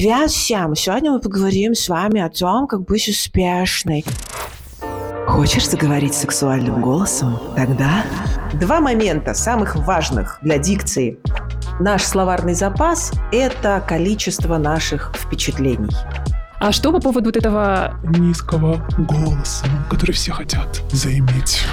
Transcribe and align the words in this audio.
Привет 0.00 0.30
всем! 0.30 0.76
Сегодня 0.76 1.10
мы 1.10 1.18
поговорим 1.18 1.74
с 1.74 1.88
вами 1.88 2.20
о 2.20 2.30
том, 2.30 2.68
как 2.68 2.84
быть 2.84 3.08
успешной. 3.08 4.04
Хочешь 5.26 5.68
заговорить 5.68 6.14
сексуальным 6.14 6.80
голосом? 6.80 7.36
Тогда... 7.56 8.04
Два 8.60 8.78
момента, 8.80 9.34
самых 9.34 9.74
важных 9.74 10.38
для 10.40 10.58
дикции. 10.58 11.18
Наш 11.80 12.04
словарный 12.04 12.54
запас– 12.54 13.10
это 13.32 13.82
количество 13.88 14.56
наших 14.56 15.12
впечатлений. 15.16 15.90
А 16.60 16.70
что 16.70 16.92
по 16.92 17.00
поводу 17.00 17.30
вот 17.30 17.36
этого... 17.36 17.98
Низкого 18.04 18.76
голоса, 18.98 19.66
который 19.90 20.12
все 20.12 20.30
хотят 20.30 20.80
заиметь. 20.92 21.64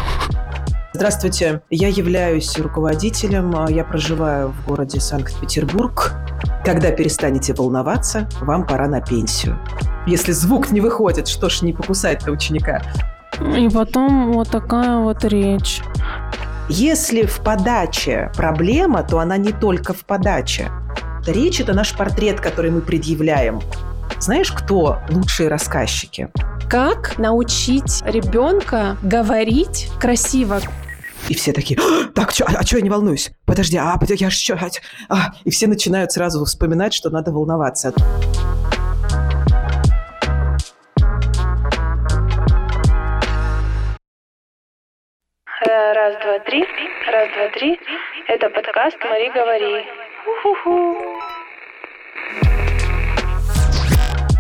Здравствуйте, 0.96 1.62
я 1.70 1.90
являюсь 1.90 2.58
руководителем, 2.58 3.68
я 3.68 3.84
проживаю 3.84 4.50
в 4.50 4.66
городе 4.66 5.00
Санкт-Петербург. 5.00 6.16
Когда 6.64 6.92
перестанете 6.92 7.54
волноваться, 7.54 8.28
вам 8.42 8.66
пора 8.66 8.88
на 8.88 9.02
пенсию. 9.02 9.60
Если 10.08 10.32
звук 10.32 10.72
не 10.72 10.82
выходит, 10.82 11.28
что 11.28 11.50
ж 11.50 11.62
не 11.62 11.74
покусать-то 11.74 12.32
ученика? 12.32 12.82
И 13.58 13.70
потом 13.70 14.34
вот 14.34 14.50
такая 14.50 14.98
вот 14.98 15.24
речь. 15.26 15.82
Если 16.70 17.26
в 17.26 17.40
подаче 17.42 18.32
проблема, 18.36 19.04
то 19.04 19.20
она 19.20 19.38
не 19.38 19.52
только 19.52 19.94
в 19.94 20.06
подаче. 20.06 20.72
Речь– 21.28 21.60
это 21.62 21.74
наш 21.74 21.96
портрет, 21.96 22.40
который 22.40 22.72
мы 22.72 22.82
предъявляем. 22.82 23.62
Знаешь, 24.20 24.52
кто 24.52 25.00
лучшие 25.10 25.50
рассказчики? 25.50 26.30
Как 26.70 27.18
научить 27.18 28.02
ребенка 28.06 28.98
говорить 29.04 29.90
красиво? 30.00 30.60
И 31.30 31.34
все 31.34 31.54
такие, 31.54 31.80
«А, 31.80 32.08
так, 32.14 32.34
чё, 32.34 32.46
а, 32.48 32.60
а 32.60 32.66
что 32.66 32.78
я 32.78 32.84
не 32.84 32.90
волнуюсь? 32.90 33.32
Подожди, 33.46 33.78
а 33.78 34.00
я 34.10 34.30
что? 34.30 34.54
А, 34.54 34.70
а, 35.10 35.32
и 35.44 35.50
все 35.50 35.68
начинают 35.68 36.12
сразу 36.12 36.44
вспоминать, 36.46 36.94
что 36.94 37.10
надо 37.10 37.32
волноваться. 37.32 37.94
Раз, 46.06 46.16
два, 46.22 46.40
три. 46.40 46.64
Раз, 47.12 47.30
два, 47.34 47.50
три. 47.58 47.80
Это 48.28 48.50
подкаст 48.50 48.98
«Мари, 49.04 49.32
говори». 49.34 49.84
У-ху-ху. 50.28 50.96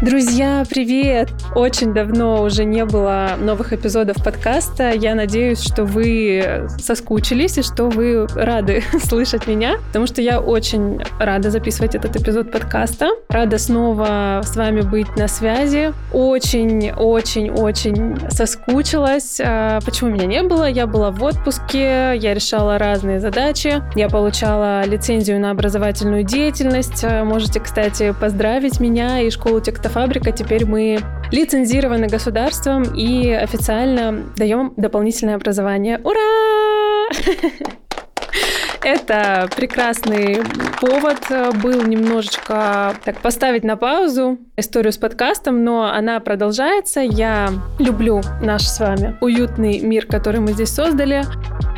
Друзья, 0.06 0.64
привет! 0.70 1.30
Очень 1.56 1.92
давно 1.92 2.44
уже 2.44 2.64
не 2.64 2.86
было 2.86 3.31
новых 3.39 3.73
эпизодов 3.73 4.23
подкаста. 4.23 4.92
Я 4.92 5.16
надеюсь, 5.16 5.64
что 5.64 5.84
вы 5.84 6.67
соскучились 6.78 7.58
и 7.58 7.64
что 7.64 7.86
вы 7.86 8.28
рады 8.36 8.84
слышать 9.03 9.47
меня, 9.47 9.78
потому 9.88 10.06
что 10.06 10.22
я 10.22 10.39
очень 10.39 11.02
рада 11.20 11.50
записывать 11.50 11.95
этот 11.95 12.16
эпизод 12.17 12.52
подкаста. 12.52 13.08
Рада 13.30 13.58
снова 13.58 14.42
с 14.44 14.56
вами 14.56 14.81
быть 14.81 15.17
на 15.17 15.28
связи. 15.28 15.92
Очень-очень-очень 16.14 18.30
соскучилась. 18.30 19.42
А, 19.44 19.80
почему 19.84 20.12
меня 20.12 20.28
не 20.28 20.44
было? 20.44 20.69
Я 20.69 20.86
была 20.86 21.09
в 21.09 21.23
отпуске, 21.23 22.16
я 22.16 22.36
решала 22.36 22.78
разные 22.78 23.19
задачи. 23.19 23.81
Я 23.95 24.09
получала 24.09 24.86
лицензию 24.86 25.40
на 25.40 25.50
образовательную 25.50 26.22
деятельность. 26.22 27.03
А, 27.03 27.23
можете, 27.23 27.59
кстати, 27.59 28.14
поздравить 28.22 28.80
меня 28.80 29.22
и 29.22 29.31
школу 29.31 29.62
текстов 29.62 29.95
фабрика. 29.96 30.34
Теперь 30.34 30.66
мы 30.66 31.00
лицензированы 31.32 32.08
государством 32.08 32.84
и 32.84 33.32
официально 33.32 34.26
даем 34.36 34.74
дополнительное 34.76 35.36
образование. 35.36 36.02
Ура! 36.04 37.08
Это 38.84 39.48
прекрасный 39.56 40.42
повод 40.82 41.20
был 41.64 41.82
немножечко 41.84 42.94
так 43.06 43.20
поставить 43.22 43.64
на 43.64 43.78
паузу 43.78 44.38
историю 44.58 44.92
с 44.92 44.98
подкастом, 44.98 45.64
но 45.64 45.86
она 45.86 46.20
продолжается. 46.20 47.00
Я 47.00 47.50
люблю 47.80 48.22
наш 48.42 48.68
с 48.68 48.78
вами 48.82 49.16
уютный 49.22 49.80
мир, 49.80 50.08
который 50.08 50.42
мы 50.42 50.52
здесь 50.52 50.72
создали. 50.72 51.24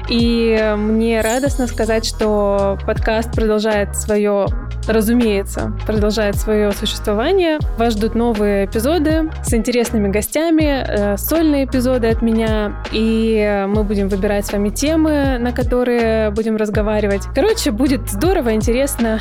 И 0.09 0.73
мне 0.77 1.21
радостно 1.21 1.67
сказать, 1.67 2.05
что 2.05 2.77
подкаст 2.85 3.33
продолжает 3.33 3.95
свое, 3.97 4.47
разумеется, 4.87 5.73
продолжает 5.85 6.35
свое 6.37 6.71
существование. 6.71 7.59
Вас 7.77 7.93
ждут 7.93 8.15
новые 8.15 8.65
эпизоды 8.65 9.29
с 9.43 9.53
интересными 9.53 10.07
гостями, 10.07 10.85
э, 10.87 11.17
сольные 11.17 11.65
эпизоды 11.65 12.07
от 12.07 12.21
меня, 12.21 12.83
и 12.91 13.65
мы 13.67 13.83
будем 13.83 14.07
выбирать 14.07 14.45
с 14.45 14.53
вами 14.53 14.69
темы, 14.69 15.37
на 15.39 15.51
которые 15.51 16.31
будем 16.31 16.55
разговаривать. 16.55 17.23
Короче, 17.35 17.71
будет 17.71 18.09
здорово, 18.09 18.53
интересно. 18.53 19.19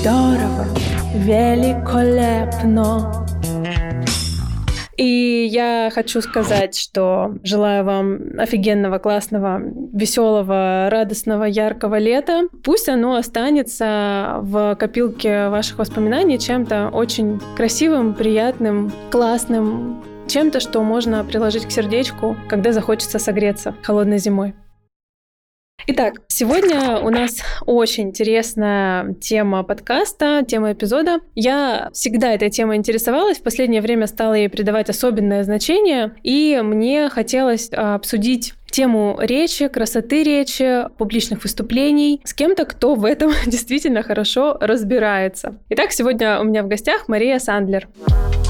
Здорово, 0.00 0.66
великолепно. 1.14 2.72
И 4.96 5.48
я 5.50 5.90
хочу 5.92 6.20
сказать, 6.20 6.76
что 6.76 7.34
желаю 7.42 7.84
вам 7.84 8.38
офигенного, 8.38 8.98
классного, 8.98 9.60
веселого, 9.92 10.88
радостного, 10.90 11.44
яркого 11.44 11.98
лета. 11.98 12.42
Пусть 12.62 12.88
оно 12.88 13.16
останется 13.16 14.38
в 14.42 14.76
копилке 14.76 15.48
ваших 15.48 15.78
воспоминаний 15.78 16.38
чем-то 16.38 16.90
очень 16.92 17.40
красивым, 17.56 18.14
приятным, 18.14 18.92
классным, 19.10 20.02
чем-то, 20.28 20.60
что 20.60 20.82
можно 20.82 21.24
приложить 21.24 21.66
к 21.66 21.70
сердечку, 21.70 22.36
когда 22.48 22.72
захочется 22.72 23.18
согреться 23.18 23.74
холодной 23.82 24.18
зимой. 24.18 24.54
Итак, 25.88 26.14
сегодня 26.28 27.00
у 27.00 27.10
нас 27.10 27.42
очень 27.66 28.04
интересная 28.04 29.14
тема 29.14 29.64
подкаста, 29.64 30.44
тема 30.46 30.72
эпизода. 30.72 31.18
Я 31.34 31.90
всегда 31.92 32.32
этой 32.32 32.50
темой 32.50 32.76
интересовалась, 32.76 33.38
в 33.38 33.42
последнее 33.42 33.82
время 33.82 34.06
стала 34.06 34.34
ей 34.34 34.48
придавать 34.48 34.90
особенное 34.90 35.42
значение, 35.42 36.14
и 36.22 36.60
мне 36.62 37.08
хотелось 37.08 37.68
а, 37.72 37.96
обсудить 37.96 38.54
тему 38.70 39.18
речи, 39.20 39.66
красоты 39.66 40.22
речи, 40.22 40.88
публичных 40.98 41.42
выступлений 41.42 42.20
с 42.24 42.32
кем-то, 42.32 42.64
кто 42.64 42.94
в 42.94 43.04
этом 43.04 43.32
действительно 43.46 44.04
хорошо 44.04 44.56
разбирается. 44.60 45.56
Итак, 45.68 45.90
сегодня 45.90 46.40
у 46.40 46.44
меня 46.44 46.62
в 46.62 46.68
гостях 46.68 47.08
Мария 47.08 47.40
Сандлер. 47.40 47.88
Мария– 48.06 48.32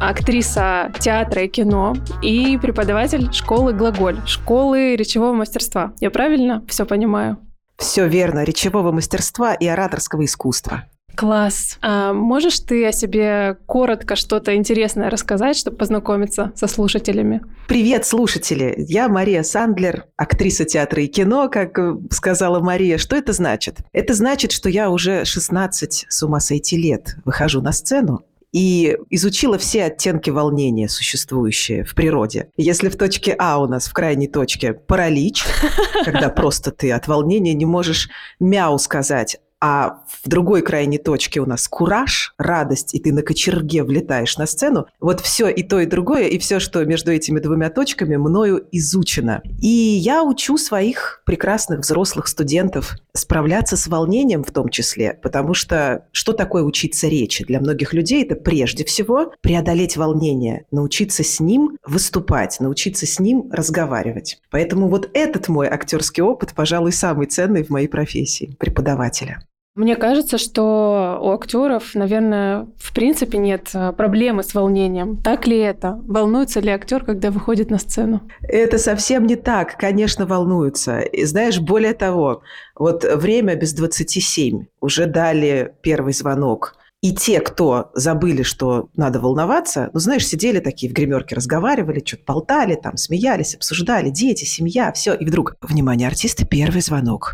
актриса 0.00 0.92
театра 1.00 1.44
и 1.44 1.48
кино 1.48 1.96
и 2.20 2.58
преподаватель 2.58 3.32
школы 3.32 3.72
«Глаголь», 3.72 4.20
школы 4.26 4.96
речевого 4.96 5.32
мастерства. 5.32 5.94
Я 6.00 6.10
правильно 6.10 6.62
все 6.68 6.84
понимаю? 6.84 7.38
Все 7.78 8.06
верно, 8.06 8.44
речевого 8.44 8.92
мастерства 8.92 9.54
и 9.54 9.66
ораторского 9.66 10.26
искусства. 10.26 10.84
Класс. 11.16 11.78
А 11.80 12.12
можешь 12.12 12.58
ты 12.60 12.86
о 12.86 12.92
себе 12.92 13.56
коротко 13.66 14.14
что-то 14.16 14.56
интересное 14.56 15.08
рассказать, 15.08 15.56
чтобы 15.56 15.78
познакомиться 15.78 16.52
со 16.54 16.66
слушателями? 16.66 17.40
Привет, 17.66 18.04
слушатели! 18.04 18.74
Я 18.76 19.08
Мария 19.08 19.42
Сандлер, 19.42 20.04
актриса 20.16 20.64
театра 20.64 21.02
и 21.02 21.06
кино, 21.06 21.48
как 21.48 21.78
э, 21.78 21.96
сказала 22.10 22.60
Мария. 22.60 22.98
Что 22.98 23.16
это 23.16 23.32
значит? 23.32 23.78
Это 23.92 24.12
значит, 24.12 24.52
что 24.52 24.68
я 24.68 24.90
уже 24.90 25.24
16 25.24 26.06
с 26.08 26.22
ума 26.22 26.40
сойти 26.40 26.76
лет 26.76 27.16
выхожу 27.24 27.62
на 27.62 27.72
сцену 27.72 28.22
и 28.54 28.96
изучила 29.10 29.58
все 29.58 29.84
оттенки 29.84 30.30
волнения, 30.30 30.88
существующие 30.88 31.82
в 31.82 31.96
природе. 31.96 32.50
Если 32.56 32.88
в 32.88 32.96
точке 32.96 33.34
А 33.36 33.60
у 33.60 33.66
нас 33.66 33.88
в 33.88 33.92
крайней 33.92 34.28
точке 34.28 34.72
паралич, 34.72 35.44
когда 36.04 36.28
просто 36.30 36.70
ты 36.70 36.92
от 36.92 37.08
волнения 37.08 37.52
не 37.52 37.66
можешь 37.66 38.08
мяу 38.38 38.78
сказать, 38.78 39.38
а 39.66 40.02
в 40.22 40.28
другой 40.28 40.60
крайней 40.60 40.98
точке 40.98 41.40
у 41.40 41.46
нас 41.46 41.68
кураж, 41.68 42.34
радость, 42.36 42.94
и 42.94 43.00
ты 43.00 43.14
на 43.14 43.22
кочерге 43.22 43.82
влетаешь 43.82 44.36
на 44.36 44.44
сцену. 44.44 44.88
Вот 45.00 45.22
все 45.22 45.48
и 45.48 45.62
то, 45.62 45.80
и 45.80 45.86
другое, 45.86 46.24
и 46.24 46.36
все, 46.36 46.60
что 46.60 46.84
между 46.84 47.10
этими 47.10 47.40
двумя 47.40 47.70
точками, 47.70 48.16
мною 48.16 48.66
изучено. 48.72 49.40
И 49.62 49.66
я 49.66 50.22
учу 50.22 50.58
своих 50.58 51.22
прекрасных 51.24 51.80
взрослых 51.80 52.26
студентов 52.28 52.98
справляться 53.14 53.78
с 53.78 53.86
волнением 53.86 54.44
в 54.44 54.50
том 54.50 54.68
числе, 54.68 55.18
потому 55.22 55.54
что 55.54 56.08
что 56.12 56.34
такое 56.34 56.62
учиться 56.62 57.08
речи? 57.08 57.42
Для 57.42 57.58
многих 57.58 57.94
людей 57.94 58.22
это 58.22 58.34
прежде 58.34 58.84
всего 58.84 59.32
преодолеть 59.40 59.96
волнение, 59.96 60.66
научиться 60.72 61.24
с 61.24 61.40
ним 61.40 61.78
выступать, 61.86 62.60
научиться 62.60 63.06
с 63.06 63.18
ним 63.18 63.48
разговаривать. 63.50 64.42
Поэтому 64.50 64.90
вот 64.90 65.08
этот 65.14 65.48
мой 65.48 65.68
актерский 65.68 66.22
опыт, 66.22 66.52
пожалуй, 66.54 66.92
самый 66.92 67.28
ценный 67.28 67.64
в 67.64 67.70
моей 67.70 67.88
профессии 67.88 68.54
преподавателя. 68.58 69.40
Мне 69.74 69.96
кажется, 69.96 70.38
что 70.38 71.18
у 71.20 71.30
актеров, 71.30 71.96
наверное, 71.96 72.68
в 72.78 72.94
принципе 72.94 73.38
нет 73.38 73.70
а, 73.74 73.92
проблемы 73.92 74.44
с 74.44 74.54
волнением. 74.54 75.16
Так 75.16 75.48
ли 75.48 75.58
это? 75.58 76.00
Волнуется 76.06 76.60
ли 76.60 76.70
актер, 76.70 77.04
когда 77.04 77.32
выходит 77.32 77.70
на 77.70 77.78
сцену? 77.78 78.20
Это 78.42 78.78
совсем 78.78 79.26
не 79.26 79.34
так. 79.34 79.76
Конечно, 79.76 80.26
волнуются. 80.26 81.00
И 81.00 81.24
знаешь, 81.24 81.58
более 81.58 81.92
того, 81.92 82.42
вот 82.76 83.02
время 83.02 83.56
без 83.56 83.72
27. 83.72 84.66
Уже 84.80 85.06
дали 85.06 85.74
первый 85.82 86.12
звонок. 86.12 86.76
И 87.02 87.12
те, 87.12 87.40
кто 87.40 87.90
забыли, 87.94 88.44
что 88.44 88.88
надо 88.96 89.18
волноваться, 89.18 89.90
ну, 89.92 89.98
знаешь, 89.98 90.26
сидели 90.26 90.60
такие 90.60 90.90
в 90.90 90.94
гримерке, 90.94 91.34
разговаривали, 91.34 92.00
что-то 92.02 92.22
болтали, 92.26 92.76
там, 92.76 92.96
смеялись, 92.96 93.56
обсуждали, 93.56 94.08
дети, 94.08 94.44
семья, 94.44 94.92
все. 94.92 95.14
И 95.14 95.26
вдруг, 95.26 95.56
внимание, 95.60 96.06
артисты, 96.06 96.46
первый 96.46 96.80
звонок. 96.80 97.32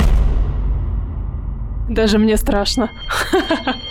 Даже 1.91 2.19
мне 2.19 2.37
страшно. 2.37 2.89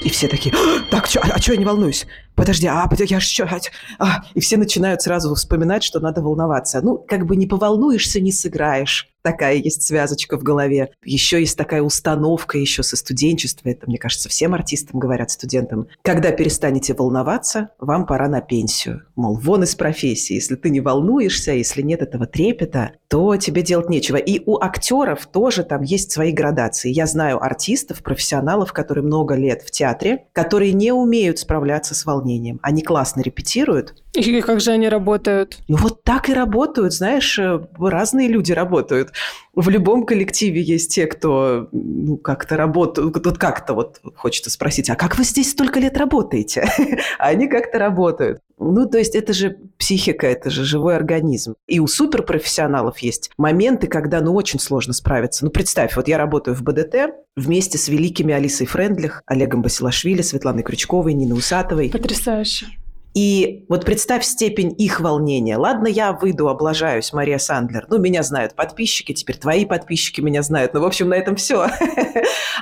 И 0.02 0.10
все 0.10 0.30
такие, 0.30 0.56
«А, 0.56 0.80
так, 0.90 1.10
чё, 1.10 1.20
а, 1.22 1.28
а 1.36 1.42
что 1.42 1.52
я 1.52 1.58
не 1.58 1.66
волнуюсь? 1.66 2.08
Подожди, 2.40 2.68
а 2.68 2.90
я 2.98 3.20
что? 3.20 3.44
А, 3.44 3.60
а». 4.00 4.24
И 4.34 4.40
все 4.40 4.58
начинают 4.58 5.02
сразу 5.02 5.34
вспоминать, 5.36 5.84
что 5.84 6.00
надо 6.00 6.22
волноваться. 6.22 6.82
Ну, 6.82 6.98
как 6.98 7.26
бы 7.26 7.36
не 7.36 7.48
поволнуешься, 7.48 8.22
не 8.22 8.32
сыграешь. 8.32 9.10
Такая 9.22 9.56
есть 9.56 9.82
связочка 9.84 10.38
в 10.38 10.44
голове. 10.44 10.92
Еще 11.04 11.42
есть 11.42 11.58
такая 11.58 11.82
установка 11.82 12.58
еще 12.58 12.84
со 12.84 12.96
студенчества. 12.96 13.68
Это, 13.68 13.86
мне 13.88 13.98
кажется, 13.98 14.30
всем 14.30 14.54
артистам 14.54 15.00
говорят, 15.00 15.30
студентам. 15.30 15.88
Когда 16.04 16.32
перестанете 16.32 16.94
волноваться, 16.94 17.70
вам 17.80 18.06
пора 18.06 18.30
на 18.30 18.40
пенсию. 18.40 19.04
Мол, 19.16 19.38
вон 19.38 19.64
из 19.64 19.76
профессии. 19.76 20.36
Если 20.36 20.56
ты 20.56 20.70
не 20.70 20.80
волнуешься, 20.80 21.52
если 21.52 21.82
нет 21.82 22.02
этого 22.02 22.28
трепета, 22.28 22.94
то 23.10 23.36
тебе 23.36 23.62
делать 23.62 23.90
нечего. 23.90 24.16
И 24.16 24.42
у 24.46 24.58
актеров 24.62 25.26
тоже 25.28 25.64
там 25.64 25.82
есть 25.82 26.12
свои 26.12 26.32
градации. 26.32 26.90
Я 26.90 27.06
знаю 27.06 27.44
артистов, 27.44 28.02
профессионалов, 28.02 28.72
которые 28.72 29.04
много 29.04 29.36
лет 29.36 29.64
в 29.64 29.72
театре, 29.72 30.28
которые 30.32 30.72
не 30.72 30.94
умеют 30.94 31.40
справляться 31.40 31.94
с 31.94 32.06
волнением. 32.06 32.29
Они 32.62 32.82
классно 32.84 33.22
репетируют, 33.22 34.04
И 34.14 34.42
как 34.42 34.60
же 34.60 34.72
они 34.72 34.90
работают? 34.90 35.60
ну 35.68 35.78
вот 35.78 36.04
так 36.04 36.30
и 36.30 36.34
работают, 36.34 36.94
знаешь, 36.94 37.38
э, 37.38 37.60
разные 37.78 38.28
люди 38.28 38.52
работают. 38.52 39.12
В 39.54 39.70
любом 39.70 40.06
коллективе 40.06 40.62
есть 40.62 40.94
те, 40.94 41.06
кто 41.06 41.68
ну, 41.72 42.18
как-то 42.18 42.58
работают, 42.58 43.22
тут 43.22 43.38
как-то 43.38 43.74
вот 43.74 44.02
хочется 44.16 44.50
спросить, 44.50 44.90
а 44.90 44.96
как 44.96 45.18
вы 45.18 45.24
здесь 45.24 45.52
столько 45.52 45.80
лет 45.80 45.98
работаете? 45.98 46.68
Они 47.20 47.48
как-то 47.48 47.78
работают. 47.78 48.40
Ну, 48.58 48.90
то 48.90 48.98
есть 48.98 49.16
это 49.16 49.32
же 49.32 49.58
психика, 49.78 50.28
это 50.28 50.50
же 50.50 50.66
живой 50.66 50.96
организм. 50.96 51.54
И 51.68 51.80
у 51.80 51.88
суперпрофессионалов 51.88 53.00
есть 53.00 53.32
моменты, 53.38 53.88
когда, 53.88 54.22
ну, 54.22 54.34
очень 54.34 54.60
сложно 54.60 54.94
справиться. 54.94 55.46
Ну, 55.46 55.52
представь, 55.52 55.96
вот 55.96 56.08
я 56.08 56.18
работаю 56.18 56.56
в 56.56 56.64
БДТ 56.64 57.14
вместе 57.36 57.78
с 57.78 57.88
великими 57.88 58.34
Алисой 58.34 58.68
Френдлих, 58.68 59.22
Олегом 59.28 59.62
Басилашвили, 59.62 60.22
Светланой 60.22 60.64
Крючковой, 60.64 61.14
Ниной 61.14 61.38
Усатовой. 61.38 61.90
Потрясающе. 61.90 62.66
И 63.14 63.66
вот 63.70 63.86
представь 63.86 64.24
степень 64.24 64.74
их 64.78 65.00
волнения. 65.00 65.58
Ладно, 65.58 65.88
я 65.88 66.14
выйду, 66.14 66.48
облажаюсь, 66.48 67.12
Мария 67.12 67.38
Сандлер. 67.38 67.86
Ну, 67.90 67.98
меня 67.98 68.24
знают 68.24 68.56
подписчики, 68.56 69.14
теперь 69.14 69.38
твои 69.38 69.66
подписчики 69.66 70.22
меня 70.22 70.44
знают. 70.44 70.74
Ну, 70.74 70.82
в 70.82 70.86
общем, 70.86 71.10
на 71.10 71.16
этом 71.16 71.36
все. 71.36 71.68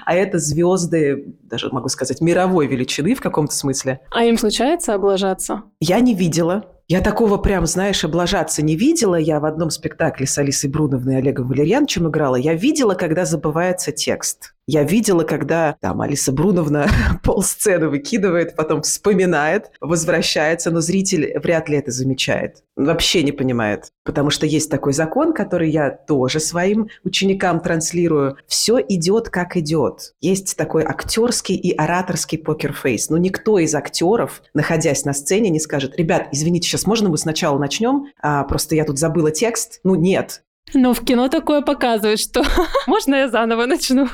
А 0.05 0.15
это 0.15 0.39
звезды, 0.39 1.35
даже 1.44 1.69
могу 1.69 1.89
сказать, 1.89 2.21
мировой 2.21 2.67
величины 2.67 3.13
в 3.13 3.19
каком-то 3.19 3.53
смысле. 3.53 3.99
А 4.11 4.23
им 4.23 4.38
случается 4.38 4.94
облажаться? 4.94 5.63
Я 5.81 5.99
не 5.99 6.15
видела. 6.15 6.63
Я 6.88 7.01
такого 7.01 7.38
прям, 7.38 7.65
знаешь, 7.65 8.05
облажаться 8.05 8.61
не 8.61 8.77
видела. 8.77 9.15
Я 9.15 9.41
в 9.41 9.45
одном 9.45 9.69
спектакле 9.69 10.25
с 10.25 10.38
Алисой 10.38 10.69
Бруновной 10.69 11.15
и 11.15 11.17
Олегом 11.17 11.50
Валерьяновичем 11.50 12.07
играла. 12.07 12.38
Я 12.38 12.53
видела, 12.53 12.93
когда 12.93 13.25
забывается 13.25 13.91
текст. 13.91 14.53
Я 14.69 14.83
видела, 14.83 15.23
когда 15.23 15.77
там 15.79 16.01
Алиса 16.01 16.33
Бруновна 16.33 16.89
полсцены 17.23 17.87
выкидывает, 17.87 18.57
потом 18.57 18.81
вспоминает, 18.81 19.71
возвращается, 19.79 20.71
но 20.71 20.81
зритель 20.81 21.39
вряд 21.39 21.69
ли 21.69 21.77
это 21.77 21.91
замечает. 21.91 22.63
Вообще 22.75 23.23
не 23.23 23.31
понимает. 23.31 23.93
Потому 24.03 24.29
что 24.29 24.45
есть 24.45 24.69
такой 24.69 24.91
закон, 24.91 25.33
который 25.33 25.69
я 25.69 25.89
тоже 25.89 26.41
своим 26.41 26.89
ученикам 27.05 27.61
транслирую. 27.61 28.35
Все 28.45 28.79
идет 28.79 29.29
как 29.29 29.55
идет. 29.55 30.13
Есть 30.19 30.57
такой 30.57 30.83
актерский 30.83 31.55
и 31.55 31.73
ораторский 31.73 32.37
покерфейс. 32.37 33.09
Но 33.09 33.17
никто 33.17 33.59
из 33.59 33.73
актеров, 33.73 34.41
находясь 34.53 35.05
на 35.05 35.13
сцене, 35.13 35.49
не 35.49 35.61
скажет, 35.61 35.97
ребят, 35.97 36.27
извините, 36.33 36.67
сейчас 36.67 36.85
можно 36.85 37.07
мы 37.07 37.17
сначала 37.17 37.57
начнем? 37.57 38.07
А, 38.21 38.43
просто 38.43 38.75
я 38.75 38.83
тут 38.83 38.99
забыла 38.99 39.31
текст. 39.31 39.79
Ну, 39.85 39.95
нет. 39.95 40.43
Но 40.73 40.93
в 40.93 41.03
кино 41.03 41.29
такое 41.29 41.61
показывает, 41.61 42.19
что 42.19 42.43
можно 42.87 43.15
я 43.15 43.29
заново 43.29 43.65
начну? 43.65 44.07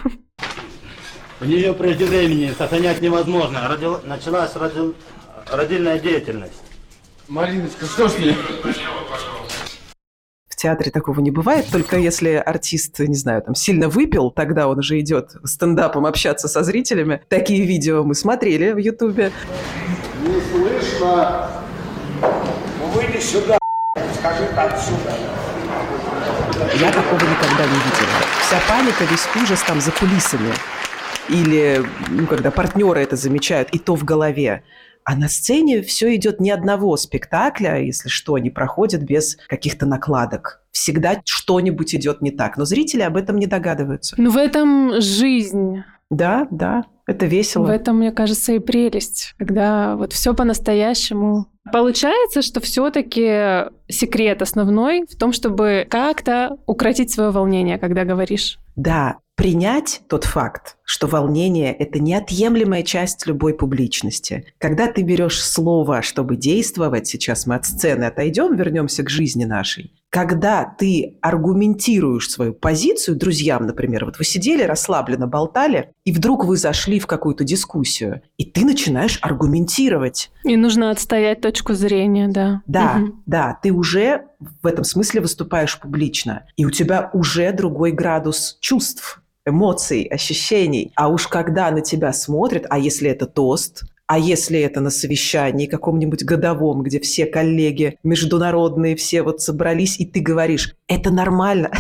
У 1.42 1.46
нее 1.46 1.74
прежде 1.74 2.06
времени 2.06 2.54
сохранять 2.58 3.02
невозможно. 3.02 3.68
Родил- 3.68 4.02
Началась 4.06 4.56
родил- 4.56 4.96
родильная 5.52 6.00
деятельность. 6.00 6.62
Мариночка, 7.28 7.86
что 7.86 8.08
ж 8.08 8.14
мне? 8.20 8.36
В 10.48 10.56
театре 10.56 10.92
такого 10.92 11.20
не 11.20 11.32
бывает, 11.32 11.66
только 11.72 11.98
если 11.98 12.30
артист, 12.36 13.00
не 13.00 13.16
знаю, 13.16 13.42
там 13.42 13.54
сильно 13.56 13.90
выпил, 13.90 14.32
тогда 14.32 14.70
он 14.70 14.80
уже 14.80 14.98
идет 15.02 15.32
стендапом 15.44 16.06
общаться 16.06 16.48
со 16.48 16.64
зрителями. 16.64 17.22
Такие 17.28 17.66
видео 17.66 18.04
мы 18.06 18.16
смотрели 18.16 18.72
в 18.72 18.78
Ютубе. 18.78 19.32
Не 20.22 20.40
слышно. 20.40 21.50
Выйди 22.94 23.20
сюда. 23.20 23.58
Скажи 24.20 24.46
отсюда. 24.56 25.14
Я 26.80 26.92
такого 26.92 27.20
никогда 27.20 27.66
не 27.66 27.76
видела. 27.76 28.18
Вся 28.42 28.60
паника, 28.68 29.04
весь 29.04 29.28
ужас 29.42 29.62
там 29.62 29.80
за 29.80 29.92
кулисами. 29.92 30.52
Или, 31.30 31.86
ну, 32.10 32.26
когда 32.26 32.50
партнеры 32.50 33.02
это 33.02 33.16
замечают, 33.16 33.70
и 33.70 33.80
то 33.80 33.96
в 33.96 34.04
голове. 34.04 34.64
А 35.06 35.16
на 35.16 35.30
сцене 35.30 35.82
все 35.84 36.16
идет 36.16 36.40
ни 36.40 36.50
одного 36.50 36.98
спектакля, 36.98 37.80
если 37.80 38.10
что, 38.10 38.38
не 38.40 38.50
проходит 38.50 39.04
без 39.04 39.38
каких-то 39.48 39.86
накладок. 39.86 40.62
Всегда 40.72 41.22
что-нибудь 41.26 41.94
идет 41.94 42.22
не 42.22 42.32
так. 42.32 42.58
Но 42.58 42.66
зрители 42.66 43.02
об 43.02 43.18
этом 43.18 43.38
не 43.38 43.46
догадываются. 43.46 44.16
Ну, 44.18 44.32
в 44.32 44.38
этом 44.38 45.00
жизнь. 45.00 45.84
Да, 46.10 46.48
да, 46.50 46.86
это 47.06 47.26
весело. 47.26 47.66
В 47.66 47.70
этом, 47.70 47.98
мне 47.98 48.12
кажется, 48.12 48.54
и 48.54 48.60
прелесть, 48.60 49.36
когда 49.38 49.96
вот 49.96 50.14
все 50.14 50.34
по-настоящему. 50.34 51.48
Получается, 51.72 52.42
что 52.42 52.60
все-таки 52.60 53.70
секрет 53.88 54.42
основной 54.42 55.06
в 55.10 55.18
том, 55.18 55.32
чтобы 55.32 55.88
как-то 55.90 56.58
укротить 56.66 57.12
свое 57.12 57.32
волнение, 57.32 57.78
когда 57.78 58.04
говоришь. 58.04 58.60
Да, 58.76 59.20
принять 59.36 60.02
тот 60.10 60.26
факт, 60.26 60.78
что 60.84 61.08
волнение– 61.08 61.74
это 61.80 62.00
неотъемлемая 62.00 62.84
часть 62.84 63.26
любой 63.28 63.54
публичности. 63.54 64.54
Когда 64.58 64.92
ты 64.92 65.04
берешь 65.04 65.42
слово, 65.42 66.02
чтобы 66.02 66.36
действовать, 66.36 67.08
сейчас 67.08 67.48
мы 67.48 67.56
от 67.56 67.66
сцены 67.66 68.06
отойдем, 68.06 68.56
вернемся 68.56 69.04
к 69.04 69.10
жизни 69.10 69.46
нашей. 69.46 69.94
Когда 70.14 70.64
ты 70.64 71.18
аргументируешь 71.22 72.30
свою 72.30 72.54
позицию 72.54 73.18
друзьям, 73.18 73.66
например, 73.66 74.06
вот 74.06 74.20
вы 74.20 74.26
сидели, 74.26 74.62
расслабленно 74.62 75.26
болтали, 75.26 75.90
и 76.06 76.12
вдруг 76.12 76.46
вы 76.46 76.56
зашли 76.56 77.00
в 77.00 77.08
какую-то 77.08 77.44
дискуссию, 77.44 78.22
и 78.38 78.46
ты 78.46 78.64
начинаешь 78.64 79.18
аргументировать. 79.24 80.30
И 80.44 80.56
нужно 80.56 80.92
отстоять 80.92 81.42
точку 81.42 81.74
зрения, 81.74 82.28
да. 82.28 82.62
Да, 82.68 83.00
Мгм. 83.00 83.24
да, 83.26 83.58
ты 83.64 83.72
уже 83.72 84.26
в 84.62 84.68
этом 84.68 84.84
смысле 84.84 85.22
выступаешь 85.22 85.80
публично, 85.80 86.46
и 86.58 86.64
у 86.64 86.70
тебя 86.70 87.10
уже 87.14 87.52
другой 87.52 87.92
градус 87.92 88.60
чувств, 88.60 89.20
эмоций, 89.48 90.04
ощущений. 90.04 90.92
А 90.96 91.10
уж 91.10 91.28
когда 91.28 91.72
на 91.72 91.82
тебя 91.82 92.14
смотрят, 92.14 92.68
а 92.70 92.78
если 92.78 93.10
это 93.10 93.26
тост, 93.26 93.84
а 94.14 94.20
если 94.20 94.60
это 94.60 94.80
на 94.80 94.92
совещании 94.92 95.66
каком-нибудь 95.66 96.24
годовом, 96.24 96.84
где 96.84 97.00
все 97.00 97.26
коллеги 97.26 97.98
международные, 98.04 98.96
все 98.96 99.24
вот 99.24 99.42
собрались, 99.42 100.00
и 100.00 100.06
ты 100.06 100.20
говоришь, 100.20 100.76
это 100.88 101.10
нормально. 101.10 101.72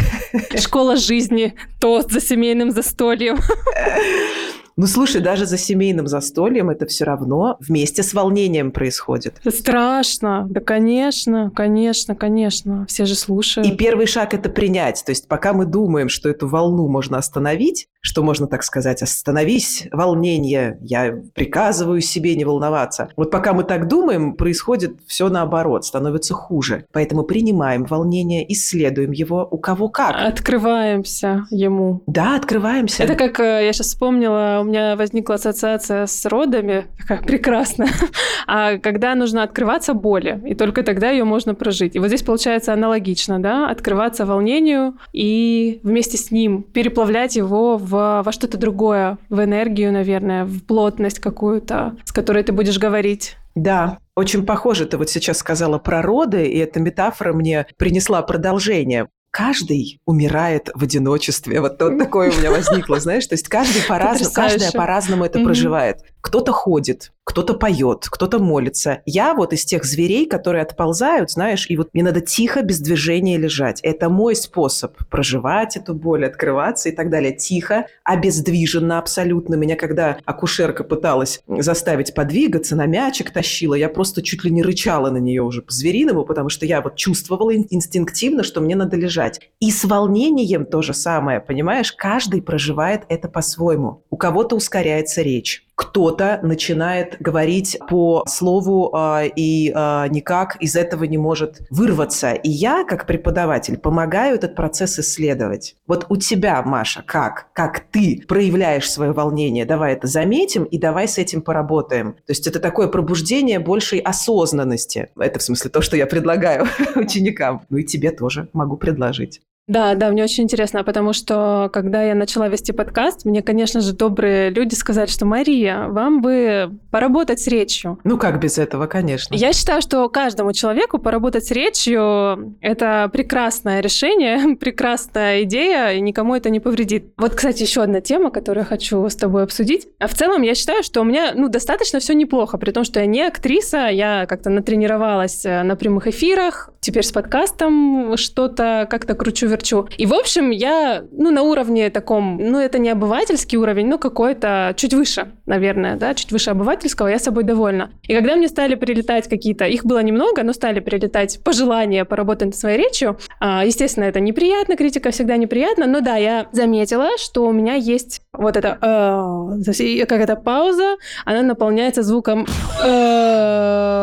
Школа 0.57 0.95
жизни, 0.95 1.53
тост 1.79 2.09
за 2.09 2.19
семейным 2.19 2.71
застольем. 2.71 3.37
Ну, 4.75 4.87
слушай, 4.87 5.21
даже 5.21 5.45
за 5.45 5.57
семейным 5.57 6.07
застольем 6.07 6.69
это 6.69 6.85
все 6.85 7.05
равно 7.05 7.57
вместе 7.59 8.01
с 8.03 8.13
волнением 8.13 8.71
происходит. 8.71 9.39
Страшно. 9.47 10.47
Да, 10.49 10.61
конечно, 10.61 11.51
конечно, 11.55 12.15
конечно. 12.15 12.85
Все 12.87 13.05
же 13.05 13.15
слушают. 13.15 13.67
И 13.69 13.75
первый 13.75 14.07
шаг– 14.07 14.33
это 14.35 14.49
принять. 14.49 15.03
То 15.05 15.11
есть 15.11 15.27
пока 15.27 15.53
мы 15.53 15.65
думаем, 15.65 16.09
что 16.09 16.29
эту 16.29 16.47
волну 16.47 16.87
можно 16.87 17.17
остановить, 17.17 17.87
что 18.01 18.23
можно 18.23 18.47
так 18.47 18.63
сказать, 18.63 19.01
остановись, 19.01 19.87
волнение, 19.91 20.77
я 20.81 21.13
приказываю 21.33 22.01
себе 22.01 22.35
не 22.35 22.43
волноваться. 22.43 23.09
Вот 23.15 23.31
пока 23.31 23.53
мы 23.53 23.63
так 23.63 23.87
думаем, 23.87 24.33
происходит 24.33 24.97
все 25.07 25.29
наоборот, 25.29 25.85
становится 25.85 26.33
хуже. 26.33 26.85
Поэтому 26.91 27.23
принимаем 27.23 27.85
волнение, 27.85 28.51
исследуем 28.51 29.11
его, 29.11 29.47
у 29.49 29.57
кого 29.57 29.87
как. 29.87 30.15
Открываемся 30.15 31.45
ему. 31.49 32.01
Да, 32.07 32.35
открываемся. 32.35 33.03
Это 33.03 33.15
как, 33.15 33.39
э, 33.39 33.65
я 33.65 33.73
сейчас 33.73 33.87
вспомнила, 33.87 34.62
у 34.63 34.65
меня 34.65 34.95
возникла 34.95 35.35
ассоциация 35.35 36.07
с 36.07 36.25
родами, 36.25 36.87
такая 36.97 37.21
прекрасная, 37.21 37.89
а 38.47 38.77
когда 38.77 39.15
нужно 39.15 39.43
открываться 39.43 39.93
боли, 39.93 40.41
и 40.45 40.55
только 40.55 40.83
тогда 40.83 41.11
ее 41.11 41.23
можно 41.23 41.53
прожить. 41.53 41.95
И 41.95 41.99
вот 41.99 42.07
здесь 42.07 42.23
получается 42.23 42.73
аналогично, 42.73 43.39
да, 43.39 43.69
открываться 43.69 44.25
волнению 44.25 44.97
и 45.11 45.79
вместе 45.83 46.17
с 46.17 46.31
ним 46.31 46.63
переплавлять 46.63 47.35
его 47.35 47.77
в, 47.77 48.23
во 48.23 48.31
что-то 48.31 48.57
другое, 48.57 49.17
в 49.29 49.43
энергию, 49.43 49.91
наверное, 49.93 50.45
в 50.45 50.63
плотность 50.63 51.19
какую-то, 51.19 51.95
с 52.05 52.11
которой 52.11 52.43
ты 52.43 52.51
будешь 52.53 52.79
говорить. 52.79 53.37
Да, 53.55 53.99
очень 54.15 54.45
похоже. 54.45 54.85
Ты 54.85 54.97
вот 54.97 55.09
сейчас 55.09 55.37
сказала 55.37 55.77
про 55.77 56.01
роды, 56.01 56.47
и 56.47 56.57
эта 56.57 56.79
метафора 56.79 57.33
мне 57.33 57.67
принесла 57.77 58.21
продолжение. 58.21 59.07
Каждый 59.33 59.99
умирает 60.05 60.69
в 60.75 60.83
одиночестве. 60.83 61.59
Вот, 61.59 61.81
вот 61.81 61.97
такое 61.97 62.31
у 62.31 62.35
меня 62.37 62.51
возникло, 62.51 62.99
знаешь? 62.99 63.25
То 63.25 63.33
есть 63.33 63.47
каждый 63.47 63.81
по-разному, 63.81 64.31
каждая 64.31 64.71
по-разному 64.71 65.25
это 65.25 65.39
проживает. 65.39 66.01
Кто-то 66.23 66.53
ходит, 66.53 67.11
кто-то 67.25 67.53
поет, 67.53 68.07
кто-то 68.09 68.39
молится. 68.39 69.01
Я 69.05 69.33
вот 69.33 69.51
из 69.51 69.65
тех 69.65 69.83
зверей, 69.83 70.25
которые 70.25 70.61
отползают, 70.61 71.31
знаешь, 71.31 71.69
и 71.69 71.75
вот 71.75 71.89
мне 71.93 72.01
надо 72.01 72.21
тихо, 72.21 72.61
без 72.61 72.79
движения 72.79 73.37
лежать. 73.37 73.81
Это 73.81 74.09
мой 74.09 74.35
способ 74.35 74.97
проживать 75.09 75.75
эту 75.75 75.93
боль, 75.93 76.25
открываться 76.25 76.87
и 76.87 76.91
так 76.93 77.09
далее. 77.09 77.35
Тихо, 77.35 77.87
обездвиженно 78.05 78.99
абсолютно. 78.99 79.55
Меня 79.55 79.75
когда 79.75 80.17
акушерка 80.23 80.85
пыталась 80.85 81.41
заставить 81.45 82.13
подвигаться, 82.13 82.77
на 82.77 82.85
мячик 82.85 83.31
тащила, 83.31 83.75
я 83.75 83.89
просто 83.89 84.21
чуть 84.21 84.45
ли 84.45 84.51
не 84.51 84.63
рычала 84.63 85.09
на 85.09 85.17
нее 85.17 85.43
уже 85.43 85.61
по-звериному, 85.61 86.23
потому 86.23 86.47
что 86.47 86.65
я 86.65 86.81
вот 86.81 86.95
чувствовала 86.95 87.53
инстинктивно, 87.53 88.43
что 88.43 88.61
мне 88.61 88.77
надо 88.77 88.95
лежать. 88.95 89.41
И 89.59 89.71
с 89.71 89.83
волнением 89.83 90.65
то 90.65 90.81
же 90.81 90.93
самое, 90.93 91.41
понимаешь? 91.41 91.91
Каждый 91.91 92.41
проживает 92.41 93.03
это 93.09 93.27
по-своему. 93.27 94.05
У 94.09 94.15
кого-то 94.15 94.55
ускоряется 94.55 95.21
речь, 95.21 95.65
кто-то 95.75 96.39
начинает 96.43 97.17
говорить 97.19 97.77
по 97.89 98.23
слову 98.27 98.91
э, 98.95 99.29
и 99.35 99.71
э, 99.73 100.07
никак 100.09 100.55
из 100.61 100.75
этого 100.75 101.05
не 101.05 101.17
может 101.17 101.61
вырваться. 101.69 102.33
И 102.33 102.49
я, 102.49 102.83
как 102.83 103.07
преподаватель, 103.07 103.77
помогаю 103.77 104.35
этот 104.35 104.55
процесс 104.55 104.99
исследовать. 104.99 105.75
Вот 105.87 106.05
у 106.09 106.17
тебя, 106.17 106.61
Маша, 106.61 107.03
как? 107.05 107.47
Как 107.53 107.79
ты 107.91 108.23
проявляешь 108.27 108.89
свое 108.89 109.13
волнение? 109.13 109.65
Давай 109.65 109.93
это 109.93 110.07
заметим 110.07 110.63
и 110.63 110.77
давай 110.77 111.07
с 111.07 111.17
этим 111.17 111.41
поработаем. 111.41 112.13
То 112.13 112.31
есть 112.31 112.47
это 112.47 112.59
такое 112.59 112.87
пробуждение 112.87 113.59
большей 113.59 113.99
осознанности. 113.99 115.09
Это 115.17 115.39
в 115.39 115.43
смысле 115.43 115.71
то, 115.71 115.81
что 115.81 115.97
я 115.97 116.05
предлагаю 116.05 116.67
ученикам. 116.95 117.65
Ну 117.69 117.77
и 117.77 117.83
тебе 117.83 118.11
тоже 118.11 118.49
могу 118.53 118.77
предложить. 118.77 119.41
Да, 119.67 119.95
да, 119.95 120.09
мне 120.09 120.23
очень 120.23 120.43
интересно, 120.43 120.83
потому 120.83 121.13
что 121.13 121.69
когда 121.71 122.03
я 122.03 122.15
начала 122.15 122.49
вести 122.49 122.73
подкаст, 122.73 123.23
мне, 123.23 123.41
конечно 123.41 123.79
же, 123.79 123.93
добрые 123.93 124.49
люди 124.49 124.75
сказали, 124.75 125.07
что 125.07 125.25
Мария, 125.25 125.87
вам 125.87 126.21
бы 126.21 126.71
поработать 126.91 127.39
с 127.39 127.47
речью. 127.47 127.97
Ну 128.03 128.17
как 128.17 128.41
без 128.41 128.57
этого, 128.57 128.87
конечно. 128.87 129.33
Я 129.33 129.53
считаю, 129.53 129.81
что 129.81 130.09
каждому 130.09 130.51
человеку 130.51 130.99
поработать 130.99 131.45
с 131.45 131.51
речью– 131.51 132.55
это 132.61 133.09
прекрасное 133.13 133.79
решение, 133.79 134.55
прекрасная 134.59 135.43
идея, 135.43 135.93
и 135.93 136.01
никому 136.01 136.35
это 136.35 136.49
не 136.49 136.59
повредит. 136.59 137.13
Вот, 137.17 137.33
кстати, 137.33 137.63
еще 137.63 137.83
одна 137.83 138.01
тема, 138.01 138.31
которую 138.31 138.63
я 138.63 138.67
хочу 138.67 139.07
с 139.07 139.15
тобой 139.15 139.43
обсудить. 139.43 139.87
А 139.97 140.07
в 140.07 140.13
целом 140.13 140.41
я 140.41 140.55
считаю, 140.55 140.83
что 140.83 140.99
у 140.99 141.05
меня 141.05 141.31
ну, 141.35 141.47
достаточно 141.47 141.99
все 141.99 142.13
неплохо, 142.13 142.57
при 142.57 142.71
том, 142.71 142.83
что 142.83 142.99
я 142.99 143.05
не 143.05 143.21
актриса, 143.21 143.87
я 143.87 144.25
как-то 144.25 144.49
натренировалась 144.49 145.45
э, 145.45 145.63
на 145.63 145.77
прямых 145.77 146.07
эфирах, 146.07 146.69
теперь 146.81 147.03
с 147.03 147.13
подкастом 147.13 148.17
что-то 148.17 148.87
как-то 148.89 149.15
кручу 149.15 149.47
верчу. 149.53 149.87
И, 149.97 150.05
в 150.05 150.13
общем, 150.13 150.49
я, 150.51 151.03
ну, 151.11 151.31
на 151.31 151.41
уровне 151.43 151.89
таком, 151.89 152.37
ну, 152.37 152.59
это 152.59 152.79
не 152.79 152.89
обывательский 152.89 153.57
уровень, 153.57 153.87
но 153.87 153.97
какой-то 153.97 154.73
чуть 154.75 154.93
выше, 154.93 155.31
наверное, 155.45 155.95
да, 155.95 156.13
чуть 156.13 156.31
выше 156.31 156.51
обывательского, 156.51 157.07
я 157.07 157.19
собой 157.19 157.43
довольна. 157.43 157.91
И 158.07 158.15
когда 158.15 158.35
мне 158.35 158.47
стали 158.47 158.75
прилетать 158.75 159.29
какие-то, 159.29 159.65
их 159.65 159.85
было 159.85 160.03
немного, 160.03 160.43
но 160.43 160.53
стали 160.53 160.79
прилетать 160.79 161.39
пожелания 161.43 162.05
поработать 162.05 162.47
над 162.47 162.55
своей 162.55 162.77
речью, 162.77 163.17
а, 163.39 163.65
естественно, 163.65 164.05
это 164.05 164.19
неприятно, 164.19 164.75
критика 164.75 165.11
всегда 165.11 165.37
неприятна, 165.37 165.87
но 165.87 166.01
да, 166.01 166.15
я 166.17 166.47
заметила, 166.51 167.09
что 167.17 167.45
у 167.45 167.51
меня 167.51 167.75
есть 167.75 168.21
вот 168.33 168.57
эта, 168.57 168.77
э, 168.81 170.05
как 170.05 170.21
эта 170.21 170.35
пауза, 170.35 170.97
она 171.25 171.41
наполняется 171.41 172.03
звуком 172.03 172.45
э, 172.83 173.93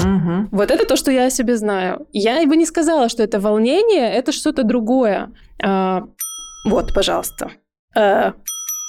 Угу. 0.00 0.48
Вот 0.50 0.70
это 0.70 0.84
то, 0.86 0.96
что 0.96 1.10
я 1.10 1.26
о 1.26 1.30
себе 1.30 1.56
знаю. 1.56 2.06
Я 2.12 2.46
бы 2.46 2.56
не 2.56 2.66
сказала, 2.66 3.08
что 3.08 3.22
это 3.22 3.40
волнение, 3.40 4.12
это 4.14 4.32
что-то 4.32 4.64
другое. 4.64 5.32
А, 5.62 6.04
вот, 6.64 6.94
пожалуйста. 6.94 7.50
А, 7.96 8.34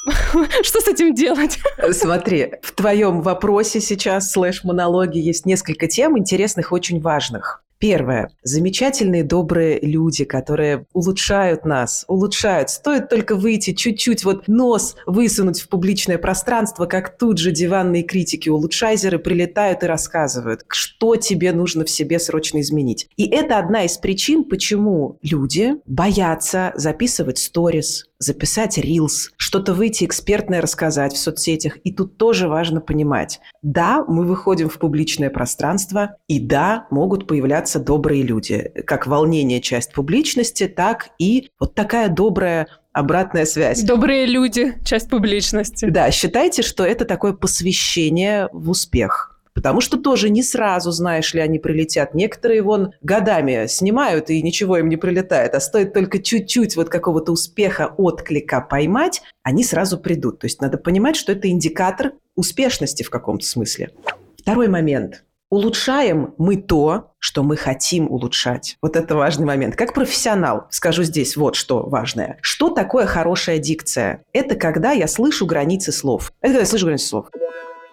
что 0.63 0.82
с 0.82 0.88
этим 0.88 1.13
делать? 1.13 1.60
Смотри, 1.91 2.53
в 2.62 2.72
твоем 2.74 3.22
вопросе 3.22 3.82
сейчас, 3.82 4.32
слэш-монологе, 4.32 5.20
есть 5.20 5.46
несколько 5.46 5.88
тем 5.88 6.17
интересных, 6.17 6.72
очень 6.72 7.01
важных. 7.01 7.64
Первое. 7.79 8.29
Замечательные, 8.41 9.24
добрые 9.24 9.79
люди, 9.82 10.24
которые 10.24 10.86
улучшают 10.94 11.65
нас, 11.65 12.05
улучшают. 12.08 12.70
Стоит 12.70 13.10
только 13.10 13.36
выйти 13.36 13.74
чуть-чуть, 13.74 14.24
вот 14.24 14.48
нос 14.48 14.96
высунуть 15.05 15.62
в 15.62 15.67
публичное 15.67 16.17
пространство, 16.17 16.86
как 16.86 17.17
тут 17.17 17.38
же 17.38 17.51
диванные 17.51 18.03
критики, 18.03 18.48
улучшайзеры 18.48 19.20
прилетают 19.20 19.84
и 19.84 19.88
рассказывают, 19.88 20.62
что 20.67 21.17
тебе 21.17 21.51
нужно 21.51 21.84
в 21.84 21.89
себе 21.89 22.20
срочно 22.20 22.62
изменить. 22.62 23.10
И 23.17 23.27
это 23.27 23.60
одна 23.60 23.84
из 23.84 23.98
причин, 23.98 24.46
почему 24.46 25.17
люди 25.22 25.74
боятся 25.86 26.72
записывать 26.75 27.39
сторис, 27.39 28.05
записать 28.19 28.77
рилс, 28.77 29.31
что-то 29.38 29.74
выйти 29.74 30.05
экспертное 30.05 30.62
рассказать 30.62 31.13
в 31.13 31.17
соцсетях. 31.17 31.77
И 31.84 31.91
тут 31.91 32.17
тоже 32.17 32.48
важно 32.48 32.81
понимать, 32.81 33.39
да, 33.62 34.03
мы 34.07 34.25
выходим 34.25 34.69
в 34.69 34.79
публичное 34.79 35.29
пространство, 35.29 36.17
и 36.27 36.39
да, 36.39 36.88
могут 36.91 37.27
появляться 37.27 37.79
добрые 37.79 38.24
люди. 38.24 38.72
Как 38.86 39.07
волнение 39.07 39.62
часть 39.62 39.93
публичности, 39.93 40.67
так 40.67 41.10
и 41.19 41.50
вот 41.60 41.75
такая 41.75 42.10
добрая 42.10 42.67
обратная 42.93 43.45
связь. 43.45 43.84
Добрые 43.84 44.25
люди, 44.25 44.74
часть 44.86 45.10
публичности. 45.10 45.86
Да, 45.89 46.10
считайте, 46.12 46.62
что 46.62 46.86
это 46.86 47.03
такое 47.03 47.34
посвящение 47.34 48.48
в 48.53 48.69
успех. 48.69 49.35
Потому 49.55 49.79
что 49.79 49.97
тоже 49.97 50.29
не 50.29 50.43
сразу 50.43 50.91
знаешь 50.91 51.33
ли 51.33 51.39
они 51.39 51.59
прилетят. 51.59 52.13
Некоторые 52.13 52.62
вон 52.62 52.91
годами 53.01 53.65
снимают, 53.67 54.29
и 54.29 54.43
ничего 54.43 54.77
им 54.77 54.89
не 54.89 54.97
прилетает. 54.97 55.55
А 55.55 55.62
стоит 55.62 55.93
только 55.93 56.21
чуть-чуть 56.21 56.75
вот 56.75 56.89
какого-то 56.89 57.31
успеха, 57.31 57.93
отклика 57.97 58.59
поймать, 58.59 59.21
они 59.43 59.63
сразу 59.63 59.97
придут. 59.97 60.39
То 60.39 60.45
есть 60.45 60.62
надо 60.62 60.77
понимать, 60.77 61.15
что 61.15 61.31
это 61.31 61.47
индикатор 61.47 62.12
успешности 62.35 63.01
в 63.01 63.09
каком-то 63.09 63.45
смысле. 63.45 63.91
Второй 64.38 64.67
момент. 64.67 65.24
Улучшаем 65.50 66.33
мы 66.38 66.57
то, 66.57 67.12
что 67.19 67.41
мы 67.43 67.55
хотим 67.55 68.12
улучшать. 68.12 68.77
Вот 68.81 68.97
это 68.97 69.15
важный 69.15 69.45
момент. 69.45 69.75
Как 69.75 69.93
профессионал 69.93 70.67
скажу 70.69 71.03
здесь 71.03 71.38
вот 71.38 71.55
что 71.55 71.88
важное. 71.88 72.39
Что 72.41 72.69
такое 72.71 73.05
хорошая 73.05 73.59
дикция? 73.59 74.24
Это 74.33 74.55
когда 74.55 74.91
я 74.91 75.07
слышу 75.07 75.45
границы 75.45 75.93
слов. 75.93 76.33
Это 76.41 76.53
когда 76.53 76.59
я 76.59 76.65
слышу 76.65 76.85
границы 76.88 77.07
слов. 77.07 77.29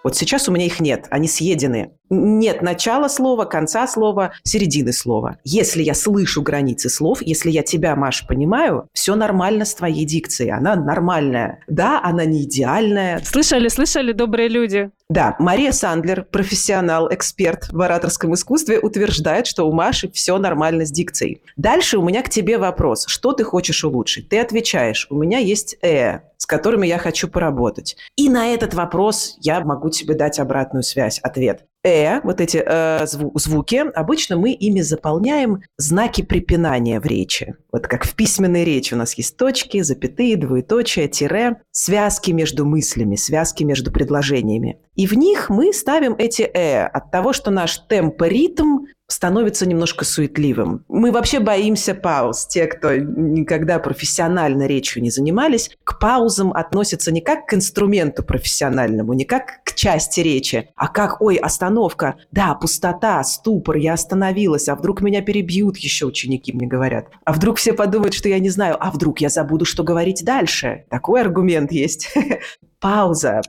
Вот 0.03 0.15
сейчас 0.15 0.49
у 0.49 0.51
меня 0.51 0.65
их 0.65 0.79
нет, 0.79 1.07
они 1.09 1.27
съедены. 1.27 1.91
Нет 2.09 2.61
начала 2.61 3.09
слова, 3.09 3.45
конца 3.45 3.87
слова, 3.87 4.33
середины 4.43 4.93
слова. 4.93 5.37
Если 5.43 5.81
я 5.81 5.93
слышу 5.93 6.41
границы 6.41 6.89
слов, 6.89 7.21
если 7.21 7.49
я 7.49 7.63
тебя, 7.63 7.95
Маш, 7.95 8.27
понимаю, 8.27 8.87
все 8.93 9.15
нормально 9.15 9.65
с 9.65 9.73
твоей 9.73 10.05
дикцией, 10.05 10.51
она 10.51 10.75
нормальная. 10.75 11.63
Да, 11.67 12.01
она 12.03 12.25
не 12.25 12.43
идеальная. 12.43 13.21
Слышали, 13.23 13.67
слышали, 13.69 14.11
добрые 14.11 14.49
люди? 14.49 14.91
Да, 15.09 15.35
Мария 15.39 15.71
Сандлер, 15.71 16.23
профессионал, 16.23 17.13
эксперт 17.13 17.69
в 17.71 17.81
ораторском 17.81 18.33
искусстве, 18.33 18.79
утверждает, 18.79 19.47
что 19.47 19.67
у 19.67 19.73
Маши 19.73 20.09
все 20.11 20.37
нормально 20.37 20.85
с 20.85 20.91
дикцией. 20.91 21.41
Дальше 21.55 21.97
у 21.97 22.03
меня 22.03 22.23
к 22.23 22.29
тебе 22.29 22.57
вопрос. 22.57 23.05
Что 23.07 23.33
ты 23.33 23.43
хочешь 23.43 23.83
улучшить? 23.83 24.29
Ты 24.29 24.39
отвечаешь, 24.39 25.07
у 25.09 25.15
меня 25.15 25.39
есть 25.39 25.77
«э», 25.83 26.21
с 26.37 26.45
которыми 26.45 26.87
я 26.87 26.97
хочу 26.97 27.27
поработать. 27.29 27.95
И 28.17 28.27
на 28.27 28.47
этот 28.47 28.73
вопрос 28.73 29.37
я 29.39 29.61
могу 29.61 29.89
тебе 29.93 30.15
дать 30.15 30.39
обратную 30.39 30.83
связь, 30.83 31.19
ответ. 31.19 31.65
«Э», 31.83 32.21
вот 32.23 32.41
эти 32.41 32.63
э, 32.65 33.03
зву- 33.05 33.31
звуки, 33.35 33.83
обычно 33.93 34.37
мы 34.37 34.51
ими 34.51 34.81
заполняем 34.81 35.61
знаки 35.77 36.21
препинания 36.21 36.99
в 36.99 37.05
речи. 37.05 37.55
Вот 37.71 37.87
как 37.87 38.05
в 38.05 38.15
письменной 38.15 38.63
речи 38.63 38.93
у 38.93 38.97
нас 38.97 39.13
есть 39.15 39.37
точки, 39.37 39.81
запятые, 39.81 40.37
двоеточие, 40.37 41.07
тире, 41.07 41.61
связки 41.71 42.31
между 42.31 42.65
мыслями, 42.65 43.15
связки 43.15 43.63
между 43.63 43.91
предложениями. 43.91 44.79
И 44.95 45.07
в 45.07 45.13
них 45.13 45.49
мы 45.49 45.73
ставим 45.73 46.15
эти 46.17 46.43
«э» 46.43 46.85
от 46.85 47.11
того, 47.11 47.33
что 47.33 47.49
наш 47.49 47.79
темп-ритм 47.89 48.85
становится 49.07 49.67
немножко 49.67 50.05
суетливым. 50.05 50.85
Мы 50.87 51.11
вообще 51.11 51.39
боимся 51.39 51.93
пауз. 51.93 52.47
Те, 52.47 52.67
кто 52.67 52.95
никогда 52.95 53.79
профессионально 53.79 54.65
речью 54.65 55.01
не 55.01 55.11
занимались, 55.11 55.71
к 55.83 55.99
паузам 55.99 56.53
относятся 56.53 57.11
не 57.11 57.21
как 57.21 57.45
к 57.45 57.53
инструменту 57.53 58.23
профессиональному, 58.23 59.13
не 59.13 59.25
как 59.25 59.63
к 59.63 59.73
части 59.75 60.21
речи, 60.21 60.69
а 60.75 60.87
как, 60.87 61.21
ой, 61.21 61.35
остановка, 61.73 62.15
да, 62.31 62.53
пустота, 62.53 63.23
ступор, 63.23 63.77
я 63.77 63.93
остановилась, 63.93 64.69
а 64.69 64.75
вдруг 64.75 65.01
меня 65.01 65.21
перебьют, 65.21 65.77
еще 65.77 66.05
ученики 66.05 66.53
мне 66.53 66.67
говорят. 66.67 67.07
А 67.25 67.33
вдруг 67.33 67.57
все 67.57 67.73
подумают, 67.73 68.13
что 68.13 68.29
я 68.29 68.39
не 68.39 68.49
знаю, 68.49 68.77
а 68.79 68.91
вдруг 68.91 69.21
я 69.21 69.29
забуду, 69.29 69.65
что 69.65 69.83
говорить 69.83 70.23
дальше. 70.23 70.85
Такой 70.89 71.21
аргумент 71.21 71.71
есть. 71.71 72.13
Пауза 72.79 73.41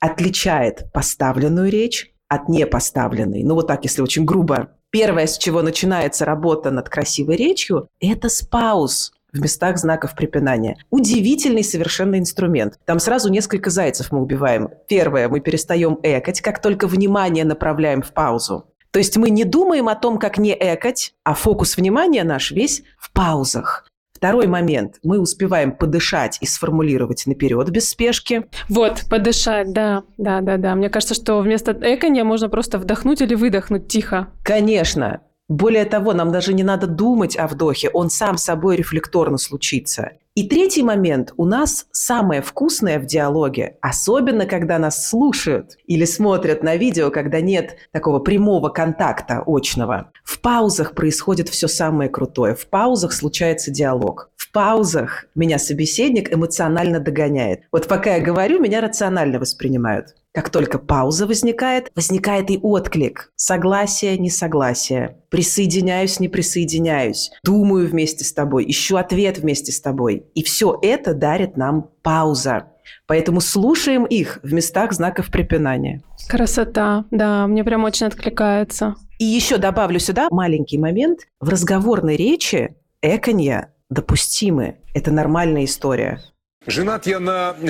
отличает 0.00 0.92
поставленную 0.92 1.70
речь 1.70 2.12
от 2.28 2.48
непоставленной. 2.48 3.42
Ну 3.42 3.54
вот 3.54 3.66
так, 3.66 3.84
если 3.84 4.02
очень 4.02 4.24
грубо. 4.24 4.70
Первое, 4.90 5.26
с 5.26 5.38
чего 5.38 5.62
начинается 5.62 6.24
работа 6.24 6.70
над 6.70 6.88
красивой 6.88 7.36
речью, 7.36 7.88
это 8.00 8.28
с 8.28 8.42
пауз 8.42 9.12
в 9.32 9.40
местах 9.40 9.78
знаков 9.78 10.14
препинания. 10.14 10.76
Удивительный 10.90 11.64
совершенно 11.64 12.18
инструмент. 12.18 12.78
Там 12.84 12.98
сразу 12.98 13.30
несколько 13.30 13.70
зайцев 13.70 14.12
мы 14.12 14.20
убиваем. 14.20 14.70
Первое, 14.88 15.28
мы 15.28 15.40
перестаем 15.40 15.98
экать, 16.02 16.40
как 16.40 16.60
только 16.62 16.86
внимание 16.86 17.44
направляем 17.44 18.02
в 18.02 18.12
паузу. 18.12 18.66
То 18.90 18.98
есть 18.98 19.16
мы 19.16 19.30
не 19.30 19.44
думаем 19.44 19.88
о 19.88 19.94
том, 19.94 20.18
как 20.18 20.38
не 20.38 20.56
экать, 20.58 21.14
а 21.24 21.34
фокус 21.34 21.76
внимания 21.76 22.24
наш 22.24 22.50
весь 22.50 22.82
в 22.98 23.12
паузах. 23.12 23.84
Второй 24.18 24.48
момент. 24.48 24.96
Мы 25.04 25.20
успеваем 25.20 25.70
подышать 25.70 26.38
и 26.40 26.46
сформулировать 26.46 27.24
наперед 27.26 27.70
без 27.70 27.88
спешки. 27.88 28.46
Вот, 28.68 29.04
подышать, 29.08 29.72
да, 29.72 30.02
да, 30.16 30.40
да, 30.40 30.56
да. 30.56 30.74
Мне 30.74 30.90
кажется, 30.90 31.14
что 31.14 31.38
вместо 31.38 31.70
эконя 31.70 32.24
можно 32.24 32.48
просто 32.48 32.78
вдохнуть 32.78 33.22
или 33.22 33.36
выдохнуть 33.36 33.86
тихо. 33.86 34.32
Конечно. 34.42 35.20
Более 35.48 35.86
того, 35.86 36.12
нам 36.12 36.30
даже 36.30 36.52
не 36.52 36.62
надо 36.62 36.86
думать 36.86 37.36
о 37.36 37.46
вдохе, 37.46 37.88
он 37.88 38.10
сам 38.10 38.36
собой 38.36 38.76
рефлекторно 38.76 39.38
случится. 39.38 40.12
И 40.34 40.46
третий 40.46 40.84
момент. 40.84 41.32
У 41.36 41.46
нас 41.46 41.86
самое 41.90 42.42
вкусное 42.42 43.00
в 43.00 43.06
диалоге, 43.06 43.76
особенно 43.80 44.46
когда 44.46 44.78
нас 44.78 45.08
слушают 45.08 45.78
или 45.86 46.04
смотрят 46.04 46.62
на 46.62 46.76
видео, 46.76 47.10
когда 47.10 47.40
нет 47.40 47.76
такого 47.92 48.20
прямого 48.20 48.68
контакта 48.68 49.42
очного. 49.44 50.12
В 50.22 50.40
паузах 50.40 50.94
происходит 50.94 51.48
все 51.48 51.66
самое 51.66 52.08
крутое. 52.08 52.54
В 52.54 52.68
паузах 52.68 53.12
случается 53.12 53.72
диалог. 53.72 54.30
В 54.36 54.52
паузах 54.52 55.24
меня 55.34 55.58
собеседник 55.58 56.32
эмоционально 56.32 57.00
догоняет. 57.00 57.62
Вот 57.72 57.88
пока 57.88 58.14
я 58.14 58.22
говорю, 58.22 58.60
меня 58.60 58.80
рационально 58.80 59.40
воспринимают. 59.40 60.14
Как 60.38 60.50
только 60.50 60.78
пауза 60.78 61.26
возникает, 61.26 61.90
возникает 61.96 62.48
и 62.52 62.60
отклик. 62.62 63.32
Согласие, 63.34 64.16
несогласие. 64.18 65.16
Присоединяюсь, 65.30 66.20
не 66.20 66.28
присоединяюсь. 66.28 67.32
Думаю 67.42 67.88
вместе 67.88 68.24
с 68.24 68.32
тобой, 68.32 68.64
ищу 68.68 68.98
ответ 68.98 69.38
вместе 69.38 69.72
с 69.72 69.80
тобой. 69.80 70.26
И 70.36 70.44
все 70.44 70.78
это 70.80 71.12
дарит 71.14 71.56
нам 71.56 71.90
пауза. 72.02 72.68
Поэтому 73.08 73.40
слушаем 73.40 74.04
их 74.04 74.38
в 74.44 74.52
местах 74.52 74.92
знаков 74.92 75.32
препинания. 75.32 76.04
Красота, 76.28 77.04
да, 77.10 77.48
мне 77.48 77.64
прям 77.64 77.82
очень 77.82 78.06
откликается. 78.06 78.94
И 79.18 79.24
еще 79.24 79.56
добавлю 79.58 79.98
сюда 79.98 80.28
маленький 80.30 80.78
момент. 80.78 81.22
В 81.40 81.48
разговорной 81.48 82.14
речи 82.14 82.76
эконья 83.02 83.74
допустимы. 83.90 84.76
Это 84.94 85.10
нормальная 85.10 85.64
история. 85.64 86.20
Женат 86.68 87.06
я 87.06 87.18
на 87.18 87.56
э, 87.62 87.66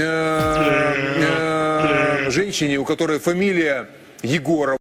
э, 2.26 2.30
женщине, 2.30 2.78
у 2.78 2.84
которой 2.84 3.20
фамилия 3.20 3.88
Егоров. 4.24 4.76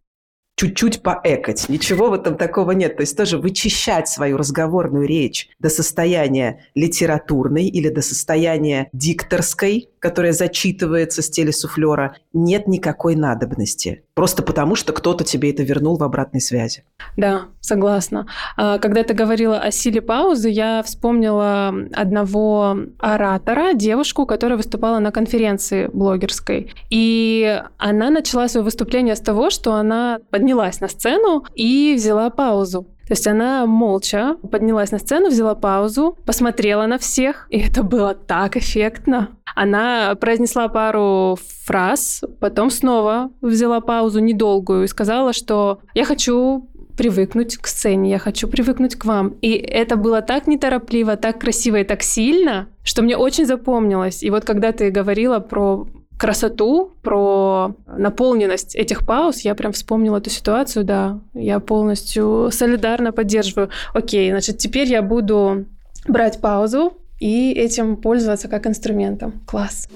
чуть-чуть 0.56 1.02
поэкать. 1.04 1.68
Ничего 1.68 2.10
в 2.10 2.14
этом 2.14 2.36
такого 2.36 2.72
нет. 2.72 2.96
То 2.96 3.02
есть 3.02 3.16
тоже 3.16 3.38
вычищать 3.38 4.08
свою 4.08 4.36
разговорную 4.36 5.06
речь 5.06 5.48
до 5.60 5.68
состояния 5.68 6.66
литературной 6.74 7.68
или 7.68 7.90
до 7.90 8.02
состояния 8.02 8.88
дикторской, 8.92 9.88
которая 10.00 10.32
зачитывается 10.32 11.22
с 11.22 11.30
телесуфлера, 11.30 12.16
нет 12.32 12.66
никакой 12.66 13.16
надобности. 13.16 14.04
Просто 14.14 14.42
потому, 14.42 14.74
что 14.74 14.92
кто-то 14.92 15.24
тебе 15.24 15.50
это 15.50 15.62
вернул 15.62 15.96
в 15.96 16.02
обратной 16.02 16.40
связи. 16.40 16.84
Да, 17.16 17.42
согласна. 17.60 18.26
А, 18.56 18.78
Когда 18.78 19.02
ты 19.04 19.14
говорила 19.14 19.58
о 19.58 19.70
силе 19.70 20.00
паузы, 20.00 20.48
я 20.48 20.82
вспомнила 20.82 21.72
одного 21.94 22.76
оратора, 22.98 23.74
девушку, 23.74 24.26
которая 24.26 24.56
выступала 24.56 24.98
на 24.98 25.12
конференции 25.12 25.88
блогерской. 25.92 26.72
И 26.90 27.62
она 27.76 28.10
начала 28.10 28.48
свое 28.48 28.64
выступление 28.64 29.14
с 29.14 29.20
того, 29.20 29.50
что 29.50 29.74
она 29.74 30.20
поднялась 30.30 30.80
на 30.80 30.88
сцену 30.88 31.44
и 31.54 31.94
взяла 31.96 32.30
паузу. 32.30 32.86
То 33.08 33.12
есть 33.12 33.26
она 33.26 33.64
молча 33.64 34.36
поднялась 34.52 34.90
на 34.90 34.98
сцену, 34.98 35.30
взяла 35.30 35.54
паузу, 35.54 36.18
посмотрела 36.26 36.86
на 36.86 36.98
всех, 36.98 37.46
и 37.48 37.58
это 37.58 37.82
было 37.82 38.14
так 38.14 38.58
эффектно. 38.58 39.30
Она 39.56 40.14
произнесла 40.14 40.68
пару 40.68 41.38
фраз, 41.64 42.22
потом 42.38 42.70
снова 42.70 43.30
взяла 43.40 43.80
паузу 43.80 44.20
недолгую 44.20 44.84
и 44.84 44.88
сказала, 44.88 45.32
что 45.32 45.80
я 45.94 46.04
хочу 46.04 46.68
привыкнуть 46.98 47.56
к 47.56 47.66
сцене, 47.66 48.10
я 48.10 48.18
хочу 48.18 48.46
привыкнуть 48.46 48.96
к 48.96 49.06
вам. 49.06 49.36
И 49.40 49.52
это 49.52 49.96
было 49.96 50.20
так 50.20 50.46
неторопливо, 50.46 51.16
так 51.16 51.40
красиво 51.40 51.76
и 51.76 51.84
так 51.84 52.02
сильно, 52.02 52.68
что 52.82 53.02
мне 53.02 53.16
очень 53.16 53.46
запомнилось. 53.46 54.22
И 54.22 54.30
вот 54.30 54.44
когда 54.44 54.72
ты 54.72 54.90
говорила 54.90 55.38
про 55.38 55.86
красоту, 56.18 56.92
про 57.02 57.74
наполненность 57.86 58.74
этих 58.74 59.06
пауз, 59.06 59.40
я 59.40 59.54
прям 59.54 59.72
вспомнила 59.72 60.18
эту 60.18 60.30
ситуацию, 60.30 60.84
да, 60.84 61.20
я 61.32 61.60
полностью 61.60 62.50
солидарно 62.52 63.12
поддерживаю. 63.12 63.70
Окей, 63.94 64.30
значит, 64.30 64.58
теперь 64.58 64.88
я 64.88 65.00
буду 65.00 65.64
брать 66.06 66.40
паузу 66.40 66.94
и 67.20 67.52
этим 67.52 67.96
пользоваться 67.96 68.48
как 68.48 68.66
инструментом. 68.66 69.40
Класс. 69.46 69.88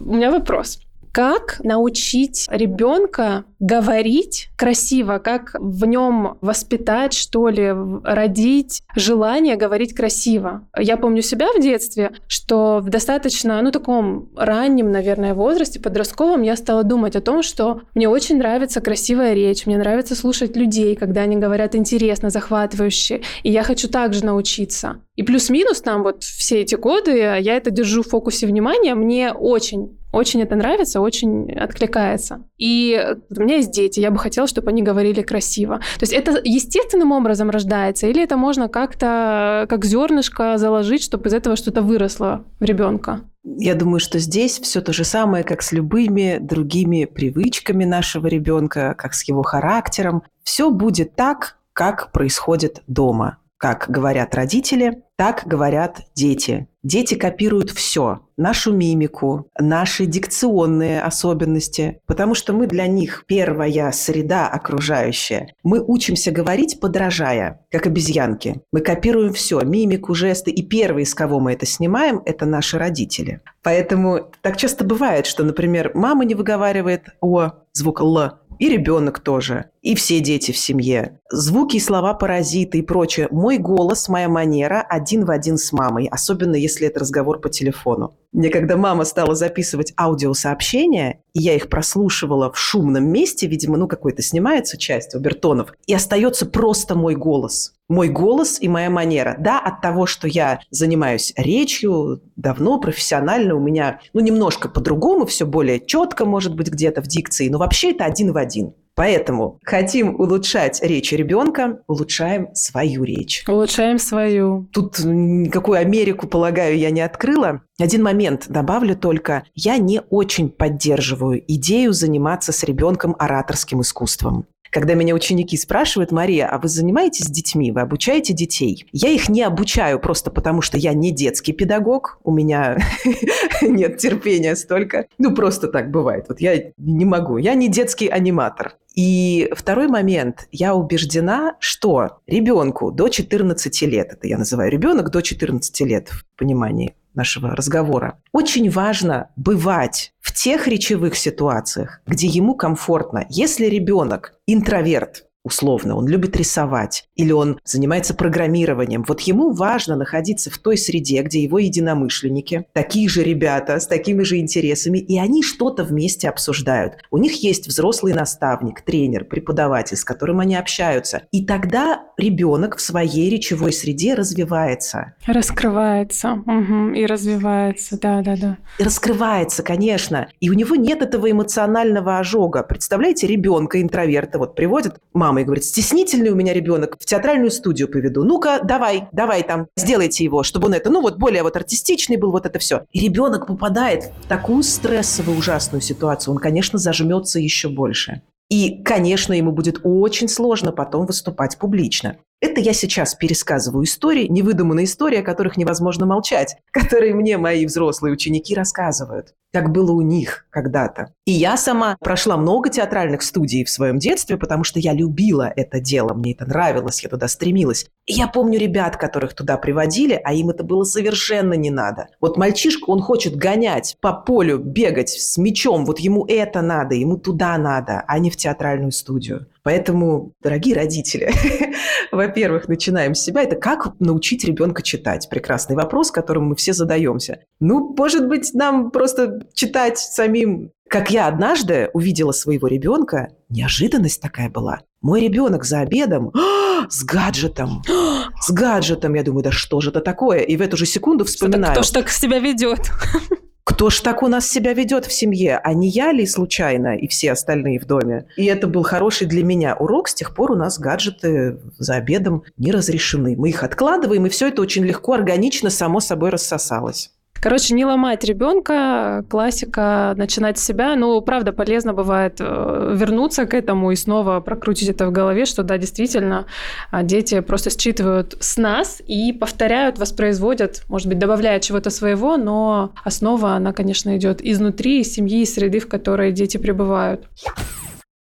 У 0.00 0.14
меня 0.14 0.30
вопрос. 0.30 0.80
Как 1.12 1.60
научить 1.62 2.46
ребенка 2.50 3.44
говорить 3.60 4.48
красиво, 4.56 5.18
как 5.18 5.54
в 5.58 5.84
нем 5.84 6.38
воспитать, 6.40 7.12
что 7.12 7.48
ли, 7.48 7.70
родить 8.02 8.82
желание 8.96 9.56
говорить 9.56 9.94
красиво. 9.94 10.66
Я 10.76 10.96
помню 10.96 11.20
себя 11.20 11.48
в 11.52 11.60
детстве, 11.60 12.12
что 12.26 12.80
в 12.82 12.88
достаточно, 12.88 13.60
ну, 13.60 13.70
таком 13.70 14.30
раннем, 14.36 14.90
наверное, 14.90 15.34
возрасте, 15.34 15.80
подростковом, 15.80 16.42
я 16.42 16.56
стала 16.56 16.82
думать 16.82 17.14
о 17.14 17.20
том, 17.20 17.42
что 17.42 17.82
мне 17.94 18.08
очень 18.08 18.38
нравится 18.38 18.80
красивая 18.80 19.34
речь, 19.34 19.66
мне 19.66 19.76
нравится 19.76 20.16
слушать 20.16 20.56
людей, 20.56 20.96
когда 20.96 21.22
они 21.22 21.36
говорят 21.36 21.74
интересно, 21.74 22.30
захватывающе, 22.30 23.20
и 23.42 23.50
я 23.52 23.62
хочу 23.62 23.88
также 23.88 24.24
научиться. 24.24 25.02
И 25.14 25.22
плюс-минус 25.22 25.82
там 25.82 26.02
вот 26.02 26.24
все 26.24 26.62
эти 26.62 26.74
годы 26.74 27.12
я 27.12 27.56
это 27.56 27.70
держу 27.70 28.02
в 28.02 28.08
фокусе 28.08 28.46
внимания, 28.46 28.94
мне 28.94 29.32
очень 29.32 29.98
очень 30.12 30.42
это 30.42 30.54
нравится, 30.54 31.00
очень 31.00 31.50
откликается. 31.52 32.42
И 32.58 33.16
у 33.30 33.40
меня 33.40 33.56
есть 33.56 33.72
дети, 33.72 34.00
я 34.00 34.10
бы 34.10 34.18
хотела, 34.18 34.46
чтобы 34.46 34.70
они 34.70 34.82
говорили 34.82 35.22
красиво. 35.22 35.78
То 35.98 36.02
есть 36.02 36.12
это 36.12 36.40
естественным 36.44 37.12
образом 37.12 37.50
рождается, 37.50 38.06
или 38.06 38.22
это 38.22 38.36
можно 38.36 38.68
как-то, 38.68 39.66
как 39.68 39.84
зернышко 39.84 40.58
заложить, 40.58 41.02
чтобы 41.02 41.28
из 41.28 41.34
этого 41.34 41.56
что-то 41.56 41.82
выросло 41.82 42.44
в 42.60 42.64
ребенка? 42.64 43.20
Я 43.44 43.74
думаю, 43.74 43.98
что 43.98 44.18
здесь 44.18 44.60
все 44.60 44.80
то 44.80 44.92
же 44.92 45.04
самое, 45.04 45.42
как 45.42 45.62
с 45.62 45.72
любыми 45.72 46.38
другими 46.40 47.06
привычками 47.06 47.84
нашего 47.84 48.28
ребенка, 48.28 48.94
как 48.96 49.14
с 49.14 49.26
его 49.26 49.42
характером. 49.42 50.22
Все 50.44 50.70
будет 50.70 51.16
так, 51.16 51.56
как 51.72 52.12
происходит 52.12 52.82
дома. 52.86 53.38
Как 53.62 53.84
говорят 53.88 54.34
родители, 54.34 55.04
так 55.14 55.44
говорят 55.46 56.00
дети. 56.16 56.66
Дети 56.82 57.14
копируют 57.14 57.70
все. 57.70 58.26
Нашу 58.36 58.72
мимику, 58.72 59.46
наши 59.56 60.04
дикционные 60.04 61.00
особенности, 61.00 62.00
потому 62.06 62.34
что 62.34 62.54
мы 62.54 62.66
для 62.66 62.88
них 62.88 63.22
первая 63.28 63.92
среда 63.92 64.48
окружающая. 64.48 65.54
Мы 65.62 65.80
учимся 65.80 66.32
говорить, 66.32 66.80
подражая, 66.80 67.64
как 67.70 67.86
обезьянки. 67.86 68.62
Мы 68.72 68.80
копируем 68.80 69.32
все, 69.32 69.60
мимику, 69.60 70.12
жесты, 70.12 70.50
и 70.50 70.66
первые, 70.66 71.06
с 71.06 71.14
кого 71.14 71.38
мы 71.38 71.52
это 71.52 71.64
снимаем, 71.64 72.20
это 72.24 72.46
наши 72.46 72.78
родители. 72.78 73.42
Поэтому 73.62 74.32
так 74.40 74.56
часто 74.56 74.84
бывает, 74.84 75.26
что, 75.26 75.44
например, 75.44 75.92
мама 75.94 76.24
не 76.24 76.34
выговаривает 76.34 77.10
«о», 77.20 77.52
звук 77.72 78.00
«л», 78.00 78.40
и 78.58 78.68
ребенок 78.68 79.20
тоже, 79.20 79.66
и 79.82 79.96
все 79.96 80.20
дети 80.20 80.52
в 80.52 80.56
семье. 80.56 81.18
Звуки 81.30 81.76
и 81.76 81.80
слова 81.80 82.14
паразиты 82.14 82.78
и 82.78 82.82
прочее. 82.82 83.28
Мой 83.30 83.58
голос, 83.58 84.08
моя 84.08 84.28
манера 84.28 84.80
один 84.88 85.24
в 85.24 85.30
один 85.30 85.58
с 85.58 85.72
мамой, 85.72 86.06
особенно 86.06 86.54
если 86.54 86.86
это 86.86 87.00
разговор 87.00 87.40
по 87.40 87.50
телефону. 87.50 88.16
Мне 88.32 88.48
когда 88.48 88.76
мама 88.76 89.04
стала 89.04 89.34
записывать 89.34 89.92
аудиосообщения, 89.98 91.20
и 91.34 91.40
я 91.40 91.54
их 91.54 91.68
прослушивала 91.68 92.50
в 92.52 92.58
шумном 92.58 93.08
месте, 93.08 93.46
видимо, 93.46 93.76
ну 93.76 93.88
какой-то 93.88 94.22
снимается 94.22 94.78
часть 94.78 95.14
обертонов, 95.14 95.74
и 95.86 95.94
остается 95.94 96.46
просто 96.46 96.94
мой 96.94 97.14
голос. 97.14 97.74
Мой 97.88 98.08
голос 98.08 98.58
и 98.60 98.68
моя 98.68 98.88
манера. 98.88 99.36
Да, 99.38 99.58
от 99.58 99.82
того, 99.82 100.06
что 100.06 100.28
я 100.28 100.60
занимаюсь 100.70 101.34
речью 101.36 102.22
давно, 102.36 102.78
профессионально, 102.80 103.54
у 103.54 103.60
меня, 103.60 104.00
ну, 104.14 104.20
немножко 104.20 104.68
по-другому, 104.68 105.26
все 105.26 105.44
более 105.44 105.84
четко, 105.84 106.24
может 106.24 106.54
быть, 106.54 106.68
где-то 106.68 107.02
в 107.02 107.06
дикции, 107.06 107.48
но 107.48 107.58
вообще 107.58 107.90
это 107.90 108.04
один 108.04 108.32
в 108.32 108.38
один. 108.38 108.72
Поэтому 108.94 109.58
хотим 109.64 110.20
улучшать 110.20 110.82
речь 110.82 111.12
ребенка, 111.12 111.80
улучшаем 111.86 112.54
свою 112.54 113.04
речь. 113.04 113.44
Улучшаем 113.48 113.98
свою. 113.98 114.68
Тут 114.72 114.98
никакую 114.98 115.78
Америку, 115.78 116.26
полагаю, 116.26 116.76
я 116.76 116.90
не 116.90 117.00
открыла. 117.00 117.62
Один 117.80 118.02
момент 118.02 118.46
добавлю 118.48 118.94
только. 118.94 119.44
Я 119.54 119.78
не 119.78 120.02
очень 120.10 120.50
поддерживаю 120.50 121.42
идею 121.54 121.92
заниматься 121.92 122.52
с 122.52 122.62
ребенком 122.64 123.16
ораторским 123.18 123.80
искусством. 123.80 124.46
Когда 124.72 124.94
меня 124.94 125.14
ученики 125.14 125.58
спрашивают, 125.58 126.12
Мария, 126.12 126.48
а 126.48 126.58
вы 126.58 126.66
занимаетесь 126.66 127.26
детьми, 127.26 127.70
вы 127.70 127.82
обучаете 127.82 128.32
детей? 128.32 128.86
Я 128.90 129.10
их 129.10 129.28
не 129.28 129.42
обучаю 129.42 130.00
просто 130.00 130.30
потому, 130.30 130.62
что 130.62 130.78
я 130.78 130.94
не 130.94 131.10
детский 131.10 131.52
педагог, 131.52 132.18
у 132.24 132.32
меня 132.32 132.78
нет 133.62 133.98
терпения 133.98 134.56
столько. 134.56 135.06
Ну, 135.18 135.34
просто 135.34 135.68
так 135.68 135.90
бывает. 135.90 136.24
Вот 136.30 136.40
я 136.40 136.72
не 136.78 137.04
могу. 137.04 137.36
Я 137.36 137.52
не 137.52 137.68
детский 137.68 138.08
аниматор. 138.08 138.72
И 138.94 139.50
второй 139.54 139.88
момент. 139.88 140.48
Я 140.52 140.74
убеждена, 140.74 141.56
что 141.58 142.20
ребенку 142.26 142.90
до 142.90 143.08
14 143.08 143.82
лет, 143.82 144.14
это 144.14 144.26
я 144.26 144.38
называю 144.38 144.70
ребенок 144.70 145.10
до 145.10 145.20
14 145.20 145.80
лет 145.82 146.08
в 146.08 146.24
понимании 146.38 146.94
нашего 147.14 147.54
разговора, 147.56 148.20
очень 148.32 148.70
важно 148.70 149.30
бывать 149.36 150.12
в 150.20 150.32
тех 150.32 150.66
речевых 150.66 151.16
ситуациях, 151.16 152.00
где 152.06 152.26
ему 152.26 152.54
комфортно. 152.54 153.26
Если 153.28 153.66
ребенок 153.66 154.34
интроверт, 154.46 155.26
условно, 155.44 155.96
он 155.96 156.06
любит 156.06 156.36
рисовать, 156.36 157.08
или 157.16 157.32
он 157.32 157.58
занимается 157.64 158.14
программированием, 158.14 159.04
вот 159.06 159.20
ему 159.22 159.52
важно 159.52 159.96
находиться 159.96 160.50
в 160.50 160.58
той 160.58 160.76
среде, 160.76 161.22
где 161.22 161.42
его 161.42 161.58
единомышленники, 161.58 162.66
такие 162.72 163.08
же 163.08 163.22
ребята 163.22 163.80
с 163.80 163.86
такими 163.86 164.22
же 164.22 164.38
интересами, 164.38 164.98
и 164.98 165.18
они 165.18 165.42
что-то 165.42 165.84
вместе 165.84 166.28
обсуждают. 166.28 166.94
У 167.10 167.18
них 167.18 167.42
есть 167.42 167.66
взрослый 167.66 168.14
наставник, 168.14 168.82
тренер, 168.82 169.24
преподаватель, 169.24 169.96
с 169.96 170.04
которым 170.04 170.40
они 170.40 170.54
общаются. 170.54 171.22
И 171.32 171.44
тогда 171.44 172.02
ребенок 172.16 172.76
в 172.76 172.80
своей 172.80 173.30
речевой 173.30 173.72
среде 173.72 174.14
развивается. 174.14 175.14
Раскрывается 175.26 176.32
угу, 176.32 176.90
и 176.90 177.06
развивается, 177.06 177.98
да-да-да. 177.98 178.58
Раскрывается, 178.78 179.62
конечно. 179.62 180.28
И 180.40 180.50
у 180.50 180.52
него 180.52 180.76
нет 180.76 181.02
этого 181.02 181.30
эмоционального 181.30 182.18
ожога. 182.18 182.62
Представляете, 182.62 183.26
ребенка, 183.26 183.80
интроверта, 183.80 184.38
вот 184.38 184.54
приводит 184.54 184.96
мама 185.12 185.31
и 185.38 185.44
говорит, 185.44 185.64
стеснительный 185.64 186.30
у 186.30 186.34
меня 186.34 186.52
ребенок, 186.52 186.96
в 186.98 187.04
театральную 187.04 187.50
студию 187.50 187.88
поведу. 187.88 188.24
Ну-ка, 188.24 188.60
давай, 188.62 189.08
давай 189.12 189.42
там, 189.42 189.68
сделайте 189.76 190.24
его, 190.24 190.42
чтобы 190.42 190.66
он 190.66 190.74
это, 190.74 190.90
ну 190.90 191.00
вот 191.00 191.18
более 191.18 191.42
вот 191.42 191.56
артистичный 191.56 192.16
был, 192.16 192.32
вот 192.32 192.46
это 192.46 192.58
все. 192.58 192.82
И 192.92 193.00
ребенок 193.00 193.46
попадает 193.46 194.12
в 194.24 194.28
такую 194.28 194.62
стрессовую 194.62 195.38
ужасную 195.38 195.80
ситуацию, 195.80 196.34
он, 196.34 196.40
конечно, 196.40 196.78
зажмется 196.78 197.38
еще 197.38 197.68
больше. 197.68 198.22
И, 198.48 198.82
конечно, 198.82 199.32
ему 199.32 199.52
будет 199.52 199.80
очень 199.82 200.28
сложно 200.28 200.72
потом 200.72 201.06
выступать 201.06 201.58
публично. 201.58 202.18
Это 202.42 202.60
я 202.60 202.72
сейчас 202.72 203.14
пересказываю 203.14 203.84
истории, 203.84 204.26
невыдуманные 204.26 204.84
истории, 204.84 205.20
о 205.20 205.22
которых 205.22 205.56
невозможно 205.56 206.06
молчать, 206.06 206.56
которые 206.72 207.14
мне 207.14 207.38
мои 207.38 207.64
взрослые 207.64 208.12
ученики 208.12 208.54
рассказывают 208.54 209.34
как 209.52 209.70
было 209.70 209.92
у 209.92 210.00
них 210.00 210.46
когда-то. 210.50 211.12
И 211.26 211.32
я 211.32 211.56
сама 211.56 211.96
прошла 212.00 212.36
много 212.36 212.70
театральных 212.70 213.22
студий 213.22 213.64
в 213.64 213.70
своем 213.70 213.98
детстве, 213.98 214.38
потому 214.38 214.64
что 214.64 214.80
я 214.80 214.92
любила 214.92 215.52
это 215.54 215.78
дело, 215.78 216.14
мне 216.14 216.32
это 216.32 216.46
нравилось, 216.46 217.02
я 217.02 217.10
туда 217.10 217.28
стремилась. 217.28 217.86
И 218.06 218.14
я 218.14 218.28
помню 218.28 218.58
ребят, 218.58 218.96
которых 218.96 219.34
туда 219.34 219.58
приводили, 219.58 220.18
а 220.24 220.32
им 220.32 220.50
это 220.50 220.64
было 220.64 220.84
совершенно 220.84 221.54
не 221.54 221.70
надо. 221.70 222.08
Вот 222.20 222.36
мальчишка, 222.36 222.88
он 222.88 223.00
хочет 223.00 223.36
гонять 223.36 223.96
по 224.00 224.12
полю, 224.12 224.58
бегать 224.58 225.10
с 225.10 225.36
мячом, 225.36 225.84
вот 225.84 226.00
ему 226.00 226.24
это 226.26 226.62
надо, 226.62 226.94
ему 226.94 227.18
туда 227.18 227.58
надо, 227.58 228.04
а 228.08 228.18
не 228.18 228.30
в 228.30 228.36
театральную 228.36 228.92
студию. 228.92 229.46
Поэтому, 229.62 230.32
дорогие 230.42 230.74
родители, 230.74 231.32
во-первых, 232.12 232.68
начинаем 232.68 233.14
с 233.14 233.22
себя. 233.22 233.42
Это 233.42 233.56
как 233.56 233.98
научить 234.00 234.44
ребенка 234.44 234.82
читать? 234.82 235.28
Прекрасный 235.28 235.76
вопрос, 235.76 236.10
которым 236.10 236.46
мы 236.46 236.56
все 236.56 236.72
задаемся. 236.72 237.40
Ну, 237.60 237.94
может 237.96 238.28
быть, 238.28 238.52
нам 238.54 238.90
просто 238.90 239.46
читать 239.54 239.98
самим. 239.98 240.70
Как 240.88 241.10
я 241.10 241.26
однажды 241.26 241.90
увидела 241.94 242.32
своего 242.32 242.66
ребенка, 242.66 243.28
неожиданность 243.48 244.20
такая 244.20 244.50
была. 244.50 244.80
Мой 245.00 245.20
ребенок 245.20 245.64
за 245.64 245.80
обедом 245.80 246.32
с 246.88 247.04
гаджетом. 247.04 247.82
С 248.40 248.50
гаджетом. 248.50 249.14
Я 249.14 249.22
думаю, 249.22 249.44
да 249.44 249.52
что 249.52 249.80
же 249.80 249.90
это 249.90 250.00
такое? 250.00 250.40
И 250.40 250.56
в 250.56 250.62
эту 250.62 250.76
же 250.76 250.84
секунду 250.84 251.24
вспоминаю. 251.24 251.74
Кто 251.74 251.82
ж 251.84 251.90
так 251.90 252.08
себя 252.08 252.40
ведет? 252.40 252.90
Кто 253.64 253.90
ж 253.90 254.00
так 254.00 254.22
у 254.22 254.28
нас 254.28 254.48
себя 254.48 254.74
ведет 254.74 255.06
в 255.06 255.12
семье? 255.12 255.60
А 255.62 255.72
не 255.72 255.88
я 255.88 256.12
ли 256.12 256.26
случайно 256.26 256.96
и 256.96 257.06
все 257.06 257.32
остальные 257.32 257.78
в 257.78 257.86
доме? 257.86 258.26
И 258.36 258.46
это 258.46 258.66
был 258.66 258.82
хороший 258.82 259.26
для 259.28 259.44
меня 259.44 259.76
урок. 259.76 260.08
С 260.08 260.14
тех 260.14 260.34
пор 260.34 260.52
у 260.52 260.56
нас 260.56 260.80
гаджеты 260.80 261.58
за 261.78 261.94
обедом 261.94 262.42
не 262.56 262.72
разрешены. 262.72 263.36
Мы 263.36 263.50
их 263.50 263.62
откладываем, 263.62 264.26
и 264.26 264.30
все 264.30 264.48
это 264.48 264.62
очень 264.62 264.84
легко, 264.84 265.12
органично, 265.12 265.70
само 265.70 266.00
собой 266.00 266.30
рассосалось. 266.30 267.12
Короче, 267.42 267.74
не 267.74 267.84
ломать 267.84 268.22
ребенка, 268.22 269.24
классика, 269.28 270.14
начинать 270.16 270.60
с 270.60 270.64
себя. 270.64 270.94
Ну, 270.94 271.20
правда, 271.22 271.52
полезно 271.52 271.92
бывает 271.92 272.36
э, 272.38 272.94
вернуться 272.96 273.46
к 273.46 273.54
этому 273.54 273.90
и 273.90 273.96
снова 273.96 274.38
прокрутить 274.38 274.90
это 274.90 275.08
в 275.08 275.10
голове, 275.10 275.44
что 275.44 275.64
да, 275.64 275.76
действительно, 275.76 276.46
а, 276.92 277.02
дети 277.02 277.40
просто 277.40 277.70
считывают 277.70 278.36
с 278.38 278.56
нас 278.58 279.02
и 279.04 279.32
повторяют, 279.32 279.98
воспроизводят, 279.98 280.84
может 280.88 281.08
быть, 281.08 281.18
добавляют 281.18 281.64
чего-то 281.64 281.90
своего, 281.90 282.36
но 282.36 282.92
основа, 283.02 283.54
она, 283.54 283.72
конечно, 283.72 284.16
идет 284.16 284.40
изнутри, 284.40 285.00
из 285.00 285.12
семьи, 285.12 285.42
из 285.42 285.52
среды, 285.52 285.80
в 285.80 285.88
которой 285.88 286.30
дети 286.30 286.58
пребывают. 286.58 287.26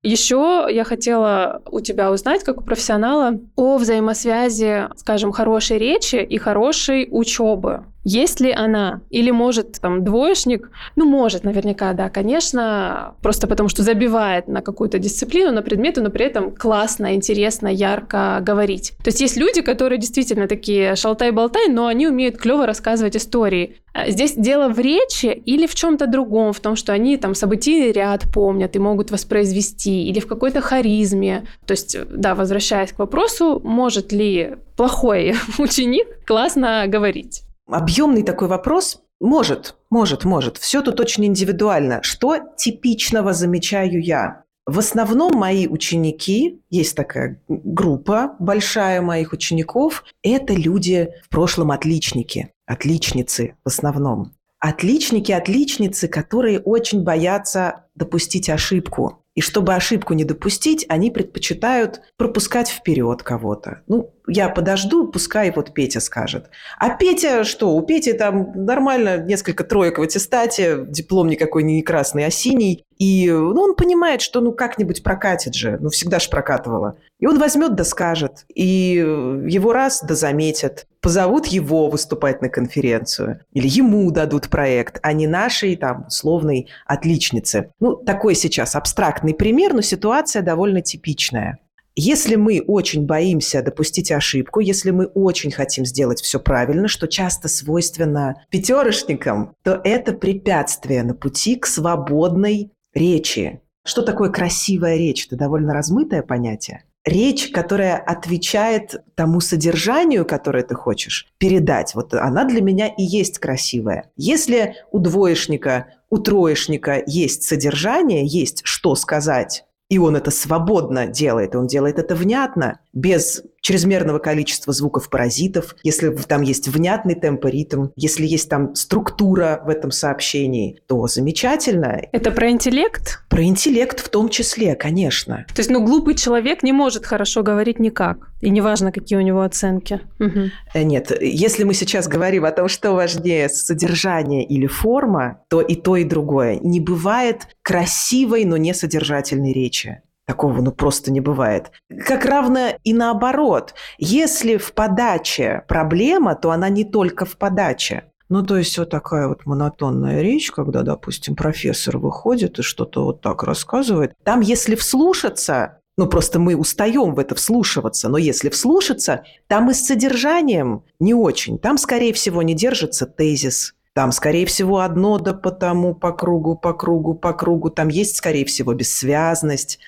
Еще 0.01 0.65
я 0.71 0.85
хотела 0.85 1.61
у 1.69 1.81
тебя 1.81 2.09
узнать, 2.09 2.45
как 2.45 2.61
у 2.61 2.63
профессионала, 2.63 3.37
о 3.57 3.77
взаимосвязи, 3.77 4.87
скажем, 4.95 5.33
хорошей 5.33 5.77
речи 5.77 6.15
и 6.15 6.37
хорошей 6.37 7.09
учебы. 7.11 7.83
Есть 8.09 8.39
ли 8.39 8.51
она? 8.51 9.01
Или 9.11 9.29
может 9.29 9.79
там 9.79 10.03
двоечник? 10.03 10.71
Ну, 10.95 11.05
может, 11.05 11.43
наверняка, 11.43 11.93
да, 11.93 12.09
конечно, 12.09 13.13
просто 13.21 13.45
потому 13.45 13.69
что 13.69 13.83
забивает 13.83 14.47
на 14.47 14.61
какую-то 14.61 14.97
дисциплину, 14.97 15.51
на 15.51 15.61
предметы, 15.61 16.01
но 16.01 16.09
при 16.09 16.25
этом 16.25 16.49
классно, 16.49 17.13
интересно, 17.13 17.67
ярко 17.67 18.39
говорить. 18.41 18.93
То 19.03 19.09
есть 19.09 19.21
есть 19.21 19.37
люди, 19.37 19.61
которые 19.61 19.99
действительно 19.99 20.47
такие 20.47 20.95
шалтай-болтай, 20.95 21.67
но 21.69 21.85
они 21.85 22.07
умеют 22.07 22.37
клево 22.37 22.65
рассказывать 22.65 23.15
истории. 23.15 23.75
А 23.93 24.09
здесь 24.09 24.33
дело 24.33 24.69
в 24.69 24.79
речи 24.79 25.27
или 25.27 25.67
в 25.67 25.75
чем-то 25.75 26.07
другом, 26.07 26.51
в 26.51 26.59
том, 26.59 26.75
что 26.75 26.93
они 26.93 27.15
там 27.17 27.35
событийный 27.35 27.91
ряд 27.91 28.23
помнят 28.33 28.75
и 28.75 28.79
могут 28.79 29.11
воспроизвести, 29.11 30.05
или 30.05 30.19
в 30.19 30.25
какой-то 30.25 30.61
харизме. 30.61 31.45
То 31.67 31.73
есть, 31.73 31.95
да, 32.09 32.33
возвращаясь 32.33 32.91
к 32.91 32.97
вопросу, 32.97 33.61
может 33.63 34.11
ли 34.11 34.55
плохой 34.75 35.35
ученик 35.59 36.07
классно 36.25 36.85
говорить? 36.87 37.43
Объемный 37.69 38.23
такой 38.23 38.47
вопрос. 38.47 39.01
Может, 39.19 39.75
может, 39.89 40.23
может. 40.23 40.57
Все 40.57 40.81
тут 40.81 40.99
очень 40.99 41.25
индивидуально. 41.25 42.01
Что 42.03 42.37
типичного 42.57 43.33
замечаю 43.33 44.01
я? 44.01 44.43
В 44.65 44.77
основном 44.77 45.33
мои 45.33 45.67
ученики, 45.67 46.61
есть 46.69 46.95
такая 46.95 47.41
группа 47.47 48.35
большая 48.39 49.01
моих 49.01 49.33
учеников, 49.33 50.03
это 50.21 50.53
люди 50.53 51.09
в 51.25 51.29
прошлом 51.29 51.71
отличники, 51.71 52.53
отличницы 52.67 53.55
в 53.65 53.67
основном. 53.69 54.33
Отличники, 54.59 55.31
отличницы, 55.31 56.07
которые 56.07 56.59
очень 56.59 57.03
боятся 57.03 57.85
допустить 57.95 58.49
ошибку. 58.49 59.25
И 59.39 59.41
чтобы 59.41 59.73
ошибку 59.73 60.15
не 60.15 60.25
допустить, 60.25 60.85
они 60.89 61.11
предпочитают 61.11 62.01
пропускать 62.17 62.67
вперед 62.67 63.23
кого-то. 63.23 63.83
Ну, 63.87 64.11
я 64.27 64.49
подожду, 64.49 65.07
пускай 65.07 65.49
вот 65.55 65.73
Петя 65.73 66.01
скажет. 66.01 66.49
А 66.77 66.89
Петя 66.89 67.45
что? 67.45 67.71
У 67.71 67.81
Пети 67.81 68.11
там 68.11 68.51
нормально 68.53 69.19
несколько 69.19 69.63
троек 69.63 69.97
в 69.97 70.01
аттестате, 70.01 70.83
диплом 70.89 71.29
никакой 71.29 71.63
не 71.63 71.81
красный, 71.83 72.25
а 72.25 72.31
синий. 72.31 72.83
И 72.99 73.31
ну, 73.31 73.61
он 73.61 73.75
понимает, 73.75 74.21
что 74.21 74.41
ну 74.41 74.51
как-нибудь 74.51 75.03
прокатит 75.03 75.55
же, 75.55 75.77
ну 75.79 75.89
всегда 75.89 76.19
ж 76.19 76.29
прокатывало. 76.29 76.97
И 77.17 77.25
он 77.25 77.39
возьмет 77.39 77.75
да 77.75 77.85
скажет. 77.85 78.45
И 78.53 78.95
его 78.95 79.71
раз 79.71 80.03
да 80.03 80.15
заметят. 80.15 80.85
Позовут 80.99 81.47
его 81.47 81.89
выступать 81.89 82.41
на 82.41 82.49
конференцию. 82.49 83.39
Или 83.53 83.67
ему 83.67 84.11
дадут 84.11 84.49
проект, 84.49 84.99
а 85.01 85.13
не 85.13 85.27
нашей 85.27 85.77
там 85.77 86.07
условной 86.07 86.67
отличнице. 86.85 87.71
Ну, 87.79 87.95
такой 87.95 88.35
сейчас 88.35 88.75
абстрактный 88.75 89.33
пример, 89.33 89.73
но 89.73 89.81
ситуация 89.81 90.41
довольно 90.41 90.81
типичная. 90.81 91.59
Если 91.95 92.35
мы 92.35 92.61
очень 92.65 93.05
боимся 93.05 93.61
допустить 93.61 94.11
ошибку, 94.11 94.59
если 94.59 94.91
мы 94.91 95.05
очень 95.05 95.51
хотим 95.51 95.85
сделать 95.85 96.21
все 96.21 96.39
правильно, 96.39 96.87
что 96.87 97.07
часто 97.07 97.47
свойственно 97.47 98.35
пятерошникам, 98.49 99.53
то 99.63 99.81
это 99.83 100.13
препятствие 100.13 101.03
на 101.03 101.13
пути 101.13 101.55
к 101.55 101.65
свободной 101.65 102.71
речи. 102.93 103.61
Что 103.85 104.01
такое 104.01 104.29
красивая 104.29 104.97
речь? 104.97 105.25
Это 105.27 105.35
довольно 105.35 105.73
размытое 105.73 106.21
понятие. 106.21 106.83
Речь, 107.05 107.49
которая 107.51 107.97
отвечает 107.97 109.03
тому 109.15 109.39
содержанию, 109.39 110.25
которое 110.25 110.63
ты 110.63 110.75
хочешь 110.75 111.27
передать, 111.37 111.95
вот 111.95 112.13
она 112.13 112.43
для 112.43 112.61
меня 112.61 112.87
и 112.87 113.03
есть 113.03 113.39
красивая. 113.39 114.11
Если 114.17 114.75
у 114.91 114.99
двоечника, 114.99 115.87
у 116.09 116.17
троечника 116.17 117.01
есть 117.07 117.43
содержание, 117.43 118.25
есть 118.25 118.61
что 118.65 118.95
сказать, 118.95 119.65
и 119.89 119.97
он 119.97 120.15
это 120.15 120.29
свободно 120.29 121.07
делает, 121.07 121.55
и 121.55 121.57
он 121.57 121.67
делает 121.67 121.97
это 121.97 122.15
внятно, 122.15 122.79
без 122.93 123.43
чрезмерного 123.61 124.19
количества 124.19 124.73
звуков-паразитов, 124.73 125.75
если 125.83 126.09
там 126.09 126.41
есть 126.41 126.67
внятный 126.67 127.15
темп 127.15 127.45
и 127.45 127.51
ритм, 127.51 127.87
если 127.95 128.25
есть 128.25 128.49
там 128.49 128.75
структура 128.75 129.61
в 129.65 129.69
этом 129.69 129.91
сообщении, 129.91 130.81
то 130.87 131.07
замечательно. 131.07 132.01
Это 132.11 132.31
про 132.31 132.49
интеллект? 132.49 133.23
Про 133.29 133.43
интеллект 133.43 133.99
в 133.99 134.09
том 134.09 134.29
числе, 134.29 134.75
конечно. 134.75 135.45
То 135.53 135.59
есть, 135.59 135.69
ну, 135.69 135.83
глупый 135.83 136.15
человек 136.15 136.63
не 136.63 136.73
может 136.73 137.05
хорошо 137.05 137.43
говорить 137.43 137.79
никак. 137.79 138.29
И 138.41 138.49
неважно, 138.49 138.91
какие 138.91 139.17
у 139.17 139.21
него 139.21 139.41
оценки. 139.41 139.99
Угу. 140.19 140.83
Нет, 140.85 141.11
если 141.21 141.63
мы 141.63 141.73
сейчас 141.73 142.07
говорим 142.07 142.45
о 142.45 142.51
том, 142.51 142.67
что 142.69 142.93
важнее, 142.93 143.49
содержание 143.49 144.45
или 144.45 144.67
форма, 144.67 145.41
то 145.49 145.61
и 145.61 145.75
то, 145.75 145.97
и 145.97 146.03
другое. 146.03 146.59
Не 146.61 146.79
бывает 146.79 147.47
красивой, 147.61 148.45
но 148.45 148.57
не 148.57 148.73
содержательной 148.73 149.51
речи. 149.51 150.01
Такого 150.29 150.61
ну 150.61 150.71
просто 150.71 151.11
не 151.11 151.21
бывает. 151.21 151.71
Как 152.05 152.23
равно 152.23 152.77
и 152.83 152.93
наоборот. 152.93 153.73
Если 153.97 154.57
в 154.57 154.73
подаче 154.73 155.63
проблема, 155.67 156.35
то 156.35 156.51
она 156.51 156.69
не 156.69 156.83
только 156.83 157.25
в 157.25 157.35
подаче. 157.35 158.03
Ну, 158.29 158.45
то 158.45 158.57
есть 158.57 158.77
вот 158.77 158.91
такая 158.91 159.27
вот 159.27 159.47
монотонная 159.47 160.21
речь, 160.21 160.51
когда, 160.51 160.83
допустим, 160.83 161.35
профессор 161.35 161.97
выходит 161.97 162.59
и 162.59 162.61
что-то 162.61 163.05
вот 163.05 163.21
так 163.21 163.41
рассказывает. 163.41 164.13
Там, 164.23 164.41
если 164.41 164.75
вслушаться, 164.75 165.79
Ну, 165.97 166.05
просто 166.05 166.37
мы 166.37 166.55
устаем 166.55 167.15
в 167.15 167.19
это 167.19 167.33
вслушиваться. 167.33 168.07
Но 168.07 168.19
если 168.19 168.49
вслушаться, 168.49 169.23
там 169.47 169.71
и 169.71 169.73
с 169.73 169.83
содержанием 169.83 170.83
не 170.99 171.15
очень. 171.15 171.57
Там, 171.57 171.79
скорее 171.79 172.13
всего, 172.13 172.43
не 172.43 172.53
держится 172.53 173.07
тезис. 173.07 173.73
Там, 173.95 174.11
скорее 174.11 174.45
всего, 174.45 174.79
одно 174.79 175.17
да 175.17 175.33
потому 175.33 175.95
по 175.95 176.11
кругу, 176.11 176.55
по 176.55 176.73
кругу, 176.73 177.15
по 177.15 177.33
кругу. 177.33 177.71
Там 177.71 177.87
есть, 177.87 178.15
скорее 178.15 178.45
всего, 178.45 178.73
бессвязность 178.75 179.79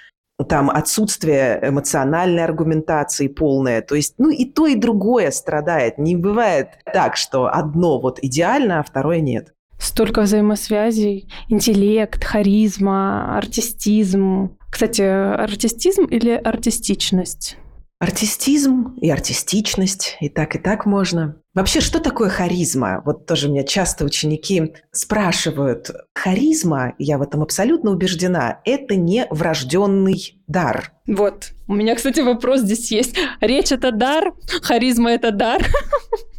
там 0.44 0.70
отсутствие 0.70 1.60
эмоциональной 1.62 2.44
аргументации 2.44 3.28
полное. 3.28 3.82
То 3.82 3.96
есть, 3.96 4.16
ну 4.18 4.30
и 4.30 4.46
то, 4.46 4.68
и 4.68 4.76
другое 4.76 5.32
страдает. 5.32 5.98
Не 5.98 6.16
бывает 6.16 6.70
так, 6.94 7.16
что 7.16 7.48
одно 7.48 8.00
вот 8.00 8.20
идеально, 8.22 8.80
а 8.80 8.84
второе 8.84 9.20
нет. 9.20 9.54
Столько 9.80 10.22
взаимосвязей, 10.22 11.28
интеллект, 11.50 12.24
харизма, 12.24 13.38
артистизм. 13.38 14.58
Кстати, 14.70 15.02
артистизм 15.02 16.06
или 16.06 16.32
артистичность? 16.32 17.58
Артистизм 18.00 18.96
и 19.02 19.10
артистичность, 19.10 20.18
и 20.22 20.30
так, 20.30 20.56
и 20.56 20.60
так 20.60 20.86
можно. 20.86 21.41
Вообще, 21.54 21.82
что 21.82 22.00
такое 22.00 22.30
харизма? 22.30 23.02
Вот 23.06 23.26
тоже 23.26 23.50
меня 23.50 23.64
часто 23.64 24.06
ученики 24.06 24.74
спрашивают. 24.92 25.92
Харизма, 26.16 26.94
я 26.98 27.18
в 27.18 27.22
этом 27.22 27.42
абсолютно 27.42 27.92
убеждена, 27.92 28.62
это 28.64 28.96
не 28.96 29.28
врожденный 29.30 30.42
дар. 30.48 30.94
Вот. 31.08 31.52
У 31.68 31.74
меня, 31.74 31.96
кстати, 31.96 32.22
вопрос 32.22 32.62
здесь 32.62 32.90
есть. 32.92 33.18
Речь– 33.42 33.72
это 33.74 33.92
дар, 33.92 34.34
харизма– 34.62 35.12
это 35.12 35.32
дар. 35.32 35.62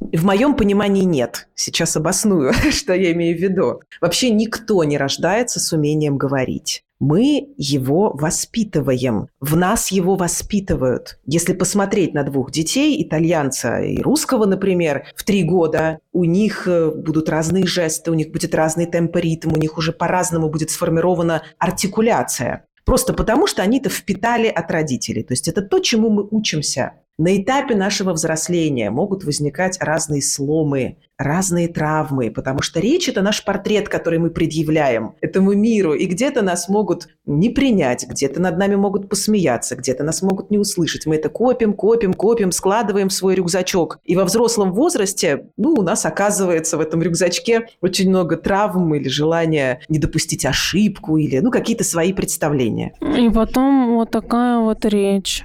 В 0.01 0.25
моем 0.25 0.55
понимании 0.55 1.05
нет. 1.05 1.49
Сейчас 1.55 1.95
обосную, 1.97 2.55
что 2.71 2.95
я 2.95 3.13
имею 3.13 3.37
в 3.37 3.41
виду. 3.41 3.81
Вообще 4.01 4.31
никто 4.31 4.83
не 4.85 4.97
рождается 4.97 5.61
с 5.61 5.73
умением 5.73 6.17
говорить 6.17 6.85
мы 7.03 7.53
его 7.57 8.13
воспитываем. 8.15 9.27
В 9.41 9.57
нас 9.57 9.91
его 9.91 10.15
воспитывают. 10.15 11.19
Если 11.27 11.53
посмотреть 11.53 12.15
на 12.15 12.23
двух 12.23 12.53
детей, 12.53 13.03
итальянца 13.03 13.81
и 13.81 14.01
русского, 14.01 14.47
например, 14.47 15.07
в 15.17 15.25
три 15.25 15.43
года, 15.43 15.99
у 16.13 16.23
них 16.23 16.69
э, 16.69 16.93
будут 16.93 17.29
разные 17.29 17.67
жесты, 17.67 18.13
у 18.13 18.15
них 18.15 18.31
будет 18.31 18.55
разный 18.55 18.87
темп 18.87 19.17
ритм, 19.17 19.53
у 19.53 19.57
них 19.57 19.79
уже 19.79 19.91
по-разному 19.91 20.49
будет 20.49 20.71
сформирована 20.71 21.43
артикуляция. 21.59 22.67
Просто 22.85 23.15
потому, 23.15 23.49
что 23.49 23.63
они 23.63 23.81
это 23.81 23.91
впитали 23.91 24.47
от 24.47 24.71
родителей. 24.71 25.25
То 25.25 25.33
есть 25.33 25.49
это 25.49 25.61
то, 25.61 25.81
чему 25.81 26.09
мы 26.09 26.25
учимся. 26.31 26.93
На 27.23 27.41
этапе 27.41 27.77
нашего 27.77 28.15
взросления 28.15 28.91
могут 28.91 29.23
возникать 29.23 29.79
разные 29.79 30.21
сломы, 30.21 30.97
разные 31.17 31.69
травмы, 31.69 32.33
потому 32.33 32.63
что 32.63 32.81
речь– 32.81 33.09
это 33.09 33.23
наш 33.23 33.45
портрет, 33.45 33.89
который 33.89 34.19
мы 34.19 34.31
предъявляем 34.31 35.15
этому 35.21 35.53
миру, 35.53 35.95
и 35.95 36.07
где-то 36.07 36.43
нас 36.43 36.69
могут 36.69 37.07
не 37.25 37.49
принять, 37.51 38.05
где-то 38.09 38.43
над 38.43 38.59
нами 38.59 38.75
могут 38.75 39.09
посмеяться, 39.09 39.77
где-то 39.77 40.03
нас 40.03 40.21
могут 40.21 40.51
не 40.51 40.59
услышать. 40.59 41.07
Мы 41.07 41.15
это 41.15 41.29
копим, 41.29 41.75
копим, 41.75 42.13
копим, 42.13 42.51
складываем 42.51 43.09
в 43.09 43.13
свой 43.13 43.37
рюкзачок. 43.37 44.01
И 44.03 44.17
во 44.17 44.25
взрослом 44.25 44.73
возрасте, 44.73 45.47
ну, 45.57 45.75
у 45.75 45.83
нас 45.83 46.05
оказывается 46.05 46.77
в 46.77 46.81
этом 46.81 47.03
рюкзачке 47.03 47.69
очень 47.81 48.09
много 48.09 48.37
травм 48.37 48.97
или 48.97 49.09
желания 49.09 49.81
не 49.89 50.01
допустить 50.01 50.45
ошибку, 50.45 51.19
или, 51.19 51.39
ну, 51.39 51.53
какие-то 51.53 51.85
свои 51.85 52.13
представления. 52.13 52.95
И 53.01 53.31
потом 53.31 53.95
вот 53.95 54.11
такая 54.11 54.59
вот 54.59 54.85
речь. 54.87 55.45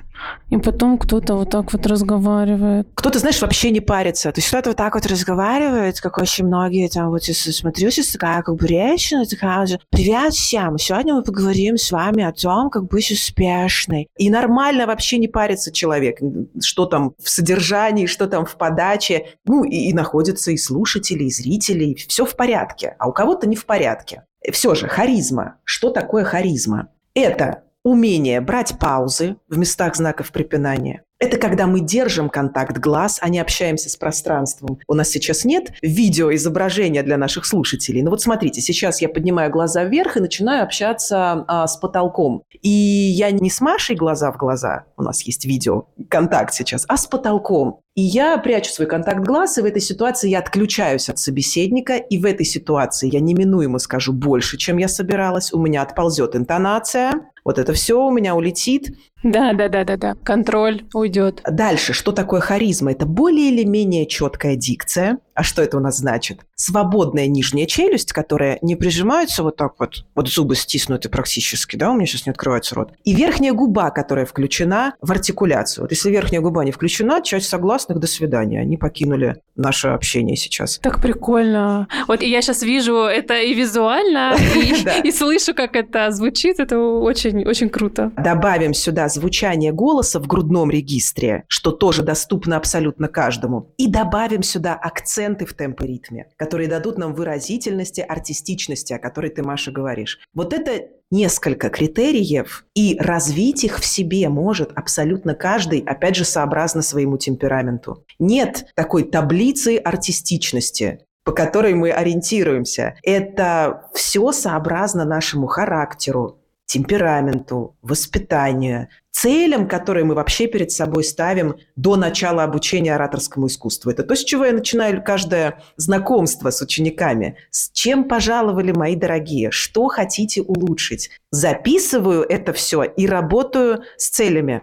И 0.50 0.58
потом 0.58 0.98
кто-то 0.98 1.36
вот 1.36 1.50
так 1.50 1.74
вот 1.74 1.86
разговаривает. 1.86 2.88
Кто-то, 2.96 3.20
знаешь, 3.20 3.42
вообще 3.42 3.70
не 3.70 3.82
парится. 3.82 4.32
То 4.32 4.40
есть 4.40 4.48
кто-то 4.48 4.70
вот 4.70 4.78
так 4.78 4.96
вот 4.96 5.06
разговаривает, 5.06 6.00
как 6.00 6.18
очень 6.18 6.46
многие 6.46 6.88
там 6.88 7.10
вот 7.10 7.24
если 7.24 7.52
смотрю, 7.52 7.92
сейчас 7.92 8.08
такая 8.08 8.42
как 8.42 8.56
бы 8.56 8.66
речь, 8.66 9.12
такая 9.30 9.66
же, 9.66 9.80
привет 9.90 10.34
всем, 10.34 10.78
сегодня 10.78 11.16
мы 11.16 11.24
поговорим 11.24 11.78
с 11.78 11.92
вами 11.92 12.24
о 12.24 12.32
том, 12.32 12.70
как 12.70 12.86
быть 12.86 13.12
успешной. 13.12 14.08
И 14.18 14.30
нормально 14.30 14.88
вообще 14.88 15.18
не 15.18 15.28
парится 15.28 15.72
человек, 15.72 16.20
что 16.62 16.86
там 16.86 17.14
в 17.22 17.30
содержании, 17.30 18.06
что 18.06 18.28
там 18.28 18.46
в 18.46 18.56
подаче. 18.56 19.28
Ну, 19.46 19.64
и, 19.64 19.90
и 19.90 19.94
находятся 19.94 20.52
и 20.52 20.58
слушатели, 20.58 21.26
и 21.26 21.32
зрители, 21.32 21.86
и 21.86 21.96
все 21.96 22.26
в 22.26 22.36
порядке. 22.36 22.96
А 23.00 23.08
у 23.08 23.14
кого-то 23.14 23.48
не 23.48 23.56
в 23.56 23.66
порядке. 23.66 24.24
Все 24.52 24.76
же, 24.76 24.88
харизма. 24.88 25.56
Что 25.64 25.90
такое 25.90 26.24
харизма? 26.24 26.90
Это 27.14 27.64
Умение 27.88 28.42
брать 28.42 28.78
паузы 28.80 29.38
в 29.48 29.58
местах 29.58 29.96
знаков 29.96 30.34
препинания. 30.34 31.04
Это 31.20 31.38
когда 31.38 31.68
мы 31.68 31.80
держим 31.80 32.30
контакт 32.30 32.78
глаз, 32.78 33.18
а 33.22 33.30
не 33.30 33.40
общаемся 33.40 33.90
с 33.90 33.96
пространством. 33.96 34.80
У 34.90 34.94
нас 34.94 35.10
сейчас 35.10 35.46
нет 35.46 35.72
видеоизображения 35.82 37.02
для 37.02 37.16
наших 37.16 37.46
слушателей. 37.46 38.04
Но 38.04 38.12
вот 38.12 38.22
смотрите, 38.22 38.60
сейчас 38.60 39.02
я 39.02 39.08
поднимаю 39.08 39.50
глаза 39.50 39.86
вверх 39.86 40.18
и 40.18 40.20
начинаю 40.20 40.64
общаться 40.64 41.46
а, 41.48 41.66
с 41.66 41.78
потолком. 41.78 42.44
И 42.62 42.70
я 42.70 43.32
не 43.32 43.50
с 43.50 43.62
Машей 43.62 43.96
глаза 43.96 44.34
в 44.34 44.38
глаза, 44.38 44.84
у 44.98 45.02
нас 45.02 45.24
есть 45.24 45.46
видео, 45.46 45.86
контакт 46.10 46.54
сейчас, 46.54 46.84
а 46.90 46.98
с 46.98 47.08
потолком. 47.08 47.80
И 47.96 48.02
я 48.02 48.38
прячу 48.38 48.72
свой 48.72 48.88
контакт 48.88 49.22
глаз, 49.22 49.58
и 49.58 49.62
в 49.62 49.66
этой 49.66 49.82
ситуации 49.82 50.30
я 50.30 50.38
отключаюсь 50.38 51.10
от 51.10 51.18
собеседника, 51.18 51.96
и 51.96 52.20
в 52.20 52.26
этой 52.26 52.46
ситуации 52.46 53.10
я 53.12 53.20
неминуемо 53.20 53.80
скажу 53.80 54.14
больше, 54.14 54.58
чем 54.58 54.78
я 54.78 54.88
собиралась, 54.88 55.52
у 55.52 55.60
меня 55.60 55.82
отползет 55.82 56.36
интонация, 56.36 57.12
вот 57.48 57.58
это 57.58 57.72
все 57.72 57.98
у 58.06 58.12
меня 58.12 58.36
улетит. 58.36 58.98
Да, 59.24 59.54
да, 59.54 59.68
да, 59.68 59.84
да, 59.84 59.98
да. 59.98 60.16
Контроль 60.24 60.84
уйдет. 60.94 61.42
Дальше, 61.50 61.94
что 61.94 62.12
такое 62.12 62.40
харизма? 62.40 62.92
Это 62.92 63.06
более 63.06 63.50
или 63.50 63.64
менее 63.64 64.06
четкая 64.06 64.56
дикция. 64.56 65.18
А 65.34 65.44
что 65.44 65.62
это 65.62 65.78
у 65.78 65.80
нас 65.80 65.98
значит? 65.98 66.40
Свободная 66.56 67.28
нижняя 67.28 67.68
челюсть, 67.68 68.12
которая 68.12 68.58
не 68.64 68.76
прижимается 68.76 69.44
вот 69.44 69.56
так 69.56 69.74
вот, 69.80 70.06
вот 70.16 70.28
зубы 70.30 70.56
стиснуты 70.56 71.10
практически, 71.10 71.76
да, 71.76 71.92
у 71.92 71.94
меня 71.94 72.08
сейчас 72.08 72.26
не 72.26 72.32
открывается 72.32 72.74
рот. 72.74 72.94
И 73.04 73.14
верхняя 73.14 73.54
губа, 73.54 73.92
которая 73.92 74.26
включена 74.26 74.96
в 75.00 75.12
артикуляцию. 75.12 75.84
Вот 75.84 75.92
если 75.92 76.10
верхняя 76.10 76.42
губа 76.42 76.64
не 76.64 76.72
включена, 76.72 77.22
часть 77.22 77.50
согласных 77.50 78.00
до 78.00 78.08
свидания. 78.08 78.62
Они 78.62 78.78
покинули 78.78 79.36
наше 79.56 79.90
общение 79.90 80.36
сейчас. 80.36 80.80
Так 80.80 81.02
прикольно. 81.02 81.88
Вот 82.08 82.24
я 82.24 82.42
сейчас 82.42 82.64
вижу 82.64 82.96
это 82.96 83.40
и 83.40 83.54
визуально, 83.54 84.36
и, 85.04 85.12
слышу, 85.12 85.54
как 85.54 85.76
это 85.76 86.12
звучит. 86.12 86.60
Это 86.60 86.80
очень, 86.80 87.46
очень 87.46 87.70
круто. 87.70 88.12
Добавим 88.18 88.74
сюда 88.74 89.07
звучание 89.10 89.72
голоса 89.72 90.20
в 90.20 90.28
грудном 90.28 90.72
регистре, 90.72 91.44
что 91.48 91.72
тоже 91.72 92.04
доступно 92.04 92.58
абсолютно 92.58 93.08
каждому. 93.08 93.74
И 93.78 93.88
добавим 93.88 94.44
сюда 94.44 94.74
акцент 94.74 95.18
акценты 95.18 95.46
в 95.46 95.54
темпоритме, 95.54 96.28
которые 96.38 96.68
дадут 96.68 96.98
нам 96.98 97.14
выразительности, 97.14 98.02
артистичности, 98.02 98.94
о 98.94 99.00
которой 99.00 99.30
ты, 99.30 99.42
Маша, 99.42 99.72
говоришь. 99.72 100.20
Вот 100.34 100.54
это 100.54 100.90
несколько 101.10 101.70
критериев, 101.70 102.66
и 102.76 102.98
развить 103.00 103.64
их 103.64 103.80
в 103.80 103.86
себе 103.86 104.30
может 104.30 104.72
абсолютно 104.76 105.34
каждый, 105.34 105.80
опять 105.80 106.16
же, 106.16 106.26
сообразно 106.26 106.82
своему 106.82 107.18
темпераменту. 107.18 108.06
Нет 108.20 108.68
такой 108.76 109.04
таблицы 109.04 109.78
артистичности, 109.78 111.00
по 111.24 111.32
которой 111.32 111.74
мы 111.74 111.92
ориентируемся. 111.92 112.96
Это 113.04 113.90
все 113.94 114.32
сообразно 114.32 115.06
нашему 115.06 115.48
характеру, 115.48 116.40
темпераменту, 116.68 117.76
воспитанию, 117.82 118.90
целям, 119.12 119.68
которые 119.68 120.06
мы 120.06 120.14
вообще 120.14 120.46
перед 120.46 120.72
собой 120.72 121.04
ставим 121.04 121.56
до 121.76 121.96
начала 121.96 122.44
обучения 122.44 122.94
ораторскому 122.94 123.48
искусству. 123.48 123.90
Это 123.90 124.04
то, 124.04 124.16
с 124.16 124.24
чего 124.24 124.46
я 124.46 124.54
начинаю 124.54 125.02
каждое 125.04 125.64
знакомство 125.76 126.52
с 126.52 126.62
учениками. 126.62 127.36
С 127.50 127.72
чем 127.72 128.04
пожаловали, 128.04 128.74
мои 128.74 128.96
дорогие? 128.96 129.50
Что 129.50 129.88
хотите 129.88 130.44
улучшить? 130.44 131.10
Записываю 131.32 132.22
это 132.22 132.54
все 132.54 132.84
и 132.84 133.08
работаю 133.08 133.82
с 133.98 134.10
целями. 134.10 134.62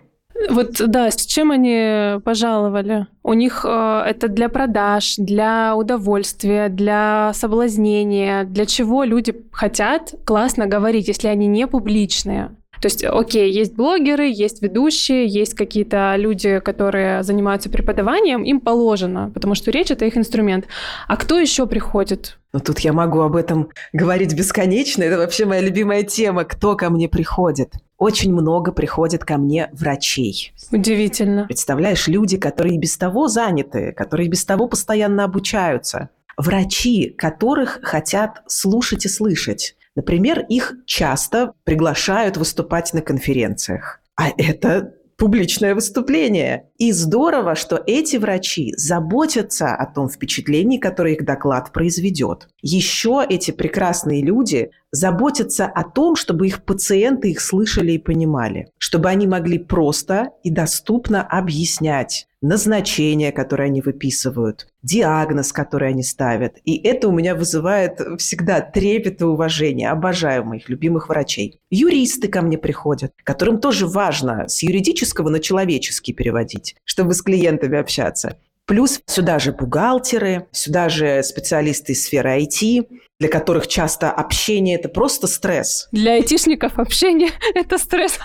Вот 0.51 0.83
да, 0.88 1.11
с 1.11 1.27
чем 1.27 1.51
они 1.51 2.20
пожаловали? 2.25 3.07
У 3.23 3.35
них 3.35 3.64
э, 3.66 4.03
это 4.07 4.29
для 4.29 4.49
продаж, 4.49 5.14
для 5.16 5.77
удовольствия, 5.77 6.68
для 6.68 7.33
соблазнения, 7.35 8.44
для 8.44 8.66
чего 8.66 9.05
люди 9.05 9.35
хотят 9.53 10.14
классно 10.25 10.66
говорить, 10.66 11.09
если 11.09 11.29
они 11.29 11.47
не 11.47 11.66
публичные. 11.66 12.51
То 12.81 12.87
есть, 12.87 13.03
окей, 13.03 13.51
есть 13.51 13.75
блогеры, 13.75 14.29
есть 14.29 14.61
ведущие, 14.61 15.27
есть 15.27 15.55
какие-то 15.55 16.14
люди, 16.16 16.59
которые 16.61 17.23
занимаются 17.23 17.70
преподаванием, 17.70 18.42
им 18.42 18.61
положено, 18.61 19.31
потому 19.33 19.55
что 19.55 19.70
речь— 19.70 19.90
это 19.92 20.05
их 20.05 20.18
инструмент. 20.18 20.66
А 21.09 21.16
кто 21.16 21.38
еще 21.38 21.66
приходит? 21.66 22.38
Ну, 22.53 22.61
тут 22.61 22.81
я 22.81 22.92
могу 22.92 23.20
об 23.20 23.37
этом 23.37 23.70
говорить 23.94 24.35
бесконечно. 24.35 25.03
Это 25.03 25.16
вообще 25.16 25.47
моя 25.47 25.62
любимая 25.62 26.03
тема. 26.03 26.44
Кто 26.44 26.77
ко 26.77 26.90
мне 26.90 27.09
приходит? 27.09 27.73
Очень 27.99 28.33
много 28.33 28.73
приходит 28.73 29.25
ко 29.25 29.37
мне 29.37 29.71
врачей. 29.73 30.53
Удивительно. 30.73 31.45
Представляешь, 31.47 32.09
люди, 32.09 32.37
которые 32.37 32.79
без 32.79 32.97
того 32.97 33.29
заняты, 33.29 33.93
которые 33.93 34.29
без 34.29 34.45
того 34.45 34.69
постоянно 34.69 35.25
обучаются. 35.25 36.11
Врачи, 36.37 37.11
которых 37.11 37.81
хотят 37.83 38.43
слушать 38.47 39.07
и 39.07 39.09
слышать. 39.09 39.77
Например, 39.95 40.41
их 40.49 40.75
часто 40.87 41.53
приглашают 41.63 42.37
выступать 42.37 42.93
на 42.95 43.01
конференциях. 43.01 44.01
А 44.17 44.31
это 44.37 44.95
публичное 45.17 45.75
выступление. 45.75 46.71
И 46.77 46.91
здорово, 46.91 47.55
что 47.55 47.81
эти 47.87 48.17
врачи 48.17 48.75
заботятся 48.77 49.75
о 49.75 49.87
том 49.87 50.09
впечатлении, 50.09 50.79
которое 50.79 51.15
их 51.15 51.25
доклад 51.25 51.73
произведет. 51.73 52.49
Еще 52.63 53.25
эти 53.29 53.53
прекрасные 53.53 54.23
люди 54.23 54.71
заботятся 54.95 55.67
о 55.67 55.85
том, 55.85 56.17
чтобы 56.17 56.47
их 56.47 56.65
пациенты 56.65 57.31
их 57.31 57.41
слышали 57.41 57.93
и 57.93 57.99
понимали, 57.99 58.69
чтобы 58.79 59.09
они 59.09 59.27
могли 59.27 59.59
просто 59.59 60.31
и 60.43 60.51
доступно 60.51 61.23
объяснять 61.23 62.29
назначение, 62.45 63.33
которое 63.33 63.65
они 63.65 63.81
выписывают, 63.81 64.69
диагноз, 64.83 65.53
который 65.53 65.89
они 65.89 66.03
ставят. 66.03 66.59
И 66.65 66.77
это 66.77 67.09
у 67.09 67.13
меня 67.13 67.35
вызывает 67.35 67.99
всегда 68.19 68.61
трепет 68.61 69.23
и 69.23 69.25
уважение. 69.25 69.89
Обожаю 69.91 70.45
моих 70.45 70.69
любимых 70.69 71.09
врачей. 71.09 71.59
Юристы 71.71 72.29
ко 72.29 72.43
мне 72.43 72.59
приходят, 72.59 73.13
которым 73.25 73.59
тоже 73.59 73.87
важно 73.87 74.47
с 74.47 74.63
юридического 74.63 75.31
на 75.31 75.41
человеческий 75.41 76.13
переводить, 76.13 76.74
чтобы 76.85 77.15
с 77.15 77.23
клиентами 77.23 77.79
общаться. 77.79 78.39
Плюс 78.67 79.01
сюда 79.07 79.39
же 79.39 79.53
бухгалтеры, 79.53 80.47
сюда 80.51 80.89
же 80.89 81.23
специалисты 81.23 81.93
из 81.93 82.05
сферы 82.05 82.41
IT, 82.43 82.89
для 83.20 83.29
которых 83.29 83.68
часто 83.68 84.11
общение– 84.11 84.74
это 84.79 84.88
просто 84.88 85.29
стресс. 85.29 85.88
Для 85.92 86.14
айтишников 86.14 86.79
общение– 86.79 87.31
это 87.55 87.79
стресс. 87.79 88.18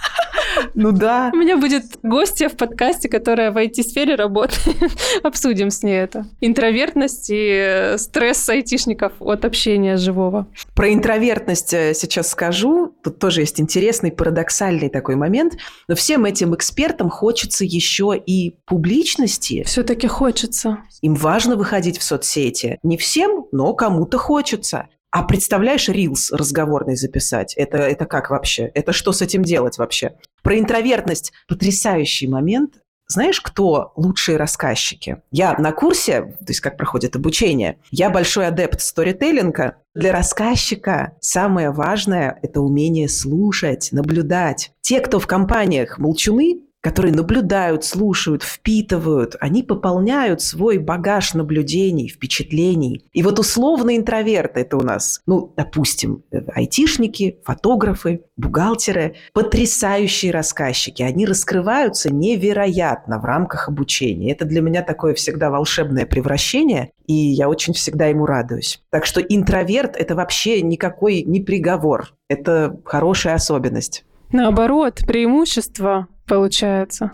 Ну 0.74 0.92
да. 0.92 1.30
У 1.32 1.38
меня 1.38 1.58
будет 1.58 1.84
гостья 2.02 2.50
в 2.50 2.58
подкасте, 2.58 3.08
которая 3.08 3.52
в 3.52 3.58
IT-сфере 3.58 4.16
работает. 4.16 4.78
Обсудим 5.24 5.70
с 5.70 5.84
ней 5.84 6.00
это. 6.00 6.26
Интровертность 6.42 7.28
и 7.30 7.94
стресс 7.98 8.50
айтишников 8.50 9.14
от 9.20 9.46
общения 9.46 9.98
живого. 9.98 10.48
Про 10.76 10.92
интровертность 10.92 11.74
э, 11.74 11.94
сейчас 11.94 12.30
скажу. 12.30 12.96
Тут 13.04 13.20
тоже 13.20 13.42
есть 13.42 13.60
интересный, 13.62 14.12
парадоксальный 14.12 14.90
такой 14.90 15.16
момент. 15.16 15.58
Но 15.88 15.96
всем 15.96 16.26
этим 16.26 16.56
экспертам 16.56 17.10
хочется 17.10 17.64
еще 17.64 18.16
и 18.18 18.56
публичности. 18.66 19.64
Все-таки 19.64 20.08
хочется. 20.08 20.80
Им 21.02 21.14
важно 21.14 21.56
выходить 21.56 22.00
в 22.00 22.04
соцсети. 22.04 22.80
Не 22.82 22.98
всем, 22.98 23.46
но 23.52 23.74
кому-то 23.74 24.18
хочется. 24.18 24.79
А 25.12 25.24
представляешь, 25.24 25.90
рилс 25.90 26.32
разговорный 26.32 26.96
записать? 26.96 27.56
Это, 27.56 27.78
это 27.78 28.06
как 28.06 28.30
вообще? 28.30 28.72
Это 28.76 28.94
что 28.94 29.12
с 29.12 29.22
этим 29.22 29.44
делать 29.44 29.78
вообще? 29.78 30.14
Про 30.44 30.60
интровертность 30.60 31.34
потрясающий 31.48 32.28
момент. 32.28 32.76
Знаешь, 33.08 33.42
кто 33.42 33.92
лучшие 33.96 34.38
рассказчики? 34.38 35.24
Я 35.32 35.58
на 35.58 35.72
курсе, 35.72 36.22
то 36.22 36.46
есть 36.50 36.62
как 36.62 36.78
проходит 36.78 37.16
обучение, 37.16 37.80
я 37.90 38.12
большой 38.12 38.46
адепт 38.46 38.82
сторителлинга. 38.82 39.78
Для 39.96 40.12
рассказчика 40.12 41.18
самое 41.20 41.72
важное– 41.72 42.38
это 42.44 42.62
умение 42.62 43.10
слушать, 43.10 43.90
наблюдать. 43.92 44.74
Те, 44.82 45.00
кто 45.00 45.20
в 45.20 45.26
компаниях 45.26 45.98
молчуны, 45.98 46.62
которые 46.82 47.14
наблюдают, 47.14 47.84
слушают, 47.84 48.44
впитывают, 48.44 49.36
они 49.40 49.64
пополняют 49.64 50.42
свой 50.42 50.78
багаж 50.78 51.34
наблюдений, 51.34 52.08
впечатлений. 52.08 53.06
И 53.12 53.22
вот 53.22 53.40
условно 53.40 53.98
интроверты– 53.98 54.60
это 54.62 54.78
у 54.78 54.82
нас, 54.82 55.22
ну, 55.26 55.54
допустим, 55.58 56.24
айтишники, 56.54 57.40
фотографы, 57.44 58.22
бухгалтеры, 58.38 59.16
потрясающие 59.34 60.32
рассказчики. 60.32 61.04
Они 61.04 61.26
раскрываются 61.26 62.14
невероятно 62.14 63.20
в 63.20 63.26
рамках 63.26 63.68
обучения. 63.68 64.32
Это 64.32 64.46
для 64.46 64.62
меня 64.62 64.82
такое 64.82 65.14
всегда 65.14 65.50
волшебное 65.50 66.06
превращение, 66.06 66.92
и 67.08 67.14
я 67.14 67.50
очень 67.50 67.74
всегда 67.74 68.06
ему 68.06 68.26
радуюсь. 68.26 68.82
Так 68.90 69.06
что 69.06 69.20
интроверт– 69.20 69.96
это 69.98 70.16
вообще 70.16 70.62
никакой 70.62 71.24
не 71.24 71.42
приговор. 71.42 72.14
Это 72.30 72.80
хорошая 72.86 73.34
особенность. 73.34 74.06
Наоборот, 74.32 75.02
преимущество 75.08 76.08
получается. 76.30 77.12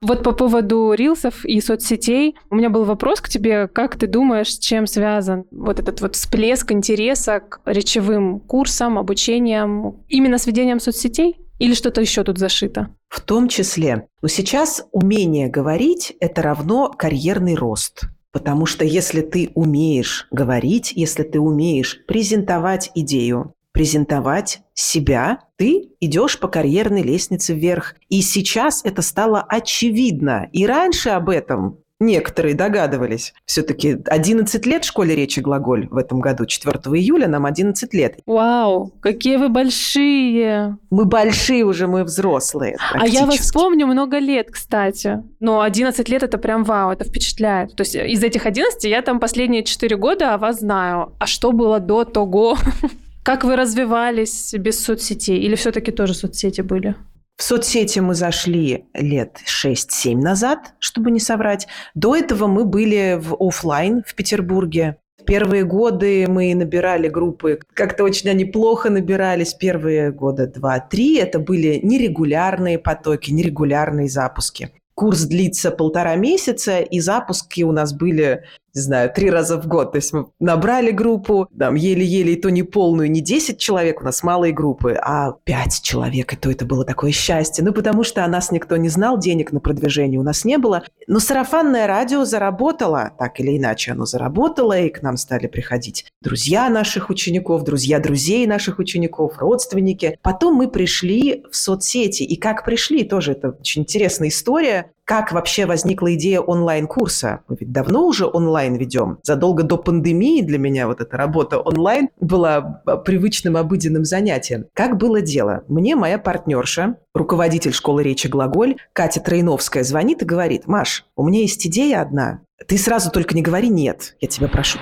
Вот 0.00 0.22
по 0.22 0.32
поводу 0.32 0.94
рилсов 0.94 1.44
и 1.44 1.60
соцсетей, 1.60 2.34
у 2.50 2.54
меня 2.54 2.70
был 2.70 2.84
вопрос 2.84 3.20
к 3.20 3.28
тебе. 3.28 3.68
Как 3.68 3.96
ты 3.96 4.06
думаешь, 4.06 4.54
с 4.54 4.58
чем 4.58 4.86
связан 4.86 5.44
вот 5.50 5.80
этот 5.80 6.00
вот 6.00 6.16
всплеск 6.16 6.72
интереса 6.72 7.40
к 7.40 7.60
речевым 7.66 8.40
курсам, 8.40 8.96
обучениям, 8.96 10.02
именно 10.08 10.38
с 10.38 10.46
ведением 10.46 10.80
соцсетей? 10.80 11.36
Или 11.58 11.74
что-то 11.74 12.00
еще 12.00 12.24
тут 12.24 12.38
зашито? 12.38 12.94
В 13.08 13.20
том 13.20 13.48
числе. 13.48 14.06
Но 14.22 14.28
сейчас 14.28 14.86
умение 14.92 15.48
говорить– 15.48 16.14
это 16.20 16.40
равно 16.40 16.90
карьерный 16.96 17.54
рост. 17.54 18.04
Потому 18.38 18.66
что 18.66 18.84
если 18.84 19.20
ты 19.20 19.50
умеешь 19.56 20.28
говорить, 20.30 20.92
если 20.94 21.24
ты 21.24 21.40
умеешь 21.40 21.98
презентовать 22.06 22.92
идею, 22.94 23.52
презентовать 23.72 24.60
себя, 24.74 25.40
ты 25.56 25.88
идешь 25.98 26.38
по 26.38 26.46
карьерной 26.46 27.02
лестнице 27.02 27.52
вверх. 27.52 27.96
И 28.08 28.22
сейчас 28.22 28.84
это 28.84 29.02
стало 29.02 29.42
очевидно. 29.42 30.48
И 30.52 30.66
раньше 30.66 31.08
об 31.08 31.30
этом 31.30 31.80
некоторые 32.00 32.54
догадывались. 32.54 33.34
Все-таки 33.44 33.98
11 34.06 34.66
лет 34.66 34.84
в 34.84 34.86
школе 34.88 35.14
речи 35.16 35.40
глаголь 35.40 35.88
в 35.90 35.96
этом 35.96 36.20
году. 36.20 36.46
4 36.46 36.78
июля 36.96 37.28
нам 37.28 37.46
11 37.46 37.92
лет. 37.94 38.18
Вау, 38.26 38.92
какие 39.00 39.36
вы 39.36 39.48
большие. 39.48 40.78
Мы 40.90 41.04
большие 41.04 41.64
уже, 41.64 41.86
мы 41.86 42.04
взрослые. 42.04 42.76
А 42.92 43.06
я 43.06 43.26
вас 43.26 43.50
помню 43.52 43.86
много 43.86 44.18
лет, 44.18 44.50
кстати. 44.50 45.22
Но 45.40 45.60
11 45.62 46.08
лет 46.08 46.22
это 46.22 46.38
прям 46.38 46.64
вау, 46.64 46.92
это 46.92 47.04
впечатляет. 47.04 47.74
То 47.74 47.82
есть 47.82 47.94
из 47.94 48.22
этих 48.22 48.46
11 48.46 48.84
я 48.84 49.02
там 49.02 49.20
последние 49.20 49.64
4 49.64 49.96
года 49.96 50.34
о 50.34 50.38
вас 50.38 50.60
знаю. 50.60 51.12
А 51.18 51.26
что 51.26 51.52
было 51.52 51.80
до 51.80 52.04
того? 52.04 52.56
Как 53.24 53.44
вы 53.44 53.56
развивались 53.56 54.54
без 54.54 54.82
соцсетей? 54.82 55.38
Или 55.38 55.54
все-таки 55.56 55.90
тоже 55.90 56.14
соцсети 56.14 56.60
были? 56.60 56.94
В 57.38 57.44
соцсети 57.44 58.00
мы 58.00 58.16
зашли 58.16 58.86
лет 58.94 59.38
6-7 59.46 60.16
назад, 60.16 60.74
чтобы 60.80 61.12
не 61.12 61.20
соврать. 61.20 61.68
До 61.94 62.16
этого 62.16 62.48
мы 62.48 62.64
были 62.64 63.16
в 63.16 63.36
офлайн 63.38 64.02
в 64.04 64.16
Петербурге. 64.16 64.96
Первые 65.24 65.62
годы 65.62 66.26
мы 66.26 66.52
набирали 66.56 67.06
группы, 67.06 67.60
как-то 67.74 68.02
очень 68.02 68.28
они 68.28 68.44
плохо 68.44 68.90
набирались. 68.90 69.54
Первые 69.54 70.10
года 70.10 70.48
два-три 70.48 71.16
это 71.18 71.38
были 71.38 71.78
нерегулярные 71.80 72.76
потоки, 72.76 73.30
нерегулярные 73.30 74.08
запуски. 74.08 74.70
Курс 74.94 75.22
длится 75.22 75.70
полтора 75.70 76.16
месяца, 76.16 76.80
и 76.80 76.98
запуски 76.98 77.62
у 77.62 77.70
нас 77.70 77.92
были 77.92 78.42
не 78.78 78.82
знаю, 78.82 79.10
три 79.12 79.28
раза 79.28 79.60
в 79.60 79.66
год. 79.66 79.92
То 79.92 79.96
есть 79.96 80.12
мы 80.12 80.26
набрали 80.38 80.92
группу, 80.92 81.48
там, 81.58 81.74
еле-еле, 81.74 82.34
и 82.34 82.40
то 82.40 82.48
не 82.48 82.62
полную, 82.62 83.10
не 83.10 83.20
10 83.20 83.58
человек, 83.58 84.00
у 84.00 84.04
нас 84.04 84.22
малые 84.22 84.52
группы, 84.52 84.92
а 84.92 85.32
5 85.44 85.82
человек, 85.82 86.32
и 86.32 86.36
то 86.36 86.50
это 86.50 86.64
было 86.64 86.84
такое 86.84 87.10
счастье. 87.10 87.64
Ну, 87.64 87.72
потому 87.72 88.04
что 88.04 88.24
о 88.24 88.28
нас 88.28 88.52
никто 88.52 88.76
не 88.76 88.88
знал, 88.88 89.18
денег 89.18 89.52
на 89.52 89.58
продвижение 89.58 90.20
у 90.20 90.22
нас 90.22 90.44
не 90.44 90.58
было. 90.58 90.84
Но 91.08 91.18
сарафанное 91.18 91.88
радио 91.88 92.24
заработало, 92.24 93.10
так 93.18 93.40
или 93.40 93.58
иначе 93.58 93.92
оно 93.92 94.06
заработало, 94.06 94.78
и 94.78 94.88
к 94.90 95.02
нам 95.02 95.16
стали 95.16 95.48
приходить 95.48 96.06
друзья 96.22 96.68
наших 96.70 97.10
учеников, 97.10 97.64
друзья 97.64 97.98
друзей 97.98 98.46
наших 98.46 98.78
учеников, 98.78 99.38
родственники. 99.38 100.18
Потом 100.22 100.54
мы 100.54 100.68
пришли 100.68 101.44
в 101.50 101.56
соцсети, 101.56 102.22
и 102.22 102.36
как 102.36 102.64
пришли, 102.64 103.02
тоже 103.02 103.32
это 103.32 103.56
очень 103.60 103.82
интересная 103.82 104.28
история 104.28 104.92
как 105.08 105.32
вообще 105.32 105.64
возникла 105.64 106.14
идея 106.16 106.40
онлайн-курса? 106.40 107.40
Мы 107.48 107.56
ведь 107.58 107.72
давно 107.72 108.04
уже 108.04 108.26
онлайн 108.26 108.74
ведем. 108.74 109.18
Задолго 109.22 109.62
до 109.62 109.78
пандемии 109.78 110.42
для 110.42 110.58
меня 110.58 110.86
вот 110.86 111.00
эта 111.00 111.16
работа 111.16 111.58
онлайн 111.60 112.10
была 112.20 112.82
а, 112.84 112.98
привычным 112.98 113.56
обыденным 113.56 114.04
занятием. 114.04 114.66
Как 114.74 114.98
было 114.98 115.22
дело? 115.22 115.64
Мне 115.66 115.96
моя 115.96 116.18
партнерша, 116.18 116.96
руководитель 117.14 117.72
школы 117.72 118.02
речи 118.02 118.26
«Глаголь» 118.26 118.76
Катя 118.92 119.20
Троиновская 119.20 119.82
звонит 119.82 120.20
и 120.20 120.26
говорит, 120.26 120.66
«Маш, 120.66 121.06
у 121.16 121.26
меня 121.26 121.40
есть 121.40 121.66
идея 121.66 122.02
одна. 122.02 122.42
Ты 122.66 122.76
сразу 122.76 123.10
только 123.10 123.34
не 123.34 123.40
говори 123.40 123.70
«нет», 123.70 124.14
я 124.20 124.28
тебя 124.28 124.48
прошу». 124.48 124.78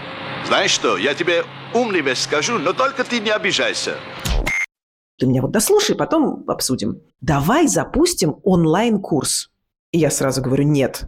Знаешь 0.49 0.73
что, 0.73 0.97
я 0.97 1.15
тебе 1.15 1.45
умный 1.73 2.01
вещь 2.01 2.23
скажу, 2.23 2.59
но 2.59 2.73
только 2.73 3.05
ты 3.05 3.21
не 3.21 3.31
обижайся. 3.31 3.93
Ты 5.21 5.27
меня 5.27 5.41
вот 5.41 5.53
дослушай, 5.53 5.95
потом 5.95 6.43
обсудим. 6.49 7.01
Давай 7.21 7.69
запустим 7.69 8.39
онлайн-курс. 8.43 9.51
И 9.97 9.99
я 9.99 10.11
сразу 10.11 10.43
говорю, 10.43 10.65
нет. 10.65 11.07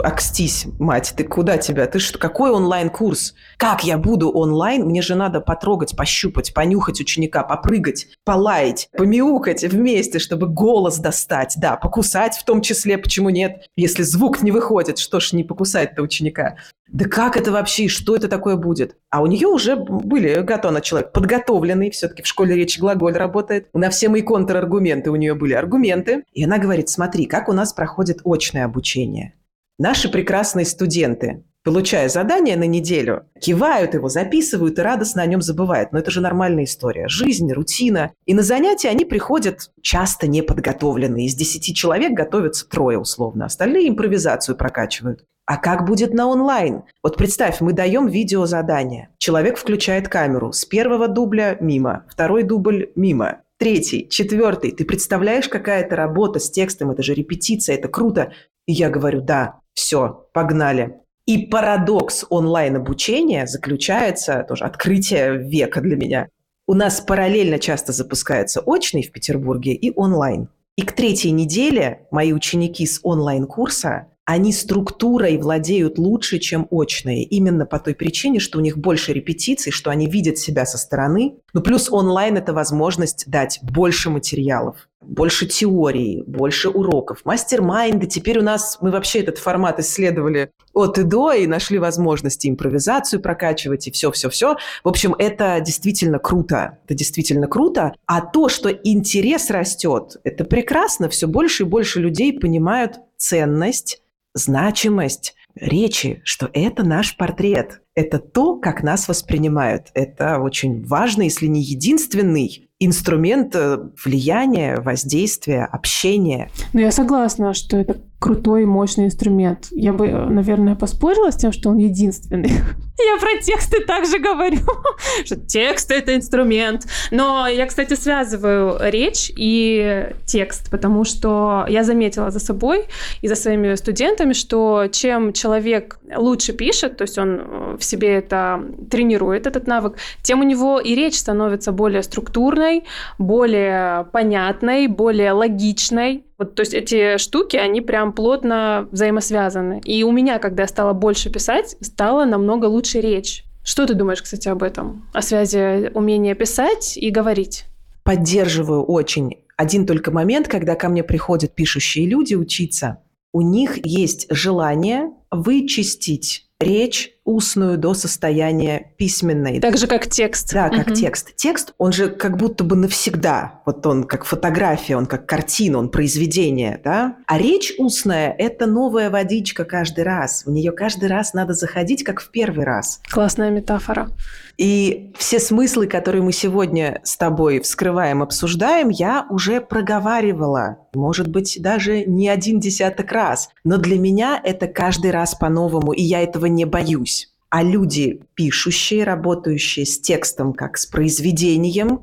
Акстись, 0.00 0.66
мать, 0.78 1.14
ты 1.16 1.24
куда 1.24 1.58
тебя? 1.58 1.86
Ты 1.86 1.98
что, 1.98 2.18
какой 2.18 2.50
онлайн-курс? 2.50 3.34
Как 3.56 3.84
я 3.84 3.98
буду 3.98 4.30
онлайн? 4.30 4.84
Мне 4.84 5.02
же 5.02 5.14
надо 5.14 5.40
потрогать, 5.40 5.96
пощупать, 5.96 6.54
понюхать 6.54 7.00
ученика, 7.00 7.42
попрыгать, 7.42 8.08
полаять, 8.24 8.88
помяукать 8.96 9.62
вместе, 9.64 10.18
чтобы 10.18 10.48
голос 10.48 10.98
достать. 10.98 11.54
Да, 11.56 11.76
покусать 11.76 12.36
в 12.36 12.44
том 12.44 12.60
числе, 12.60 12.98
почему 12.98 13.30
нет? 13.30 13.66
Если 13.76 14.02
звук 14.02 14.42
не 14.42 14.50
выходит, 14.50 14.98
что 14.98 15.20
ж 15.20 15.32
не 15.32 15.44
покусать-то 15.44 16.02
ученика? 16.02 16.56
Да 16.88 17.06
как 17.06 17.36
это 17.36 17.50
вообще? 17.50 17.88
Что 17.88 18.14
это 18.14 18.28
такое 18.28 18.56
будет? 18.56 18.96
А 19.10 19.20
у 19.20 19.26
нее 19.26 19.48
уже 19.48 19.76
были 19.76 20.40
готовы 20.40 20.80
человек 20.80 21.12
подготовленный, 21.12 21.90
все-таки 21.90 22.22
в 22.22 22.26
школе 22.26 22.54
речи 22.54 22.78
глаголь 22.78 23.14
работает. 23.14 23.68
На 23.72 23.90
все 23.90 24.08
мои 24.08 24.22
контраргументы 24.22 25.10
у 25.10 25.16
нее 25.16 25.34
были 25.34 25.54
аргументы. 25.54 26.24
И 26.32 26.44
она 26.44 26.58
говорит, 26.58 26.88
смотри, 26.88 27.26
как 27.26 27.48
у 27.48 27.52
нас 27.52 27.72
проходит 27.72 28.20
очное 28.24 28.64
обучение. 28.64 29.34
Наши 29.78 30.08
прекрасные 30.08 30.66
студенты 30.66 31.44
получая 31.66 32.08
задание 32.08 32.56
на 32.56 32.68
неделю, 32.68 33.24
кивают 33.40 33.94
его, 33.94 34.08
записывают 34.08 34.78
и 34.78 34.82
радостно 34.82 35.22
о 35.22 35.26
нем 35.26 35.42
забывают. 35.42 35.90
Но 35.90 35.98
это 35.98 36.12
же 36.12 36.20
нормальная 36.20 36.62
история. 36.62 37.08
Жизнь, 37.08 37.52
рутина. 37.52 38.12
И 38.24 38.34
на 38.34 38.42
занятия 38.42 38.88
они 38.88 39.04
приходят 39.04 39.72
часто 39.82 40.28
неподготовленные. 40.28 41.26
Из 41.26 41.34
десяти 41.34 41.74
человек 41.74 42.12
готовятся 42.12 42.68
трое 42.68 43.00
условно. 43.00 43.46
Остальные 43.46 43.88
импровизацию 43.88 44.56
прокачивают. 44.56 45.24
А 45.44 45.56
как 45.56 45.86
будет 45.86 46.14
на 46.14 46.28
онлайн? 46.28 46.84
Вот 47.02 47.16
представь, 47.16 47.60
мы 47.60 47.72
даем 47.72 48.06
видеозадание. 48.06 49.08
Человек 49.18 49.58
включает 49.58 50.08
камеру. 50.08 50.52
С 50.52 50.64
первого 50.64 51.08
дубля 51.08 51.56
мимо, 51.58 52.06
второй 52.08 52.44
дубль 52.44 52.90
мимо, 52.94 53.40
третий, 53.58 54.08
четвертый. 54.08 54.70
Ты 54.70 54.84
представляешь, 54.84 55.48
какая 55.48 55.82
это 55.82 55.96
работа 55.96 56.38
с 56.38 56.48
текстом? 56.48 56.92
Это 56.92 57.02
же 57.02 57.12
репетиция, 57.12 57.74
это 57.74 57.88
круто. 57.88 58.32
И 58.66 58.72
я 58.72 58.88
говорю, 58.88 59.20
да, 59.20 59.60
все, 59.76 60.28
погнали. 60.32 61.00
И 61.26 61.46
парадокс 61.46 62.24
онлайн-обучения 62.30 63.46
заключается, 63.46 64.44
тоже 64.48 64.64
открытие 64.64 65.36
века 65.38 65.80
для 65.80 65.96
меня. 65.96 66.28
У 66.66 66.74
нас 66.74 67.00
параллельно 67.00 67.58
часто 67.60 67.92
запускается 67.92 68.60
очный 68.60 69.02
в 69.02 69.12
Петербурге 69.12 69.74
и 69.74 69.92
онлайн. 69.94 70.48
И 70.76 70.82
к 70.82 70.92
третьей 70.92 71.30
неделе 71.30 72.06
мои 72.10 72.32
ученики 72.32 72.86
с 72.86 73.00
онлайн-курса 73.02 74.08
они 74.26 74.52
структурой 74.52 75.38
владеют 75.38 75.98
лучше, 75.98 76.40
чем 76.40 76.66
очные. 76.70 77.22
Именно 77.22 77.64
по 77.64 77.78
той 77.78 77.94
причине, 77.94 78.40
что 78.40 78.58
у 78.58 78.60
них 78.60 78.76
больше 78.76 79.12
репетиций, 79.12 79.70
что 79.70 79.88
они 79.90 80.08
видят 80.08 80.36
себя 80.36 80.66
со 80.66 80.78
стороны. 80.78 81.36
Ну, 81.54 81.62
плюс 81.62 81.88
онлайн– 81.90 82.36
это 82.36 82.52
возможность 82.52 83.24
дать 83.28 83.60
больше 83.62 84.10
материалов, 84.10 84.88
больше 85.00 85.46
теории, 85.46 86.24
больше 86.26 86.68
уроков, 86.68 87.20
мастер-майнды. 87.24 88.08
Теперь 88.08 88.40
у 88.40 88.42
нас, 88.42 88.78
мы 88.80 88.90
вообще 88.90 89.20
этот 89.20 89.38
формат 89.38 89.78
исследовали 89.78 90.50
от 90.74 90.98
и 90.98 91.04
до, 91.04 91.32
и 91.32 91.46
нашли 91.46 91.78
возможности 91.78 92.48
импровизацию 92.48 93.22
прокачивать, 93.22 93.86
и 93.86 93.92
все-все-все. 93.92 94.56
В 94.82 94.88
общем, 94.88 95.14
это 95.16 95.60
действительно 95.60 96.18
круто. 96.18 96.78
Это 96.84 96.94
действительно 96.94 97.46
круто. 97.46 97.94
А 98.06 98.20
то, 98.22 98.48
что 98.48 98.70
интерес 98.70 99.50
растет, 99.50 100.16
это 100.24 100.44
прекрасно. 100.44 101.08
Все 101.08 101.28
больше 101.28 101.62
и 101.62 101.66
больше 101.66 102.00
людей 102.00 102.36
понимают 102.36 102.96
ценность 103.16 104.02
значимость 104.36 105.34
речи, 105.56 106.20
что 106.24 106.50
это 106.52 106.84
наш 106.84 107.16
портрет. 107.16 107.80
Это 107.94 108.18
то, 108.18 108.56
как 108.56 108.82
нас 108.82 109.08
воспринимают. 109.08 109.88
Это 109.94 110.38
очень 110.38 110.84
важный, 110.84 111.26
если 111.26 111.46
не 111.46 111.62
единственный 111.62 112.68
инструмент 112.78 113.54
э, 113.54 113.78
влияния, 114.04 114.76
воздействия, 114.76 115.64
общения. 115.64 116.50
Ну, 116.74 116.80
я 116.80 116.90
согласна, 116.90 117.54
что 117.54 117.78
это 117.78 118.02
крутой 118.18 118.62
и 118.62 118.66
мощный 118.66 119.06
инструмент. 119.06 119.68
Я 119.70 119.92
бы, 119.92 120.08
наверное, 120.08 120.74
поспорила 120.74 121.30
с 121.30 121.36
тем, 121.36 121.52
что 121.52 121.68
он 121.68 121.76
единственный. 121.76 122.50
Я 122.98 123.20
про 123.20 123.42
тексты 123.42 123.84
также 123.84 124.18
говорю, 124.18 124.60
что 125.24 125.36
текст— 125.36 125.90
это 125.92 126.16
инструмент. 126.16 126.86
Но 127.10 127.46
я, 127.46 127.66
кстати, 127.66 127.92
связываю 127.92 128.78
речь 128.80 129.30
и 129.36 130.06
текст, 130.24 130.70
потому 130.70 131.04
что 131.04 131.66
я 131.68 131.84
заметила 131.84 132.30
за 132.30 132.40
собой 132.40 132.86
и 133.20 133.28
за 133.28 133.34
своими 133.34 133.74
студентами, 133.74 134.32
что 134.32 134.86
чем 134.90 135.34
человек 135.34 135.98
лучше 136.16 136.54
пишет, 136.54 136.96
то 136.96 137.02
есть 137.02 137.18
он 137.18 137.76
в 137.78 137.84
себе 137.84 138.14
это 138.14 138.62
тренирует, 138.90 139.46
этот 139.46 139.66
навык, 139.66 139.96
тем 140.22 140.40
у 140.40 140.44
него 140.44 140.80
и 140.80 140.94
речь 140.94 141.18
становится 141.18 141.72
более 141.72 142.02
структурной, 142.02 142.84
более 143.18 144.04
понятной, 144.12 144.86
более 144.86 145.32
логичной. 145.32 146.25
Вот, 146.38 146.54
то 146.54 146.60
есть 146.60 146.74
эти 146.74 147.16
штуки, 147.18 147.56
они 147.56 147.80
прям 147.80 148.12
плотно 148.12 148.88
взаимосвязаны. 148.90 149.80
И 149.84 150.04
у 150.04 150.12
меня, 150.12 150.38
когда 150.38 150.64
я 150.64 150.68
стала 150.68 150.92
больше 150.92 151.30
писать, 151.30 151.76
стала 151.80 152.24
намного 152.24 152.66
лучше 152.66 153.00
речь. 153.00 153.44
Что 153.64 153.86
ты 153.86 153.94
думаешь, 153.94 154.22
кстати, 154.22 154.48
об 154.48 154.62
этом? 154.62 155.08
О 155.12 155.22
связи 155.22 155.90
умения 155.94 156.34
писать 156.34 156.96
и 156.96 157.10
говорить? 157.10 157.64
Поддерживаю 158.04 158.84
очень. 158.84 159.38
Один 159.56 159.86
только 159.86 160.10
момент, 160.10 160.46
когда 160.46 160.74
ко 160.74 160.88
мне 160.88 161.02
приходят 161.02 161.54
пишущие 161.54 162.06
люди 162.06 162.34
учиться, 162.34 162.98
у 163.32 163.40
них 163.40 163.84
есть 163.84 164.26
желание 164.30 165.10
вычистить 165.30 166.46
речь 166.60 167.15
устную 167.26 167.76
до 167.76 167.92
состояния 167.92 168.92
письменной. 168.96 169.60
Так 169.60 169.76
же, 169.76 169.86
как 169.86 170.06
текст. 170.06 170.54
Да, 170.54 170.70
как 170.70 170.86
угу. 170.86 170.94
текст. 170.94 171.34
Текст, 171.36 171.74
он 171.76 171.92
же 171.92 172.08
как 172.08 172.38
будто 172.38 172.64
бы 172.64 172.76
навсегда. 172.76 173.60
Вот 173.66 173.84
он 173.84 174.04
как 174.04 174.24
фотография, 174.24 174.96
он 174.96 175.06
как 175.06 175.26
картина, 175.26 175.78
он 175.78 175.90
произведение, 175.90 176.80
да? 176.82 177.16
А 177.26 177.36
речь 177.36 177.74
устная– 177.78 178.34
это 178.38 178.66
новая 178.66 179.10
водичка 179.10 179.64
каждый 179.64 180.04
раз. 180.04 180.46
В 180.46 180.50
нее 180.50 180.70
каждый 180.72 181.08
раз 181.08 181.34
надо 181.34 181.52
заходить, 181.52 182.04
как 182.04 182.20
в 182.20 182.30
первый 182.30 182.64
раз. 182.64 183.00
Классная 183.10 183.50
метафора. 183.50 184.08
И 184.56 185.12
все 185.18 185.38
смыслы, 185.38 185.86
которые 185.86 186.22
мы 186.22 186.32
сегодня 186.32 187.00
с 187.04 187.16
тобой 187.16 187.60
вскрываем, 187.60 188.22
обсуждаем, 188.22 188.88
я 188.88 189.26
уже 189.28 189.60
проговаривала. 189.60 190.78
Может 190.94 191.28
быть, 191.28 191.58
даже 191.60 192.04
не 192.04 192.28
один 192.28 192.58
десяток 192.58 193.12
раз. 193.12 193.50
Но 193.64 193.76
для 193.76 193.98
меня 193.98 194.40
это 194.42 194.66
каждый 194.66 195.10
раз 195.10 195.34
по-новому, 195.34 195.92
и 195.92 196.02
я 196.02 196.22
этого 196.22 196.46
не 196.46 196.64
боюсь. 196.64 197.15
А 197.48 197.62
люди, 197.62 198.22
пишущие, 198.34 199.04
работающие 199.04 199.86
с 199.86 200.00
текстом, 200.00 200.52
как 200.52 200.76
с 200.76 200.86
произведением, 200.86 202.00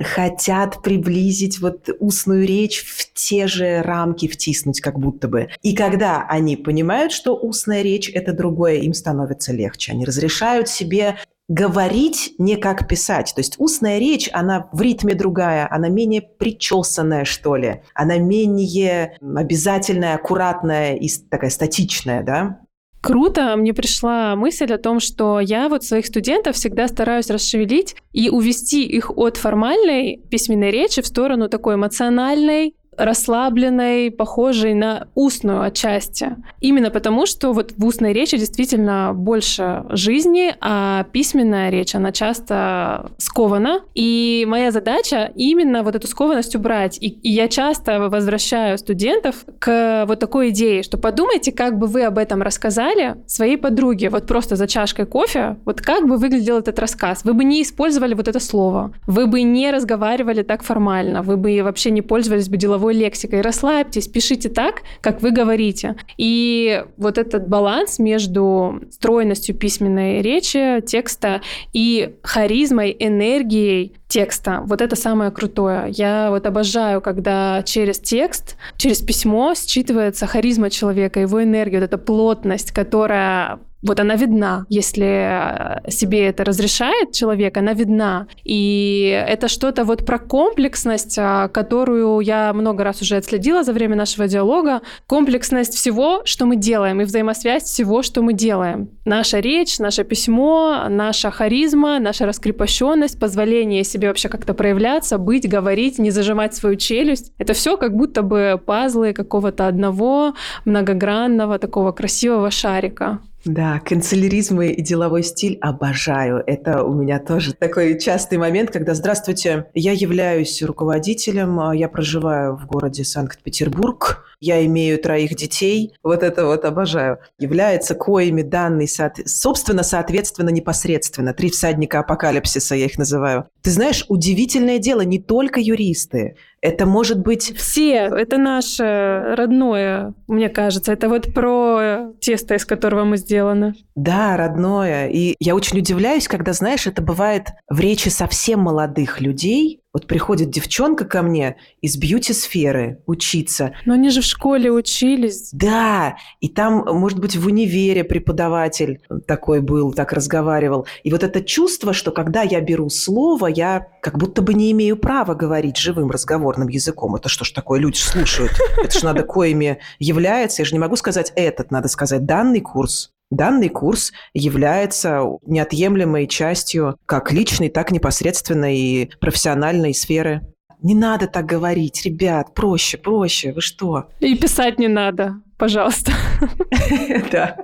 хотят 0.00 0.82
приблизить 0.82 1.60
вот 1.60 1.88
устную 1.98 2.46
речь 2.46 2.84
в 2.84 3.12
те 3.14 3.46
же 3.46 3.80
рамки 3.82 4.28
втиснуть 4.28 4.80
как 4.80 4.98
будто 4.98 5.28
бы. 5.28 5.48
И 5.62 5.74
когда 5.74 6.26
они 6.28 6.56
понимают, 6.56 7.12
что 7.12 7.34
устная 7.34 7.82
речь– 7.82 8.10
это 8.14 8.32
другое, 8.32 8.76
им 8.76 8.92
становится 8.92 9.52
легче. 9.52 9.92
Они 9.92 10.04
разрешают 10.04 10.68
себе 10.68 11.16
говорить 11.48 12.34
не 12.38 12.56
как 12.56 12.88
писать. 12.88 13.32
То 13.34 13.40
есть 13.40 13.56
устная 13.58 13.98
речь, 13.98 14.28
она 14.32 14.68
в 14.72 14.80
ритме 14.80 15.14
другая, 15.14 15.68
она 15.70 15.88
менее 15.88 16.22
причесанная, 16.22 17.24
что 17.24 17.56
ли. 17.56 17.82
Она 17.94 18.18
менее 18.18 19.18
обязательная, 19.20 20.14
аккуратная 20.14 20.94
и 20.96 21.08
такая 21.30 21.50
статичная, 21.50 22.22
да? 22.22 22.60
Круто, 23.02 23.56
мне 23.56 23.74
пришла 23.74 24.36
мысль 24.36 24.72
о 24.72 24.78
том, 24.78 25.00
что 25.00 25.40
я 25.40 25.68
вот 25.68 25.82
своих 25.82 26.06
студентов 26.06 26.54
всегда 26.54 26.86
стараюсь 26.86 27.30
расшевелить 27.30 27.96
и 28.12 28.30
увести 28.30 28.84
их 28.84 29.10
от 29.16 29.36
формальной 29.36 30.20
письменной 30.30 30.70
речи 30.70 31.02
в 31.02 31.06
сторону 31.08 31.48
такой 31.48 31.74
эмоциональной, 31.74 32.76
расслабленной, 32.96 34.10
похожей 34.10 34.74
на 34.74 35.08
устную 35.14 35.62
отчасти. 35.62 36.36
Именно 36.60 36.90
потому, 36.90 37.26
что 37.26 37.52
вот 37.52 37.72
в 37.76 37.84
устной 37.84 38.12
речи 38.12 38.36
действительно 38.36 39.12
больше 39.14 39.84
жизни, 39.90 40.54
а 40.60 41.04
письменная 41.12 41.70
речь, 41.70 41.94
она 41.94 42.12
часто 42.12 43.10
скована. 43.18 43.80
И 43.94 44.46
моя 44.48 44.70
задача 44.70 45.32
именно 45.34 45.82
вот 45.82 45.96
эту 45.96 46.06
скованность 46.06 46.54
убрать. 46.54 46.98
И, 47.00 47.08
и 47.08 47.30
я 47.30 47.48
часто 47.48 48.08
возвращаю 48.08 48.78
студентов 48.78 49.44
к 49.58 50.04
вот 50.06 50.20
такой 50.20 50.50
идее, 50.50 50.82
что 50.82 50.98
подумайте, 50.98 51.52
как 51.52 51.78
бы 51.78 51.86
вы 51.86 52.04
об 52.04 52.18
этом 52.18 52.42
рассказали 52.42 53.16
своей 53.26 53.56
подруге, 53.56 54.10
вот 54.10 54.26
просто 54.26 54.56
за 54.56 54.66
чашкой 54.66 55.06
кофе, 55.06 55.56
вот 55.64 55.80
как 55.80 56.06
бы 56.06 56.16
выглядел 56.16 56.58
этот 56.58 56.78
рассказ. 56.78 57.24
Вы 57.24 57.34
бы 57.34 57.44
не 57.44 57.62
использовали 57.62 58.14
вот 58.14 58.28
это 58.28 58.40
слово, 58.40 58.92
вы 59.06 59.26
бы 59.26 59.42
не 59.42 59.70
разговаривали 59.70 60.42
так 60.42 60.62
формально, 60.62 61.22
вы 61.22 61.36
бы 61.36 61.60
вообще 61.62 61.90
не 61.90 62.02
пользовались 62.02 62.48
бы 62.48 62.56
деловой 62.82 62.94
лексикой. 62.94 63.40
Расслабьтесь, 63.40 64.08
пишите 64.08 64.48
так, 64.48 64.82
как 65.00 65.22
вы 65.22 65.30
говорите. 65.30 65.96
И 66.16 66.84
вот 66.96 67.18
этот 67.18 67.48
баланс 67.48 67.98
между 67.98 68.80
стройностью 68.90 69.54
письменной 69.54 70.20
речи, 70.22 70.82
текста 70.86 71.40
и 71.72 72.16
харизмой, 72.22 72.96
энергией 72.98 73.94
текста. 74.12 74.62
Вот 74.66 74.82
это 74.82 74.94
самое 74.94 75.30
крутое. 75.30 75.86
Я 75.88 76.28
вот 76.30 76.46
обожаю, 76.46 77.00
когда 77.00 77.62
через 77.62 77.98
текст, 77.98 78.56
через 78.76 79.00
письмо 79.00 79.52
считывается 79.52 80.26
харизма 80.26 80.68
человека, 80.68 81.20
его 81.20 81.42
энергия, 81.42 81.78
вот 81.78 81.84
эта 81.84 81.98
плотность, 81.98 82.72
которая 82.72 83.58
вот 83.82 83.98
она 84.00 84.14
видна. 84.14 84.64
Если 84.68 85.06
э, 85.06 85.90
себе 85.90 86.28
это 86.28 86.44
разрешает 86.44 87.12
человек, 87.12 87.56
она 87.56 87.72
видна. 87.72 88.28
И 88.44 89.24
это 89.28 89.48
что-то 89.48 89.84
вот 89.84 90.06
про 90.06 90.18
комплексность, 90.18 91.16
а, 91.18 91.48
которую 91.48 92.20
я 92.20 92.52
много 92.52 92.84
раз 92.84 93.02
уже 93.02 93.16
отследила 93.16 93.64
за 93.64 93.72
время 93.72 93.96
нашего 93.96 94.28
диалога. 94.28 94.82
Комплексность 95.06 95.74
всего, 95.74 96.22
что 96.24 96.46
мы 96.46 96.56
делаем, 96.56 97.00
и 97.00 97.04
взаимосвязь 97.04 97.64
всего, 97.64 98.02
что 98.02 98.22
мы 98.22 98.34
делаем. 98.34 98.88
Наша 99.04 99.40
речь, 99.40 99.78
наше 99.80 100.04
письмо, 100.04 100.86
наша 100.88 101.30
харизма, 101.30 101.98
наша 101.98 102.26
раскрепощенность, 102.26 103.18
позволение 103.18 103.82
себе 103.82 104.01
вообще 104.08 104.28
как-то 104.28 104.54
проявляться, 104.54 105.18
быть, 105.18 105.48
говорить, 105.48 105.98
не 105.98 106.10
зажимать 106.10 106.54
свою 106.54 106.76
челюсть. 106.76 107.32
Это 107.38 107.52
все 107.52 107.76
как 107.76 107.96
будто 107.96 108.22
бы 108.22 108.60
пазлы 108.64 109.12
какого-то 109.12 109.66
одного 109.66 110.34
многогранного 110.64 111.58
такого 111.58 111.92
красивого 111.92 112.50
шарика. 112.50 113.20
Да, 113.44 113.80
канцеляризм 113.84 114.60
и 114.60 114.80
деловой 114.80 115.24
стиль 115.24 115.58
обожаю. 115.60 116.44
Это 116.46 116.84
у 116.84 116.94
меня 116.94 117.18
тоже 117.18 117.54
такой 117.54 117.98
частый 117.98 118.38
момент, 118.38 118.70
когда 118.70 118.94
«Здравствуйте, 118.94 119.66
я 119.74 119.92
являюсь 119.92 120.62
руководителем, 120.62 121.72
я 121.72 121.88
проживаю 121.88 122.56
в 122.56 122.66
городе 122.66 123.04
Санкт-Петербург, 123.04 124.24
я 124.42 124.66
имею 124.66 124.98
троих 124.98 125.36
детей, 125.36 125.94
вот 126.02 126.22
это 126.24 126.44
вот 126.46 126.64
обожаю, 126.64 127.18
является 127.38 127.94
коими 127.94 128.42
данный, 128.42 128.86
соот- 128.86 129.26
собственно, 129.26 129.84
соответственно, 129.84 130.50
непосредственно. 130.50 131.32
Три 131.32 131.48
всадника 131.48 132.00
апокалипсиса 132.00 132.74
я 132.74 132.86
их 132.86 132.98
называю. 132.98 133.46
Ты 133.62 133.70
знаешь, 133.70 134.04
удивительное 134.08 134.78
дело, 134.78 135.02
не 135.02 135.20
только 135.20 135.60
юристы. 135.60 136.36
Это 136.60 136.86
может 136.86 137.20
быть... 137.20 137.56
Все, 137.56 138.06
это 138.06 138.38
наше 138.38 139.34
родное, 139.36 140.14
мне 140.26 140.48
кажется. 140.48 140.92
Это 140.92 141.08
вот 141.08 141.32
про 141.32 142.12
тесто, 142.20 142.54
из 142.54 142.64
которого 142.64 143.04
мы 143.04 143.16
сделаны. 143.16 143.74
Да, 143.94 144.36
родное. 144.36 145.08
И 145.08 145.34
я 145.38 145.54
очень 145.54 145.78
удивляюсь, 145.78 146.28
когда, 146.28 146.52
знаешь, 146.52 146.86
это 146.86 147.02
бывает 147.02 147.48
в 147.68 147.78
речи 147.80 148.08
совсем 148.08 148.60
молодых 148.60 149.20
людей. 149.20 149.81
Вот 149.92 150.06
приходит 150.06 150.48
девчонка 150.48 151.04
ко 151.04 151.20
мне 151.20 151.56
из 151.82 151.98
бьюти-сферы 151.98 153.02
учиться. 153.06 153.74
Но 153.84 153.92
они 153.92 154.08
же 154.08 154.22
в 154.22 154.24
школе 154.24 154.70
учились. 154.70 155.50
Да, 155.52 156.16
и 156.40 156.48
там, 156.48 156.84
может 156.98 157.18
быть, 157.18 157.36
в 157.36 157.46
универе 157.46 158.02
преподаватель 158.02 159.02
такой 159.26 159.60
был, 159.60 159.92
так 159.92 160.14
разговаривал. 160.14 160.86
И 161.02 161.12
вот 161.12 161.22
это 161.22 161.44
чувство, 161.44 161.92
что 161.92 162.10
когда 162.10 162.40
я 162.40 162.62
беру 162.62 162.88
слово, 162.88 163.48
я 163.48 163.86
как 164.00 164.16
будто 164.16 164.40
бы 164.40 164.54
не 164.54 164.72
имею 164.72 164.96
права 164.96 165.34
говорить 165.34 165.76
живым 165.76 166.10
разговорным 166.10 166.68
языком. 166.68 167.14
Это 167.16 167.28
что 167.28 167.44
ж 167.44 167.50
такое, 167.50 167.78
люди 167.78 167.98
слушают. 167.98 168.52
Это 168.82 168.98
ж 168.98 169.02
надо 169.02 169.24
коими 169.24 169.78
является. 169.98 170.62
Я 170.62 170.66
же 170.66 170.72
не 170.72 170.78
могу 170.78 170.96
сказать 170.96 171.32
этот, 171.36 171.70
надо 171.70 171.88
сказать 171.88 172.24
данный 172.24 172.60
курс. 172.60 173.11
Данный 173.32 173.70
курс 173.70 174.12
является 174.34 175.22
неотъемлемой 175.46 176.26
частью 176.26 176.98
как 177.06 177.32
личной, 177.32 177.70
так 177.70 177.90
непосредственно 177.90 178.76
и 178.76 179.08
профессиональной 179.20 179.94
сферы. 179.94 180.42
Не 180.82 180.94
надо 180.94 181.26
так 181.28 181.46
говорить, 181.46 182.04
ребят, 182.04 182.52
проще, 182.52 182.98
проще, 182.98 183.52
вы 183.52 183.62
что? 183.62 184.10
И 184.20 184.36
писать 184.36 184.78
не 184.78 184.88
надо, 184.88 185.36
пожалуйста. 185.56 186.12
Да. 187.32 187.56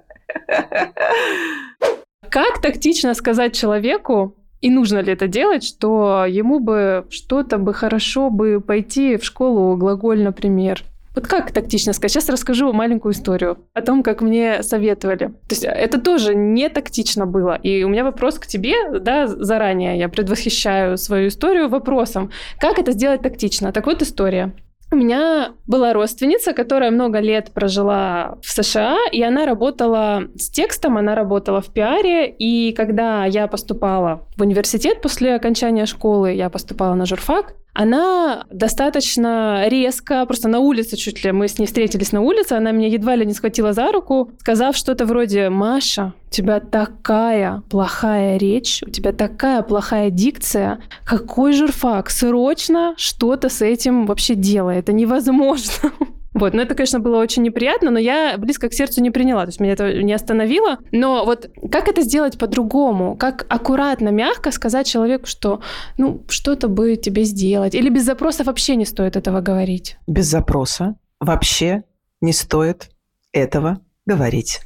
Как 2.30 2.62
тактично 2.62 3.12
сказать 3.12 3.54
человеку, 3.54 4.36
и 4.62 4.70
нужно 4.70 5.00
ли 5.00 5.12
это 5.12 5.28
делать, 5.28 5.64
что 5.64 6.24
ему 6.26 6.60
бы 6.60 7.06
что-то 7.10 7.58
бы 7.58 7.74
хорошо 7.74 8.30
бы 8.30 8.62
пойти 8.62 9.18
в 9.18 9.24
школу 9.24 9.76
глаголь, 9.76 10.22
например? 10.22 10.82
Вот 11.14 11.26
как 11.26 11.52
тактично 11.52 11.92
сказать? 11.92 12.12
Сейчас 12.12 12.28
расскажу 12.28 12.72
маленькую 12.72 13.12
историю 13.12 13.58
о 13.74 13.82
том, 13.82 14.02
как 14.02 14.20
мне 14.20 14.62
советовали. 14.62 15.28
То 15.28 15.50
есть 15.50 15.64
это 15.64 16.00
тоже 16.00 16.34
не 16.34 16.68
тактично 16.68 17.26
было. 17.26 17.54
И 17.56 17.82
у 17.82 17.88
меня 17.88 18.04
вопрос 18.04 18.38
к 18.38 18.46
тебе, 18.46 18.74
да, 19.00 19.26
заранее. 19.26 19.98
Я 19.98 20.08
предвосхищаю 20.08 20.96
свою 20.96 21.28
историю 21.28 21.68
вопросом, 21.68 22.30
как 22.60 22.78
это 22.78 22.92
сделать 22.92 23.22
тактично. 23.22 23.72
Так 23.72 23.86
вот 23.86 24.02
история. 24.02 24.52
У 24.90 24.96
меня 24.96 25.52
была 25.66 25.92
родственница, 25.92 26.54
которая 26.54 26.90
много 26.90 27.18
лет 27.18 27.50
прожила 27.52 28.38
в 28.42 28.50
США, 28.50 28.96
и 29.12 29.22
она 29.22 29.44
работала 29.44 30.22
с 30.34 30.48
текстом, 30.48 30.96
она 30.96 31.14
работала 31.14 31.60
в 31.60 31.66
пиаре, 31.66 32.26
и 32.30 32.72
когда 32.72 33.26
я 33.26 33.48
поступала 33.48 34.26
в 34.38 34.40
университет 34.40 35.02
после 35.02 35.34
окончания 35.34 35.84
школы, 35.84 36.32
я 36.32 36.48
поступала 36.48 36.94
на 36.94 37.04
журфак, 37.04 37.54
она 37.78 38.44
достаточно 38.50 39.68
резко, 39.68 40.26
просто 40.26 40.48
на 40.48 40.58
улице 40.58 40.96
чуть 40.96 41.22
ли, 41.22 41.30
мы 41.30 41.46
с 41.46 41.60
ней 41.60 41.66
встретились 41.66 42.10
на 42.10 42.22
улице, 42.22 42.54
она 42.54 42.72
меня 42.72 42.88
едва 42.88 43.14
ли 43.14 43.24
не 43.24 43.32
схватила 43.32 43.72
за 43.72 43.92
руку, 43.92 44.32
сказав 44.40 44.76
что-то 44.76 45.06
вроде 45.06 45.48
«Маша, 45.48 46.12
у 46.26 46.30
тебя 46.30 46.58
такая 46.58 47.62
плохая 47.70 48.36
речь, 48.36 48.82
у 48.84 48.90
тебя 48.90 49.12
такая 49.12 49.62
плохая 49.62 50.10
дикция, 50.10 50.80
какой 51.04 51.52
журфак, 51.52 52.10
срочно 52.10 52.94
что-то 52.96 53.48
с 53.48 53.62
этим 53.62 54.06
вообще 54.06 54.34
делай, 54.34 54.78
это 54.78 54.92
невозможно». 54.92 55.92
Вот, 56.38 56.54
но 56.54 56.62
это, 56.62 56.74
конечно, 56.74 57.00
было 57.00 57.18
очень 57.18 57.42
неприятно, 57.42 57.90
но 57.90 57.98
я 57.98 58.36
близко 58.38 58.68
к 58.68 58.74
сердцу 58.74 59.02
не 59.02 59.10
приняла, 59.10 59.42
то 59.42 59.48
есть 59.48 59.60
меня 59.60 59.72
это 59.72 60.02
не 60.02 60.12
остановило. 60.12 60.78
Но 60.92 61.24
вот 61.24 61.50
как 61.70 61.88
это 61.88 62.02
сделать 62.02 62.38
по-другому? 62.38 63.16
Как 63.16 63.46
аккуратно, 63.48 64.08
мягко 64.10 64.50
сказать 64.52 64.86
человеку, 64.86 65.26
что, 65.26 65.60
ну, 65.96 66.24
что-то 66.28 66.68
бы 66.68 66.96
тебе 66.96 67.24
сделать? 67.24 67.74
Или 67.74 67.88
без 67.88 68.04
запроса 68.04 68.44
вообще 68.44 68.76
не 68.76 68.84
стоит 68.84 69.16
этого 69.16 69.40
говорить? 69.40 69.98
Без 70.06 70.26
запроса 70.26 70.96
вообще 71.20 71.82
не 72.20 72.32
стоит 72.32 72.90
этого 73.32 73.80
говорить. 74.06 74.60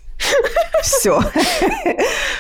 Все. 0.83 1.20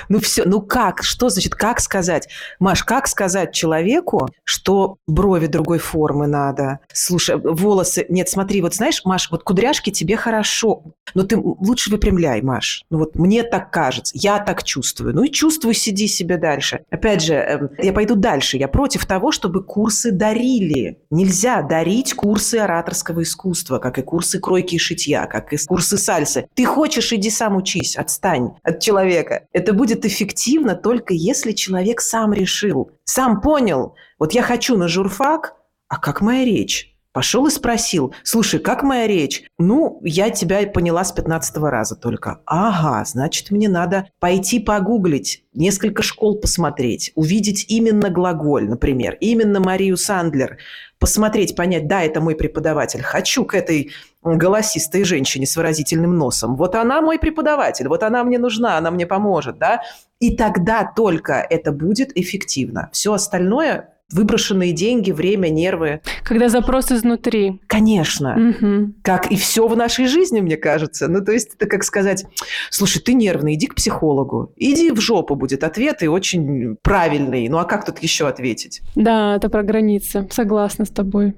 Ну 0.08 0.18
все, 0.18 0.42
ну 0.44 0.60
как? 0.60 1.02
Что 1.02 1.30
значит, 1.30 1.54
как 1.54 1.80
сказать? 1.80 2.28
Маш, 2.58 2.84
как 2.84 3.06
сказать 3.06 3.54
человеку, 3.54 4.28
что 4.44 4.96
брови 5.06 5.46
другой 5.46 5.78
формы 5.78 6.26
надо? 6.26 6.80
Слушай, 6.92 7.36
волосы... 7.36 8.04
Нет, 8.10 8.28
смотри, 8.28 8.60
вот 8.60 8.74
знаешь, 8.74 9.02
Маш, 9.06 9.30
вот 9.30 9.42
кудряшки 9.42 9.90
тебе 9.90 10.16
хорошо, 10.16 10.82
но 11.14 11.22
ты 11.22 11.38
лучше 11.38 11.90
выпрямляй, 11.90 12.42
Маш. 12.42 12.84
Ну 12.90 12.98
вот 12.98 13.14
мне 13.14 13.42
так 13.42 13.70
кажется, 13.70 14.12
я 14.14 14.38
так 14.38 14.64
чувствую. 14.64 15.14
Ну 15.14 15.22
и 15.22 15.30
чувствуй, 15.30 15.72
сиди 15.72 16.08
себе 16.08 16.36
дальше. 16.36 16.84
Опять 16.90 17.22
же, 17.22 17.70
я 17.78 17.92
пойду 17.94 18.14
дальше. 18.14 18.58
Я 18.58 18.68
против 18.68 19.06
того, 19.06 19.32
чтобы 19.32 19.62
курсы 19.62 20.10
дарили. 20.10 20.98
Нельзя 21.10 21.62
дарить 21.62 22.12
курсы 22.12 22.56
ораторского 22.56 23.22
искусства, 23.22 23.78
как 23.78 23.98
и 23.98 24.02
курсы 24.02 24.40
кройки 24.40 24.74
и 24.74 24.78
шитья, 24.78 25.26
как 25.26 25.54
и 25.54 25.56
курсы 25.66 25.96
сальсы. 25.96 26.48
Ты 26.54 26.66
хочешь, 26.66 27.12
иди 27.12 27.30
сам 27.30 27.56
учись, 27.56 27.96
отстань 27.96 28.31
от 28.62 28.80
человека. 28.80 29.46
Это 29.52 29.72
будет 29.72 30.04
эффективно 30.04 30.74
только 30.74 31.14
если 31.14 31.52
человек 31.52 32.00
сам 32.00 32.32
решил, 32.32 32.90
сам 33.04 33.40
понял, 33.40 33.94
вот 34.18 34.32
я 34.32 34.42
хочу 34.42 34.76
на 34.76 34.88
журфак, 34.88 35.54
а 35.88 35.98
как 35.98 36.20
моя 36.20 36.44
речь? 36.44 36.92
Пошел 37.12 37.46
и 37.46 37.50
спросил, 37.50 38.14
слушай, 38.22 38.58
как 38.58 38.82
моя 38.82 39.06
речь? 39.06 39.44
Ну, 39.58 40.00
я 40.02 40.30
тебя 40.30 40.66
поняла 40.66 41.04
с 41.04 41.12
15 41.12 41.58
раза 41.58 41.94
только. 41.94 42.40
Ага, 42.46 43.04
значит, 43.04 43.50
мне 43.50 43.68
надо 43.68 44.08
пойти 44.18 44.60
погуглить, 44.60 45.44
несколько 45.52 46.02
школ 46.02 46.40
посмотреть, 46.40 47.12
увидеть 47.14 47.66
именно 47.68 48.08
глаголь, 48.08 48.66
например, 48.66 49.18
именно 49.20 49.60
Марию 49.60 49.98
Сандлер, 49.98 50.56
посмотреть, 50.98 51.54
понять, 51.54 51.86
да, 51.86 52.02
это 52.02 52.22
мой 52.22 52.34
преподаватель, 52.34 53.02
хочу 53.02 53.44
к 53.44 53.54
этой 53.54 53.92
голосистой 54.22 55.04
женщине 55.04 55.46
с 55.46 55.56
выразительным 55.56 56.16
носом. 56.16 56.56
Вот 56.56 56.74
она 56.74 57.00
мой 57.00 57.18
преподаватель, 57.18 57.88
вот 57.88 58.02
она 58.02 58.24
мне 58.24 58.38
нужна, 58.38 58.78
она 58.78 58.90
мне 58.90 59.06
поможет, 59.06 59.58
да? 59.58 59.82
И 60.20 60.36
тогда 60.36 60.84
только 60.84 61.34
это 61.34 61.72
будет 61.72 62.16
эффективно. 62.16 62.88
Все 62.92 63.12
остальное 63.12 63.88
выброшенные 64.12 64.72
деньги, 64.72 65.10
время, 65.10 65.48
нервы. 65.48 66.00
Когда 66.22 66.48
запрос 66.48 66.92
изнутри. 66.92 67.60
Конечно. 67.66 68.50
Угу. 68.50 68.94
Как 69.02 69.32
и 69.32 69.36
все 69.36 69.66
в 69.66 69.76
нашей 69.76 70.06
жизни, 70.06 70.40
мне 70.40 70.56
кажется. 70.56 71.08
Ну, 71.08 71.24
то 71.24 71.32
есть 71.32 71.54
это 71.54 71.66
как 71.66 71.82
сказать, 71.82 72.24
слушай, 72.70 73.00
ты 73.00 73.14
нервный, 73.14 73.54
иди 73.54 73.66
к 73.66 73.74
психологу. 73.74 74.52
Иди 74.56 74.90
в 74.90 75.00
жопу 75.00 75.34
будет 75.34 75.64
ответ 75.64 76.02
и 76.02 76.08
очень 76.08 76.76
правильный. 76.82 77.48
Ну, 77.48 77.58
а 77.58 77.64
как 77.64 77.84
тут 77.84 77.98
еще 78.00 78.28
ответить? 78.28 78.82
Да, 78.94 79.36
это 79.36 79.48
про 79.48 79.62
границы. 79.62 80.28
Согласна 80.30 80.84
с 80.84 80.90
тобой. 80.90 81.34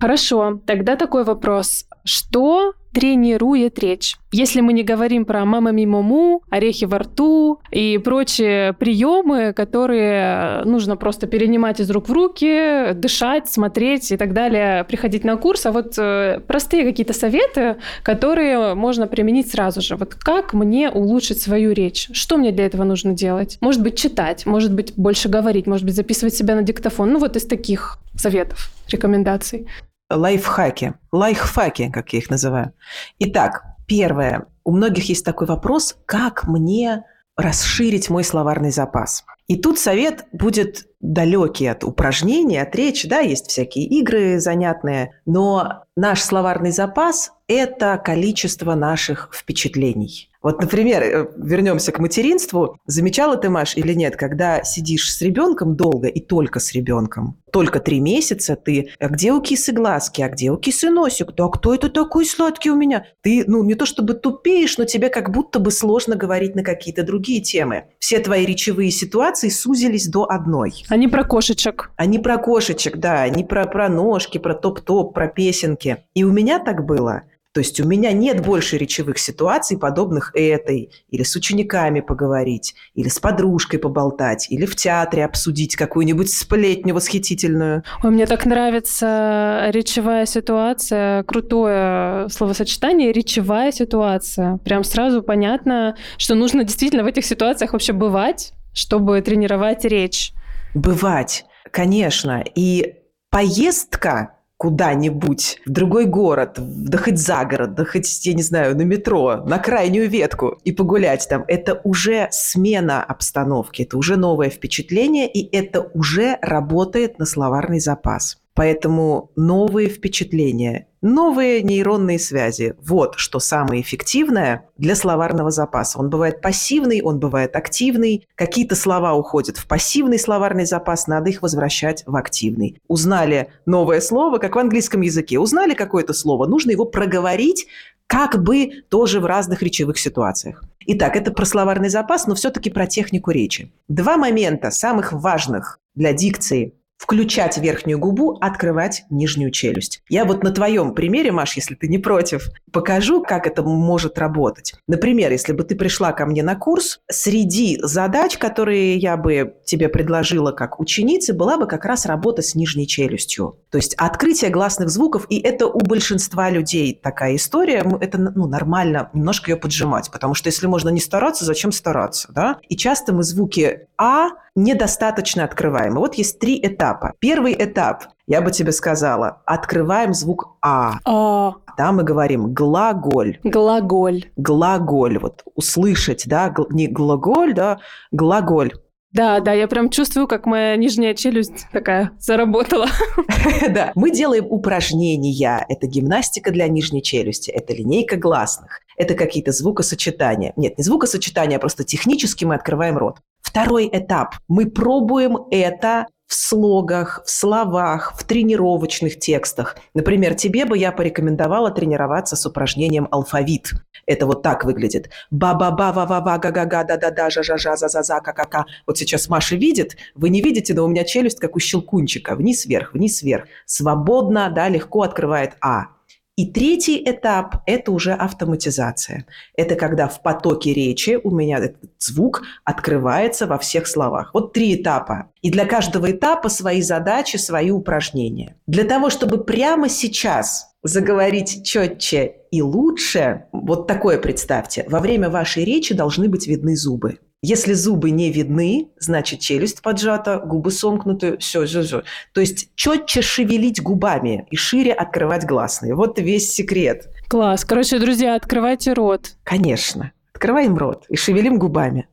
Хорошо, 0.00 0.60
тогда 0.66 0.96
такой 0.96 1.24
вопрос. 1.24 1.86
Что 2.04 2.74
тренирует 2.92 3.78
речь? 3.78 4.16
Если 4.30 4.60
мы 4.60 4.72
не 4.72 4.84
говорим 4.84 5.24
про 5.24 5.44
мама 5.44 5.72
мимому, 5.72 6.42
орехи 6.50 6.84
во 6.84 6.98
рту 6.98 7.60
и 7.70 7.98
прочие 7.98 8.72
приемы, 8.74 9.52
которые 9.52 10.62
нужно 10.64 10.96
просто 10.96 11.26
перенимать 11.26 11.80
из 11.80 11.90
рук 11.90 12.08
в 12.08 12.12
руки, 12.12 12.92
дышать, 12.94 13.48
смотреть 13.48 14.12
и 14.12 14.16
так 14.16 14.32
далее, 14.32 14.84
приходить 14.84 15.24
на 15.24 15.36
курс, 15.36 15.66
а 15.66 15.72
вот 15.72 15.94
э, 15.98 16.40
простые 16.46 16.84
какие-то 16.84 17.14
советы, 17.14 17.76
которые 18.02 18.74
можно 18.74 19.06
применить 19.06 19.50
сразу 19.50 19.80
же. 19.80 19.96
Вот 19.96 20.14
как 20.14 20.52
мне 20.52 20.90
улучшить 20.90 21.40
свою 21.40 21.72
речь? 21.72 22.10
Что 22.12 22.36
мне 22.36 22.52
для 22.52 22.66
этого 22.66 22.84
нужно 22.84 23.12
делать? 23.12 23.58
Может 23.60 23.82
быть, 23.82 23.98
читать, 23.98 24.46
может 24.46 24.72
быть, 24.72 24.92
больше 24.96 25.28
говорить, 25.28 25.66
может 25.66 25.86
быть, 25.86 25.96
записывать 25.96 26.34
себя 26.34 26.54
на 26.54 26.62
диктофон. 26.62 27.12
Ну 27.12 27.18
вот 27.18 27.36
из 27.36 27.46
таких 27.46 27.98
советов, 28.14 28.70
рекомендаций 28.88 29.66
лайфхаки, 30.14 30.94
лайфхаки, 31.12 31.90
как 31.90 32.12
я 32.12 32.18
их 32.20 32.30
называю. 32.30 32.72
Итак, 33.18 33.64
первое. 33.86 34.46
У 34.64 34.72
многих 34.72 35.08
есть 35.08 35.24
такой 35.24 35.46
вопрос, 35.46 35.96
как 36.06 36.46
мне 36.46 37.04
расширить 37.36 38.10
мой 38.10 38.24
словарный 38.24 38.70
запас. 38.70 39.24
И 39.46 39.56
тут 39.56 39.78
совет 39.78 40.26
будет 40.32 40.86
далекий 41.00 41.66
от 41.66 41.84
упражнений, 41.84 42.56
от 42.56 42.74
речи, 42.74 43.08
да, 43.08 43.18
есть 43.18 43.48
всякие 43.48 43.86
игры 43.86 44.40
занятные, 44.40 45.20
но 45.26 45.83
наш 45.96 46.22
словарный 46.22 46.72
запас– 46.72 47.32
это 47.46 48.00
количество 48.02 48.74
наших 48.74 49.30
впечатлений. 49.32 50.30
Вот, 50.44 50.60
например, 50.60 51.02
э, 51.02 51.26
вернемся 51.38 51.90
к 51.90 51.98
материнству. 51.98 52.76
Замечала 52.84 53.38
ты, 53.38 53.48
Маш, 53.48 53.78
или 53.78 53.94
нет, 53.94 54.14
когда 54.14 54.62
сидишь 54.62 55.14
с 55.14 55.22
ребенком 55.22 55.74
долго 55.74 56.06
и 56.08 56.20
только 56.20 56.60
с 56.60 56.72
ребенком, 56.74 57.38
только 57.50 57.80
три 57.80 57.98
месяца 57.98 58.54
ты, 58.54 58.90
а 58.98 59.08
где 59.08 59.32
у 59.32 59.40
кисы 59.40 59.72
глазки, 59.72 60.20
а 60.20 60.28
где 60.28 60.50
у 60.50 60.58
кисы 60.58 60.90
носик, 60.90 61.32
да 61.34 61.48
кто 61.48 61.74
это 61.74 61.88
такой 61.88 62.26
сладкий 62.26 62.70
у 62.70 62.76
меня? 62.76 63.06
Ты, 63.22 63.44
ну, 63.46 63.64
не 63.64 63.74
то 63.74 63.86
чтобы 63.86 64.12
тупеешь, 64.12 64.76
но 64.76 64.84
тебе 64.84 65.08
как 65.08 65.30
будто 65.30 65.60
бы 65.60 65.70
сложно 65.70 66.14
говорить 66.14 66.54
на 66.54 66.62
какие-то 66.62 67.04
другие 67.04 67.40
темы. 67.40 67.84
Все 67.98 68.18
твои 68.18 68.44
речевые 68.44 68.90
ситуации 68.90 69.48
сузились 69.48 70.08
до 70.08 70.30
одной. 70.30 70.84
Они 70.90 71.08
про 71.08 71.24
кошечек. 71.24 71.90
Они 71.96 72.18
про 72.18 72.36
кошечек, 72.36 72.98
да, 72.98 73.22
они 73.22 73.44
про, 73.44 73.64
про 73.64 73.88
ножки, 73.88 74.36
про 74.36 74.54
топ-топ, 74.54 75.14
про 75.14 75.28
песенки. 75.28 75.83
И 76.14 76.24
у 76.24 76.32
меня 76.32 76.58
так 76.58 76.84
было– 76.84 77.22
То 77.54 77.60
есть 77.60 77.78
у 77.78 77.86
меня 77.86 78.10
нет 78.10 78.44
больше 78.44 78.78
речевых 78.78 79.16
ситуаций, 79.16 79.78
подобных 79.78 80.32
этой, 80.34 80.90
или 81.08 81.22
с 81.22 81.36
учениками 81.36 82.00
поговорить, 82.00 82.74
или 82.94 83.06
с 83.06 83.20
подружкой 83.20 83.78
поболтать, 83.78 84.50
или 84.50 84.66
в 84.66 84.74
театре 84.74 85.24
обсудить 85.24 85.76
какую-нибудь 85.76 86.32
сплетню 86.32 86.94
восхитительную. 86.94 87.84
Ой, 88.02 88.10
мне 88.10 88.26
так 88.26 88.44
нравится 88.44 89.66
речевая 89.68 90.26
ситуация, 90.26 91.22
крутое 91.22 92.28
словосочетание 92.28 93.12
речевая 93.12 93.70
ситуация. 93.70 94.56
Прям 94.64 94.82
сразу 94.82 95.22
понятно, 95.22 95.96
что 96.18 96.34
нужно 96.34 96.64
действительно 96.64 97.04
в 97.04 97.06
этих 97.06 97.24
ситуациях 97.24 97.72
вообще 97.72 97.92
бывать, 97.92 98.52
чтобы 98.72 99.20
тренировать 99.20 99.84
речь. 99.84 100.32
Бывать, 100.74 101.44
конечно. 101.70 102.42
И 102.56 102.96
поездка 103.30 104.34
куда-нибудь, 104.64 105.60
в 105.66 105.70
другой 105.70 106.06
город, 106.06 106.54
да 106.56 106.96
хоть 106.96 107.18
за 107.18 107.44
город, 107.44 107.74
да 107.74 107.84
хоть, 107.84 108.24
я 108.24 108.32
не 108.32 108.42
знаю, 108.42 108.74
на 108.74 108.80
метро, 108.80 109.42
на 109.44 109.58
крайнюю 109.58 110.08
ветку 110.08 110.58
и 110.64 110.72
погулять 110.72 111.26
там, 111.28 111.44
это 111.48 111.82
уже 111.84 112.28
смена 112.30 113.04
обстановки, 113.04 113.82
это 113.82 113.98
уже 113.98 114.16
новое 114.16 114.48
впечатление, 114.48 115.30
и 115.30 115.54
это 115.54 115.82
уже 115.92 116.38
работает 116.40 117.18
на 117.18 117.26
словарный 117.26 117.78
запас. 117.78 118.38
Поэтому 118.54 119.32
новые 119.36 119.90
впечатления, 119.90 120.86
новые 121.04 121.62
нейронные 121.62 122.18
связи– 122.18 122.74
вот 122.82 123.14
что 123.16 123.38
самое 123.38 123.82
эффективное 123.82 124.68
для 124.78 124.96
словарного 124.96 125.50
запаса. 125.50 125.98
Он 125.98 126.08
бывает 126.08 126.40
пассивный, 126.40 127.02
он 127.02 127.20
бывает 127.20 127.54
активный. 127.54 128.26
Какие-то 128.34 128.74
слова 128.74 129.14
уходят 129.14 129.58
в 129.58 129.68
пассивный 129.68 130.18
словарный 130.18 130.64
запас, 130.64 131.06
надо 131.06 131.28
их 131.28 131.42
возвращать 131.42 132.02
в 132.06 132.16
активный. 132.16 132.80
Узнали 132.88 133.52
новое 133.66 134.00
слово, 134.00 134.38
как 134.38 134.56
в 134.56 134.58
английском 134.58 135.02
языке. 135.02 135.38
Узнали 135.38 135.74
какое-то 135.74 136.14
слово, 136.14 136.46
нужно 136.46 136.70
его 136.70 136.86
проговорить, 136.86 137.66
как 138.06 138.42
бы 138.42 138.70
тоже 138.88 139.20
в 139.20 139.26
разных 139.26 139.62
речевых 139.62 139.98
ситуациях. 139.98 140.64
Итак, 140.86 141.16
это 141.16 141.32
про 141.32 141.44
словарный 141.44 141.90
запас, 141.90 142.26
но 142.26 142.34
все-таки 142.34 142.70
про 142.70 142.86
технику 142.86 143.30
речи. 143.30 143.72
Два 143.88 144.16
момента 144.16 144.70
самых 144.70 145.12
важных 145.12 145.80
для 145.94 146.12
дикции 146.12 146.74
включать 147.04 147.58
верхнюю 147.58 147.98
губу, 147.98 148.38
открывать 148.40 149.04
нижнюю 149.10 149.50
челюсть. 149.50 150.02
Я 150.08 150.24
вот 150.24 150.42
на 150.42 150.52
твоем 150.52 150.94
примере, 150.94 151.32
Маш, 151.32 151.54
если 151.54 151.74
ты 151.74 151.86
не 151.86 151.98
против, 151.98 152.48
покажу, 152.72 153.22
как 153.22 153.46
это 153.46 153.62
может 153.62 154.18
работать. 154.18 154.72
Например, 154.88 155.30
если 155.30 155.52
бы 155.52 155.64
ты 155.64 155.76
пришла 155.76 156.12
ко 156.12 156.24
мне 156.24 156.42
на 156.42 156.56
курс, 156.56 157.00
среди 157.10 157.78
задач, 157.82 158.38
которые 158.38 158.96
я 158.96 159.18
бы 159.18 159.54
тебе 159.66 159.90
предложила 159.90 160.52
как 160.52 160.80
ученице, 160.80 161.34
была 161.34 161.58
бы 161.58 161.66
как 161.66 161.84
раз 161.84 162.06
работа 162.06 162.40
с 162.40 162.54
нижней 162.54 162.86
челюстью. 162.86 163.58
То 163.70 163.76
есть 163.76 163.94
открытие 163.96 164.50
гласных 164.50 164.88
звуков, 164.88 165.26
и 165.28 165.38
это 165.38 165.66
у 165.66 165.80
большинства 165.80 166.48
людей 166.48 166.98
такая 167.00 167.36
история, 167.36 167.84
это 168.00 168.16
ну, 168.16 168.48
нормально 168.48 169.10
немножко 169.12 169.50
ее 169.50 169.58
поджимать, 169.58 170.10
потому 170.10 170.32
что 170.32 170.48
если 170.48 170.66
можно 170.66 170.88
не 170.88 171.00
стараться, 171.00 171.44
зачем 171.44 171.70
стараться, 171.70 172.32
да? 172.32 172.56
И 172.66 172.76
часто 172.78 173.12
мы 173.12 173.24
звуки 173.24 173.88
«а» 173.98 174.30
недостаточно 174.54 175.44
открываем. 175.44 175.94
И 175.94 175.98
вот 175.98 176.14
есть 176.14 176.38
три 176.38 176.58
этапа. 176.62 177.12
Первый 177.18 177.54
этап, 177.58 178.04
я 178.26 178.40
бы 178.40 178.50
тебе 178.50 178.72
сказала, 178.72 179.42
открываем 179.46 180.14
звук 180.14 180.56
«а». 180.62 180.98
А. 181.04 181.54
Да, 181.76 181.90
мы 181.92 182.04
говорим 182.04 182.54
глаголь. 182.54 183.40
Глаголь. 183.42 184.26
Глаголь. 184.36 185.18
Вот 185.18 185.42
услышать, 185.56 186.24
да, 186.26 186.48
гл- 186.50 186.68
не 186.70 186.86
глаголь, 186.86 187.52
да, 187.52 187.78
глаголь. 188.12 188.72
Да, 189.12 189.38
да, 189.38 189.52
я 189.52 189.68
прям 189.68 189.90
чувствую, 189.90 190.26
как 190.26 190.44
моя 190.44 190.74
нижняя 190.74 191.14
челюсть 191.14 191.66
такая 191.72 192.10
заработала. 192.18 192.86
Да, 193.68 193.92
мы 193.94 194.10
делаем 194.10 194.46
упражнения. 194.48 195.64
Это 195.68 195.86
гимнастика 195.86 196.50
для 196.50 196.66
нижней 196.68 197.02
челюсти, 197.02 197.50
это 197.50 197.72
линейка 197.74 198.16
гласных, 198.16 198.80
это 198.96 199.14
какие-то 199.14 199.52
звукосочетания. 199.52 200.52
Нет, 200.56 200.78
не 200.78 200.84
звукосочетания, 200.84 201.58
а 201.58 201.60
просто 201.60 201.84
технически 201.84 202.44
мы 202.44 202.54
открываем 202.54 202.96
рот. 202.98 203.18
Второй 203.54 203.88
этап. 203.92 204.34
Мы 204.48 204.66
пробуем 204.66 205.38
это 205.52 206.08
в 206.26 206.34
слогах, 206.34 207.22
в 207.24 207.30
словах, 207.30 208.12
в 208.18 208.24
тренировочных 208.24 209.20
текстах. 209.20 209.76
Например, 209.94 210.34
тебе 210.34 210.64
бы 210.64 210.76
я 210.76 210.90
порекомендовала 210.90 211.70
тренироваться 211.70 212.34
с 212.34 212.44
упражнением 212.46 213.06
алфавит. 213.12 213.70
Это 214.06 214.26
вот 214.26 214.42
так 214.42 214.64
выглядит. 214.64 215.10
Ба-ба-ба-ва-ва-ва, 215.30 216.38
га-га-га, 216.38 216.82
да-да-да, 216.82 217.30
жа-жа-жа, 217.30 217.76
за-за-за, 217.76 218.18
ка-ка-ка. 218.18 218.66
Вот 218.88 218.98
сейчас 218.98 219.28
Маша 219.28 219.54
видит, 219.54 219.96
вы 220.16 220.30
не 220.30 220.42
видите, 220.42 220.74
но 220.74 220.84
у 220.84 220.88
меня 220.88 221.04
челюсть 221.04 221.38
как 221.38 221.54
у 221.54 221.60
щелкунчика. 221.60 222.34
Вниз-вверх, 222.34 222.92
вниз-вверх. 222.92 223.44
Свободно, 223.66 224.50
да, 224.50 224.68
легко 224.68 225.02
открывает 225.02 225.52
А. 225.60 225.93
И 226.36 226.46
третий 226.46 227.00
этап– 227.04 227.62
это 227.66 227.92
уже 227.92 228.12
автоматизация. 228.12 229.24
Это 229.56 229.76
когда 229.76 230.08
в 230.08 230.20
потоке 230.20 230.74
речи 230.74 231.20
у 231.22 231.30
меня 231.30 231.58
этот 231.58 231.76
звук 232.00 232.42
открывается 232.64 233.46
во 233.46 233.56
всех 233.56 233.86
словах. 233.86 234.30
Вот 234.34 234.52
три 234.52 234.74
этапа. 234.74 235.30
И 235.42 235.50
для 235.50 235.64
каждого 235.64 236.10
этапа 236.10 236.48
свои 236.48 236.82
задачи, 236.82 237.36
свои 237.36 237.70
упражнения. 237.70 238.56
Для 238.66 238.82
того, 238.82 239.10
чтобы 239.10 239.44
прямо 239.44 239.88
сейчас 239.88 240.74
заговорить 240.82 241.64
четче 241.64 242.36
и 242.50 242.62
лучше, 242.62 243.44
вот 243.52 243.86
такое 243.86 244.18
представьте, 244.18 244.84
во 244.88 244.98
время 244.98 245.30
вашей 245.30 245.64
речи 245.64 245.94
должны 245.94 246.28
быть 246.28 246.48
видны 246.48 246.76
зубы. 246.76 247.18
Если 247.46 247.74
зубы 247.74 248.10
не 248.10 248.32
видны, 248.32 248.88
значит 248.98 249.40
челюсть 249.40 249.82
поджата, 249.82 250.38
губы 250.38 250.70
сомкнуты, 250.70 251.36
все, 251.36 251.66
все, 251.66 251.82
все. 251.82 252.02
То 252.32 252.40
есть 252.40 252.70
четче 252.74 253.20
шевелить 253.20 253.82
губами 253.82 254.46
и 254.50 254.56
шире 254.56 254.94
открывать 254.94 255.44
гласные. 255.44 255.94
Вот 255.94 256.18
весь 256.18 256.50
секрет. 256.50 257.10
Класс. 257.28 257.66
Короче, 257.66 257.98
друзья, 257.98 258.34
открывайте 258.34 258.94
рот. 258.94 259.32
Конечно. 259.42 260.12
Открываем 260.32 260.78
рот 260.78 261.04
и 261.10 261.16
шевелим 261.16 261.58
губами. 261.58 262.08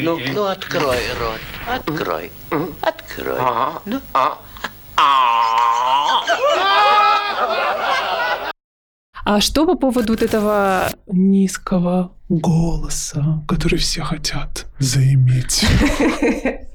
Ну, 0.00 0.18
ну 0.34 0.46
открой 0.46 0.98
рот, 1.20 1.40
открой, 1.68 2.32
открой. 2.80 3.38
Ну, 3.84 4.00
А 9.24 9.40
что 9.40 9.66
по 9.66 9.76
поводу 9.76 10.14
вот 10.14 10.22
этого 10.22 10.88
Низкого 11.06 12.10
голоса, 12.32 13.44
который 13.46 13.78
все 13.78 14.02
хотят 14.02 14.66
заиметь. 14.78 15.64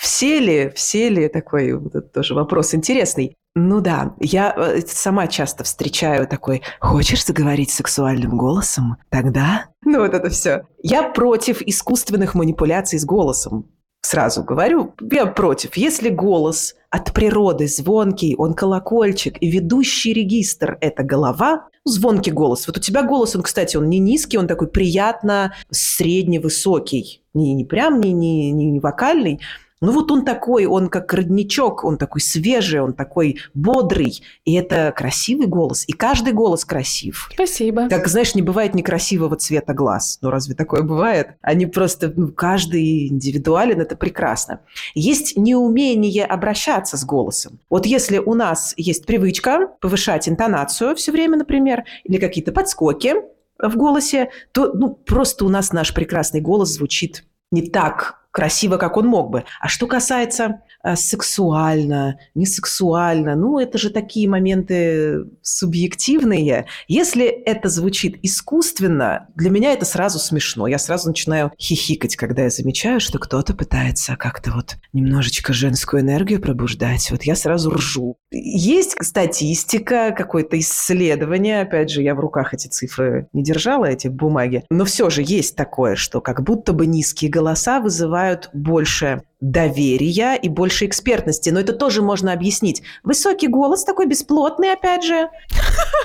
Все 0.00 0.38
ли, 0.38 0.70
все 0.76 1.08
ли, 1.08 1.28
такой 1.28 1.72
вот 1.72 2.12
тоже 2.12 2.32
вопрос 2.32 2.72
интересный. 2.72 3.36
Ну 3.56 3.80
да, 3.80 4.14
я 4.20 4.54
э, 4.56 4.80
сама 4.86 5.26
часто 5.26 5.64
встречаю 5.64 6.28
такой, 6.28 6.62
хочешь 6.78 7.26
заговорить 7.26 7.72
сексуальным 7.72 8.38
голосом? 8.38 8.98
Тогда? 9.10 9.66
Ну 9.84 9.98
вот 9.98 10.14
это 10.14 10.30
все. 10.30 10.68
Я 10.80 11.02
против 11.02 11.62
искусственных 11.62 12.36
манипуляций 12.36 13.00
с 13.00 13.04
голосом. 13.04 13.68
Сразу 14.00 14.44
говорю, 14.44 14.94
я 15.10 15.26
против. 15.26 15.76
Если 15.76 16.08
голос 16.08 16.76
от 16.90 17.12
природы 17.12 17.66
звонкий, 17.66 18.34
он 18.36 18.54
колокольчик, 18.54 19.36
и 19.40 19.50
ведущий 19.50 20.12
регистр– 20.12 20.78
это 20.80 21.02
голова, 21.02 21.68
звонкий 21.84 22.30
голос. 22.30 22.66
Вот 22.66 22.78
у 22.78 22.80
тебя 22.80 23.02
голос, 23.02 23.34
он, 23.34 23.42
кстати, 23.42 23.76
он 23.76 23.88
не 23.88 23.98
низкий, 23.98 24.38
он 24.38 24.46
такой 24.46 24.68
приятно 24.68 25.54
средневысокий. 25.70 27.22
Не, 27.34 27.54
не 27.54 27.64
прям 27.64 28.00
не, 28.00 28.12
не, 28.12 28.52
не, 28.52 28.80
вокальный, 28.80 29.40
ну 29.80 29.92
вот 29.92 30.10
он 30.10 30.24
такой, 30.24 30.66
он 30.66 30.88
как 30.88 31.12
родничок, 31.12 31.84
он 31.84 31.98
такой 31.98 32.20
свежий, 32.20 32.80
он 32.80 32.92
такой 32.92 33.38
бодрый. 33.54 34.22
И 34.44 34.54
это 34.54 34.92
красивый 34.96 35.46
голос. 35.46 35.84
И 35.86 35.92
каждый 35.92 36.32
голос 36.32 36.64
красив. 36.64 37.30
Спасибо. 37.32 37.88
Как, 37.88 38.08
знаешь, 38.08 38.34
не 38.34 38.42
бывает 38.42 38.74
некрасивого 38.74 39.36
цвета 39.36 39.74
глаз. 39.74 40.18
Ну 40.22 40.30
разве 40.30 40.54
такое 40.54 40.82
бывает? 40.82 41.36
Они 41.42 41.66
просто, 41.66 42.12
ну, 42.14 42.28
каждый 42.28 43.08
индивидуален, 43.08 43.80
это 43.80 43.96
прекрасно. 43.96 44.60
Есть 44.94 45.36
неумение 45.36 46.24
обращаться 46.24 46.96
с 46.96 47.04
голосом. 47.04 47.60
Вот 47.70 47.86
если 47.86 48.18
у 48.18 48.34
нас 48.34 48.74
есть 48.76 49.06
привычка 49.06 49.68
повышать 49.80 50.28
интонацию 50.28 50.96
все 50.96 51.12
время, 51.12 51.38
например, 51.38 51.84
или 52.04 52.18
какие-то 52.18 52.52
подскоки 52.52 53.14
в 53.58 53.76
голосе, 53.76 54.30
то 54.52 54.72
ну, 54.72 54.90
просто 54.90 55.44
у 55.44 55.48
нас 55.48 55.72
наш 55.72 55.94
прекрасный 55.94 56.40
голос 56.40 56.70
звучит 56.70 57.24
не 57.50 57.62
так 57.62 58.18
красиво, 58.38 58.76
как 58.76 58.96
он 58.96 59.08
мог 59.08 59.30
бы. 59.30 59.42
А 59.60 59.66
что 59.66 59.88
касается 59.88 60.60
э, 60.84 60.94
сексуально, 60.94 62.20
не 62.36 62.46
сексуально, 62.46 63.34
ну, 63.34 63.58
это 63.58 63.78
же 63.78 63.90
такие 63.90 64.28
моменты 64.28 65.24
субъективные. 65.42 66.66
Если 66.86 67.26
это 67.26 67.68
звучит 67.68 68.16
искусственно, 68.22 69.26
для 69.34 69.50
меня 69.50 69.72
это 69.72 69.84
сразу 69.84 70.20
смешно. 70.20 70.68
Я 70.68 70.78
сразу 70.78 71.08
начинаю 71.08 71.50
хихикать, 71.58 72.14
когда 72.14 72.44
я 72.44 72.50
замечаю, 72.50 73.00
что 73.00 73.18
кто-то 73.18 73.54
пытается 73.54 74.14
как-то 74.14 74.52
вот 74.52 74.76
немножечко 74.92 75.52
женскую 75.52 76.02
энергию 76.02 76.40
пробуждать. 76.40 77.10
Вот 77.10 77.24
я 77.24 77.34
сразу 77.34 77.70
ржу. 77.70 78.18
Есть 78.30 78.94
статистика, 79.04 80.14
какое-то 80.16 80.56
исследование. 80.60 81.62
Опять 81.62 81.90
же, 81.90 82.02
я 82.02 82.14
в 82.14 82.20
руках 82.20 82.54
эти 82.54 82.68
цифры 82.68 83.26
не 83.32 83.42
держала, 83.42 83.86
эти 83.86 84.06
бумаги. 84.06 84.62
Но 84.70 84.84
все 84.84 85.10
же 85.10 85.24
есть 85.26 85.56
такое, 85.56 85.96
что 85.96 86.20
как 86.20 86.44
будто 86.44 86.72
бы 86.72 86.86
низкие 86.86 87.32
голоса 87.32 87.80
вызывают 87.80 88.27
вызывают 88.28 88.50
больше 88.52 89.22
доверия 89.40 90.34
и 90.34 90.48
больше 90.48 90.86
экспертности. 90.86 91.50
Но 91.50 91.60
это 91.60 91.72
тоже 91.72 92.02
можно 92.02 92.32
объяснить. 92.32 92.82
Высокий 93.04 93.46
голос 93.46 93.84
такой 93.84 94.06
бесплотный, 94.06 94.72
опять 94.72 95.04
же. 95.04 95.28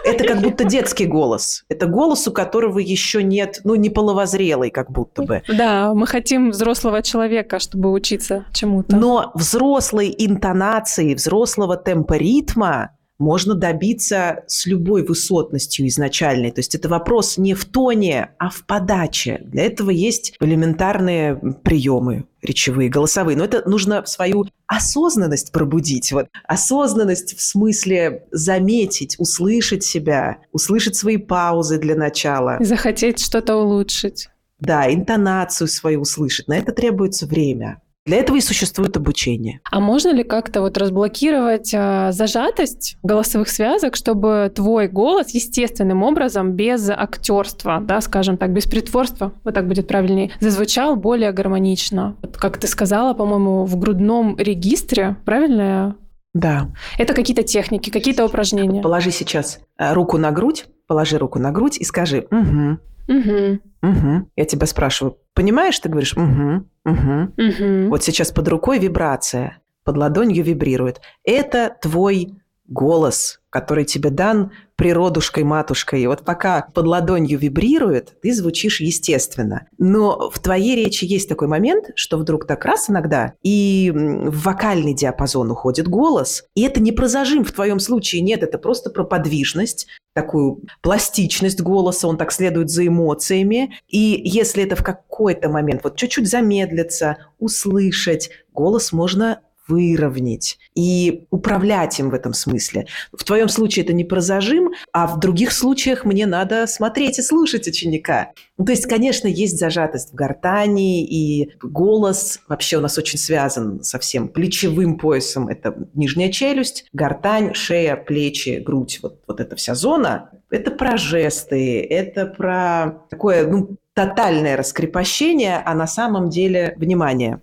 Это 0.06 0.24
как 0.24 0.42
будто 0.42 0.64
детский 0.66 1.06
голос. 1.06 1.64
Это 1.70 1.88
голос, 1.88 2.28
у 2.28 2.32
которого 2.32 2.80
еще 2.80 3.24
нет, 3.24 3.62
ну, 3.64 3.76
не 3.76 3.90
половозрелый, 3.90 4.70
как 4.70 4.92
будто 4.92 5.24
бы. 5.24 5.42
Да, 5.48 5.94
мы 5.94 6.06
хотим 6.06 6.52
взрослого 6.52 7.02
человека, 7.02 7.60
чтобы 7.60 7.92
учиться 7.92 8.46
чему-то. 8.54 8.96
Но 8.96 9.32
взрослой 9.34 10.14
интонации, 10.16 11.16
взрослого 11.16 11.76
темпа 11.76 12.14
ритма 12.14 12.92
можно 13.20 13.54
добиться 13.56 14.44
с 14.48 14.66
любой 14.66 15.06
высотностью 15.06 15.88
изначальной. 15.88 16.52
То 16.52 16.60
есть 16.60 16.76
это 16.76 16.90
вопрос 16.90 17.38
не 17.38 17.54
в 17.54 17.66
тоне, 17.66 18.32
а 18.38 18.50
в 18.50 18.66
подаче. 18.66 19.42
Для 19.46 19.64
этого 19.66 19.90
есть 19.90 20.36
элементарные 20.40 21.36
приемы 21.64 22.26
речевые, 22.42 22.90
голосовые. 22.90 23.38
Но 23.38 23.46
это 23.46 23.68
нужно 23.68 24.06
свою 24.06 24.46
осознанность 24.68 25.52
пробудить. 25.52 26.12
Вот. 26.12 26.28
Осознанность 26.46 27.38
в 27.38 27.42
смысле 27.42 28.26
заметить, 28.32 29.16
услышать 29.20 29.84
себя, 29.84 30.40
услышать 30.52 30.96
свои 30.96 31.18
паузы 31.18 31.80
для 31.80 31.96
начала. 31.96 32.58
Захотеть 32.60 33.20
что-то 33.20 33.56
улучшить. 33.56 34.28
Да, 34.60 34.92
интонацию 34.92 35.68
свою 35.68 36.02
услышать. 36.02 36.48
На 36.48 36.58
это 36.58 36.72
требуется 36.72 37.26
время. 37.26 37.82
Для 38.06 38.18
этого 38.18 38.36
и 38.36 38.42
существует 38.42 38.98
обучение. 38.98 39.62
А 39.72 39.80
можно 39.80 40.14
ли 40.14 40.24
как-то 40.24 40.60
вот 40.60 40.78
разблокировать 40.78 41.74
э, 41.74 42.12
зажатость 42.12 42.98
голосовых 43.02 43.48
связок, 43.48 43.96
чтобы 43.96 44.52
твой 44.54 44.90
голос 44.90 45.34
естественным 45.34 46.04
образом, 46.04 46.52
без 46.52 46.90
актерства, 46.90 47.80
да, 47.82 48.02
скажем 48.02 48.36
так, 48.36 48.52
без 48.52 48.66
притворства, 48.66 49.32
вот 49.46 49.54
так 49.54 49.70
будет 49.70 49.88
правильнее, 49.88 50.32
зазвучал 50.42 50.98
более 50.98 51.32
гармонично? 51.32 52.18
Вот, 52.22 52.36
как 52.36 52.58
ты 52.58 52.68
сказала, 52.68 53.14
по-моему, 53.14 53.64
в 53.64 53.78
грудном 53.78 54.38
регистре, 54.38 55.16
правильно 55.26 55.62
я 55.62 55.96
да. 56.34 56.72
Это 56.98 57.14
какие-то 57.14 57.44
техники, 57.44 57.92
какие-то 57.92 58.26
упражнения. 58.26 58.82
Положи 58.82 59.12
сейчас 59.12 59.60
руку 59.78 60.18
на 60.18 60.32
грудь, 60.32 60.66
положи 60.88 61.20
руку 61.20 61.38
на 61.38 61.52
грудь 61.52 61.78
и 61.78 61.84
скажи 61.84 62.28
«Угу». 62.32 62.80
Угу. 63.08 63.60
Угу. 63.82 64.30
Я 64.36 64.46
тебя 64.46 64.66
спрашиваю, 64.66 65.18
понимаешь, 65.34 65.80
ты 65.80 65.90
говоришь 65.90 66.16
«Угу». 66.16 66.68
Угу. 66.86 67.34
Угу. 67.38 67.90
Вот 67.90 68.04
сейчас 68.04 68.32
под 68.32 68.48
рукой 68.48 68.80
вибрация, 68.80 69.62
под 69.84 69.98
ладонью 69.98 70.44
вибрирует. 70.44 71.02
Это 71.24 71.76
твой 71.82 72.36
голос, 72.66 73.42
который 73.54 73.86
тебе 73.86 74.10
дан 74.10 74.52
природушкой-матушкой. 74.78 76.02
И 76.02 76.08
вот 76.08 76.26
пока 76.26 76.68
под 76.74 76.88
ладонью 76.88 77.38
вибрирует, 77.38 78.20
ты 78.24 78.34
звучишь 78.34 78.82
естественно. 78.82 79.68
Но 79.78 80.32
в 80.32 80.40
твоей 80.40 80.76
речи 80.76 81.06
есть 81.06 81.30
такой 81.30 81.48
момент, 81.48 81.92
что 81.94 82.18
вдруг 82.18 82.48
так 82.48 82.66
раз 82.66 82.90
иногда, 82.90 83.34
и 83.44 83.92
в 83.94 84.42
вокальный 84.42 84.96
диапазон 84.96 85.52
уходит 85.52 85.88
голос. 85.88 86.46
И 86.56 86.64
это 86.64 86.82
не 86.82 86.92
про 86.92 87.08
зажим 87.08 87.46
в 87.46 87.52
твоем 87.52 87.80
случае, 87.80 88.24
нет, 88.24 88.42
это 88.42 88.58
просто 88.58 88.90
про 88.90 89.04
подвижность, 89.04 89.86
такую 90.16 90.62
пластичность 90.82 91.62
голоса, 91.62 92.08
он 92.08 92.18
так 92.18 92.32
следует 92.32 92.72
за 92.72 92.88
эмоциями. 92.88 93.78
И 93.88 94.20
если 94.26 94.64
это 94.64 94.76
в 94.76 94.84
какой-то 94.84 95.50
момент 95.50 95.82
вот 95.84 95.96
чуть-чуть 95.96 96.28
замедлиться, 96.28 97.18
услышать, 97.38 98.32
голос 98.52 98.92
можно 98.92 99.42
выровнять 99.68 100.58
и 100.76 101.26
управлять 101.30 102.00
им 102.00 102.10
в 102.10 102.14
этом 102.14 102.34
смысле. 102.34 102.88
В 103.12 103.24
твоем 103.24 103.50
случае 103.50 103.86
это 103.86 103.94
не 103.94 104.04
про 104.04 104.22
зажим, 104.22 104.72
а 104.92 105.08
в 105.08 105.20
других 105.20 105.52
случаях 105.52 106.06
мне 106.06 106.26
надо 106.26 106.68
смотреть 106.68 107.20
и 107.20 107.22
слушать 107.22 107.68
ученика. 107.68 108.32
Ну, 108.58 108.66
то 108.66 108.72
есть, 108.72 108.86
конечно, 108.86 109.28
есть 109.28 109.58
зажатость 109.58 110.12
в 110.12 110.16
гортани, 110.16 111.06
и 111.06 111.52
голос 111.62 112.40
вообще 112.48 112.78
у 112.78 112.82
нас 112.82 112.98
очень 112.98 113.20
связан 113.20 113.84
со 113.84 114.00
всем 114.00 114.28
плечевым 114.28 114.98
поясом. 114.98 115.48
Это 115.48 115.76
нижняя 115.94 116.32
челюсть, 116.32 116.86
гортань, 116.94 117.54
шея, 117.54 117.96
плечи, 117.96 118.62
грудь. 118.64 119.00
Вот, 119.02 119.22
вот 119.28 119.40
эта 119.40 119.56
вся 119.56 119.76
зона. 119.76 120.30
Это 120.50 120.70
про 120.70 120.98
жесты, 120.98 121.82
это 121.82 122.28
про 122.28 123.06
такое 123.10 123.48
ну, 123.48 123.78
тотальное 123.94 124.58
раскрепощение, 124.58 125.62
а 125.66 125.74
на 125.74 125.88
самом 125.88 126.30
деле 126.30 126.76
внимание. 126.78 127.42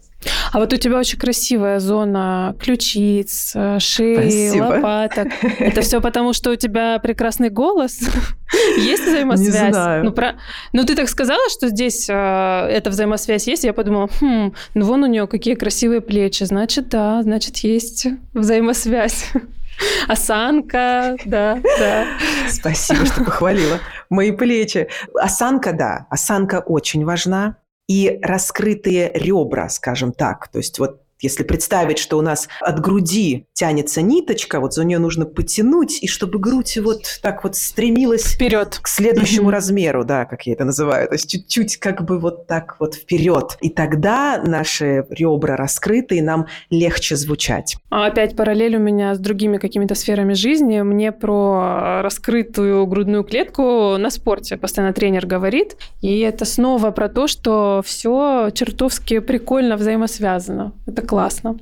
А 0.53 0.59
вот 0.59 0.73
у 0.73 0.77
тебя 0.77 0.99
очень 0.99 1.19
красивая 1.19 1.79
зона 1.79 2.57
ключиц, 2.59 3.53
э, 3.55 3.79
шеи, 3.79 4.49
Спасибо. 4.51 4.65
лопаток. 4.65 5.29
Это 5.59 5.81
все 5.83 6.01
потому, 6.01 6.33
что 6.33 6.51
у 6.51 6.57
тебя 6.57 6.99
прекрасный 6.99 7.51
голос? 7.51 8.01
Есть 8.77 9.07
взаимосвязь? 9.07 9.47
Не 9.47 9.71
знаю. 9.71 10.05
Ну, 10.05 10.13
про... 10.13 10.37
ну, 10.73 10.85
ты 10.85 10.97
так 10.97 11.09
сказала, 11.09 11.49
что 11.51 11.69
здесь 11.69 12.09
э, 12.09 12.13
эта 12.13 12.91
взаимосвязь 12.91 13.47
есть. 13.47 13.65
Я 13.65 13.73
подумала, 13.73 14.09
хм, 14.21 14.53
ну 14.75 14.85
вон 14.85 15.05
у 15.05 15.07
нее 15.07 15.27
какие 15.29 15.55
красивые 15.55 16.01
плечи. 16.01 16.43
Значит, 16.45 16.89
да, 16.89 17.23
значит, 17.23 17.59
есть 17.59 18.09
взаимосвязь. 18.35 19.27
Осанка, 20.09 21.17
да, 21.25 21.59
да. 21.79 22.07
Спасибо, 22.49 23.07
что 23.07 23.25
похвалила. 23.25 23.79
Мои 24.11 24.33
плечи. 24.33 24.89
Осанка, 25.15 25.73
да, 25.73 26.07
осанка 26.11 26.61
очень 26.61 27.05
важна. 27.05 27.57
И 27.91 28.21
раскрытые 28.23 29.11
ребра, 29.13 29.69
скажем 29.69 30.13
так. 30.13 30.47
То 30.47 30.59
есть 30.59 30.79
вот 30.79 31.03
если 31.21 31.43
представить, 31.43 31.99
что 31.99 32.19
у 32.19 32.23
нас 32.23 32.49
от 32.61 32.81
груди 32.81 33.47
тянется 33.53 34.03
ниточка, 34.03 34.61
вот 34.61 34.75
за 34.75 34.85
нее 34.85 34.99
нужно 34.99 35.27
потянуть, 35.27 36.03
и 36.03 36.07
чтобы 36.07 36.39
грудь 36.39 36.79
вот 36.79 37.21
так 37.23 37.45
вот 37.45 37.57
стремилась 37.57 38.25
вперед 38.25 38.79
к 38.83 38.89
следующему 38.89 39.51
размеру, 39.51 40.05
да, 40.05 40.25
как 40.25 40.47
я 40.47 40.55
это 40.55 40.65
называю, 40.65 41.09
то 41.09 41.15
есть 41.15 41.31
чуть-чуть 41.31 41.77
как 41.79 42.05
бы 42.05 42.19
вот 42.19 42.47
так 42.47 42.77
вот 42.79 42.95
вперед. 42.95 43.57
И 43.61 43.71
тогда 43.71 44.41
наши 44.45 45.05
ребра 45.11 45.57
раскрыты, 45.57 46.17
и 46.17 46.21
нам 46.21 46.47
легче 46.71 47.17
звучать. 47.17 47.77
А 47.91 48.07
опять 48.07 48.37
параллель 48.37 48.77
у 48.77 48.81
меня 48.81 49.15
с 49.15 49.19
другими 49.19 49.59
какими-то 49.59 49.95
сферами 49.95 50.33
жизни. 50.33 50.81
Мне 50.81 51.13
про 51.13 52.01
раскрытую 52.03 52.87
грудную 52.87 53.25
клетку 53.25 53.97
на 53.99 54.11
спорте 54.11 54.57
постоянно 54.57 54.93
тренер 54.93 55.27
говорит. 55.27 55.77
И 56.01 56.21
это 56.21 56.45
снова 56.45 56.91
про 56.91 57.09
то, 57.09 57.27
что 57.27 57.83
все 57.85 58.51
чертовски 58.53 59.21
прикольно 59.21 59.77
взаимосвязано. 59.77 60.73
Это 60.87 61.03
классно. 61.11 61.57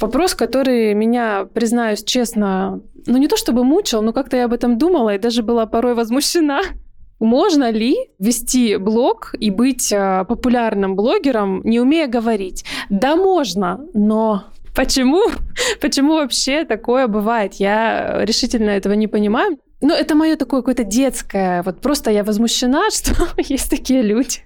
Вопрос, 0.00 0.34
который 0.34 0.94
меня, 0.94 1.46
признаюсь 1.54 2.02
честно, 2.02 2.80
ну 3.06 3.18
не 3.18 3.28
то 3.28 3.36
чтобы 3.36 3.62
мучил, 3.64 4.02
но 4.02 4.12
как-то 4.12 4.36
я 4.36 4.46
об 4.46 4.52
этом 4.52 4.76
думала 4.76 5.14
и 5.14 5.18
даже 5.18 5.42
была 5.42 5.66
порой 5.66 5.94
возмущена. 5.94 6.62
Можно 7.20 7.70
ли 7.70 7.96
вести 8.18 8.76
блог 8.76 9.34
и 9.38 9.50
быть 9.50 9.92
э, 9.92 10.24
популярным 10.26 10.96
блогером, 10.96 11.60
не 11.64 11.78
умея 11.78 12.08
говорить? 12.08 12.64
Да, 12.88 13.14
можно, 13.14 13.80
но 13.94 14.44
почему? 14.74 15.22
Почему 15.80 16.14
вообще 16.14 16.64
такое 16.64 17.06
бывает? 17.06 17.54
Я 17.54 18.24
решительно 18.24 18.70
этого 18.70 18.94
не 18.94 19.06
понимаю. 19.06 19.58
Ну, 19.80 19.94
это 19.94 20.14
мое 20.14 20.36
такое 20.36 20.60
какое-то 20.60 20.84
детское. 20.84 21.62
Вот 21.62 21.80
просто 21.80 22.10
я 22.10 22.22
возмущена, 22.22 22.90
что 22.94 23.28
есть 23.38 23.70
такие 23.70 24.02
люди, 24.02 24.40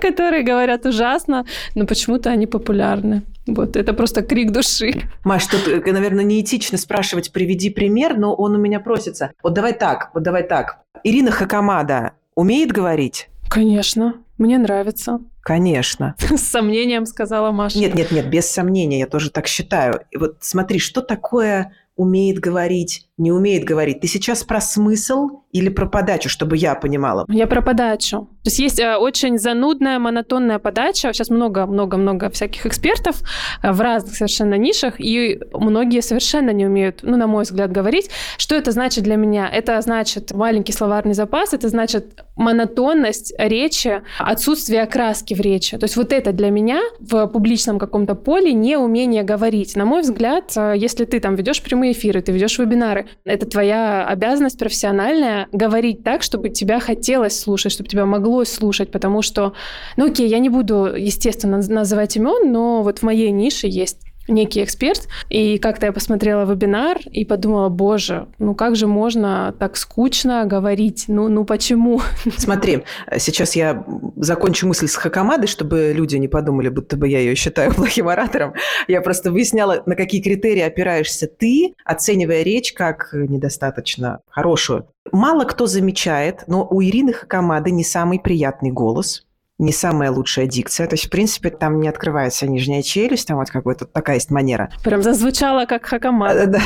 которые 0.00 0.42
говорят 0.42 0.86
ужасно, 0.86 1.46
но 1.74 1.86
почему-то 1.86 2.30
они 2.30 2.46
популярны. 2.46 3.22
Вот, 3.46 3.76
это 3.76 3.92
просто 3.94 4.22
крик 4.22 4.50
души. 4.52 5.02
Маш, 5.24 5.46
тут, 5.46 5.66
э, 5.66 5.92
наверное, 5.92 6.24
неэтично 6.24 6.78
спрашивать, 6.78 7.32
приведи 7.32 7.70
пример, 7.70 8.16
но 8.16 8.34
он 8.34 8.54
у 8.54 8.58
меня 8.58 8.80
просится. 8.80 9.32
Вот 9.42 9.54
давай 9.54 9.72
так, 9.72 10.10
вот 10.14 10.22
давай 10.22 10.42
так. 10.42 10.80
Ирина 11.04 11.30
Хакамада 11.30 12.12
умеет 12.34 12.70
говорить? 12.70 13.28
Конечно, 13.48 14.14
мне 14.38 14.58
нравится. 14.58 15.20
Конечно. 15.42 16.14
С 16.18 16.42
сомнением 16.42 17.06
сказала 17.06 17.50
Маша. 17.50 17.78
Нет, 17.78 17.94
нет, 17.94 18.12
нет, 18.12 18.28
без 18.28 18.46
сомнения, 18.46 19.00
я 19.00 19.06
тоже 19.06 19.30
так 19.30 19.46
считаю. 19.46 20.02
И 20.10 20.16
вот 20.16 20.36
смотри, 20.40 20.78
что 20.78 21.00
такое 21.00 21.72
умеет 21.96 22.38
говорить, 22.38 23.08
не 23.20 23.32
умеет 23.32 23.64
говорить. 23.64 24.00
Ты 24.00 24.08
сейчас 24.08 24.42
про 24.42 24.60
смысл 24.60 25.42
или 25.52 25.68
про 25.68 25.86
подачу, 25.86 26.28
чтобы 26.28 26.56
я 26.56 26.74
понимала? 26.74 27.26
Я 27.28 27.46
про 27.46 27.60
подачу. 27.60 28.28
То 28.42 28.46
есть 28.46 28.58
есть 28.58 28.80
э, 28.80 28.96
очень 28.96 29.38
занудная, 29.38 29.98
монотонная 29.98 30.58
подача. 30.58 31.12
Сейчас 31.12 31.28
много-много-много 31.28 32.30
всяких 32.30 32.64
экспертов 32.66 33.20
э, 33.62 33.72
в 33.72 33.80
разных 33.80 34.14
совершенно 34.14 34.54
нишах, 34.54 34.94
и 34.98 35.40
многие 35.52 36.00
совершенно 36.00 36.50
не 36.50 36.66
умеют, 36.66 37.00
ну, 37.02 37.16
на 37.16 37.26
мой 37.26 37.44
взгляд, 37.44 37.70
говорить. 37.70 38.10
Что 38.38 38.54
это 38.54 38.70
значит 38.70 39.04
для 39.04 39.16
меня? 39.16 39.48
Это 39.48 39.80
значит 39.82 40.32
маленький 40.32 40.72
словарный 40.72 41.14
запас, 41.14 41.52
это 41.52 41.68
значит 41.68 42.24
монотонность 42.36 43.34
речи, 43.38 44.02
отсутствие 44.18 44.82
окраски 44.82 45.34
в 45.34 45.40
речи. 45.40 45.76
То 45.76 45.84
есть 45.84 45.96
вот 45.96 46.12
это 46.12 46.32
для 46.32 46.50
меня 46.50 46.80
в 47.00 47.26
публичном 47.26 47.78
каком-то 47.78 48.14
поле 48.14 48.54
не 48.54 48.78
умение 48.78 49.24
говорить. 49.24 49.76
На 49.76 49.84
мой 49.84 50.00
взгляд, 50.00 50.52
э, 50.56 50.74
если 50.76 51.04
ты 51.04 51.20
там 51.20 51.34
ведешь 51.34 51.62
прямые 51.62 51.92
эфиры, 51.92 52.22
ты 52.22 52.32
ведешь 52.32 52.58
вебинары, 52.58 53.09
это 53.24 53.46
твоя 53.46 54.06
обязанность 54.06 54.58
профессиональная 54.58 55.48
говорить 55.52 56.02
так, 56.02 56.22
чтобы 56.22 56.50
тебя 56.50 56.80
хотелось 56.80 57.38
слушать, 57.38 57.72
чтобы 57.72 57.88
тебя 57.88 58.06
могло 58.06 58.44
слушать, 58.44 58.90
потому 58.90 59.22
что, 59.22 59.54
ну 59.96 60.06
окей, 60.06 60.28
я 60.28 60.38
не 60.38 60.48
буду, 60.48 60.86
естественно, 60.96 61.58
называть 61.58 62.16
имен, 62.16 62.52
но 62.52 62.82
вот 62.82 62.98
в 62.98 63.02
моей 63.02 63.30
нише 63.30 63.66
есть 63.66 64.09
некий 64.30 64.62
эксперт, 64.62 65.08
и 65.28 65.58
как-то 65.58 65.86
я 65.86 65.92
посмотрела 65.92 66.50
вебинар 66.50 66.98
и 67.10 67.24
подумала, 67.24 67.68
боже, 67.68 68.28
ну 68.38 68.54
как 68.54 68.76
же 68.76 68.86
можно 68.86 69.54
так 69.58 69.76
скучно 69.76 70.44
говорить? 70.46 71.04
Ну, 71.08 71.28
ну 71.28 71.44
почему? 71.44 72.00
Смотри, 72.36 72.84
сейчас 73.18 73.56
я 73.56 73.84
закончу 74.16 74.66
мысль 74.66 74.88
с 74.88 74.96
Хакамадой, 74.96 75.48
чтобы 75.48 75.92
люди 75.94 76.16
не 76.16 76.28
подумали, 76.28 76.68
будто 76.68 76.96
бы 76.96 77.08
я 77.08 77.18
ее 77.20 77.34
считаю 77.34 77.74
плохим 77.74 78.08
оратором. 78.08 78.54
Я 78.88 79.00
просто 79.00 79.30
выясняла, 79.30 79.82
на 79.86 79.94
какие 79.94 80.22
критерии 80.22 80.62
опираешься 80.62 81.26
ты, 81.26 81.74
оценивая 81.84 82.42
речь 82.42 82.72
как 82.72 83.10
недостаточно 83.12 84.20
хорошую. 84.28 84.88
Мало 85.12 85.44
кто 85.44 85.66
замечает, 85.66 86.44
но 86.46 86.66
у 86.68 86.82
Ирины 86.82 87.12
Хакамады 87.12 87.70
не 87.70 87.84
самый 87.84 88.20
приятный 88.20 88.70
голос– 88.70 89.24
не 89.60 89.72
самая 89.72 90.10
лучшая 90.10 90.46
дикция. 90.46 90.86
То 90.86 90.94
есть, 90.94 91.06
в 91.06 91.10
принципе, 91.10 91.50
там 91.50 91.80
не 91.80 91.88
открывается 91.88 92.46
нижняя 92.46 92.82
челюсть, 92.82 93.28
там 93.28 93.36
вот 93.36 93.50
какой-то 93.50 93.84
такая 93.84 94.16
есть 94.16 94.30
манера. 94.30 94.70
Прям 94.82 95.02
зазвучало 95.02 95.66
как 95.66 95.84
Хакамада. 95.84 96.46
Да. 96.46 96.60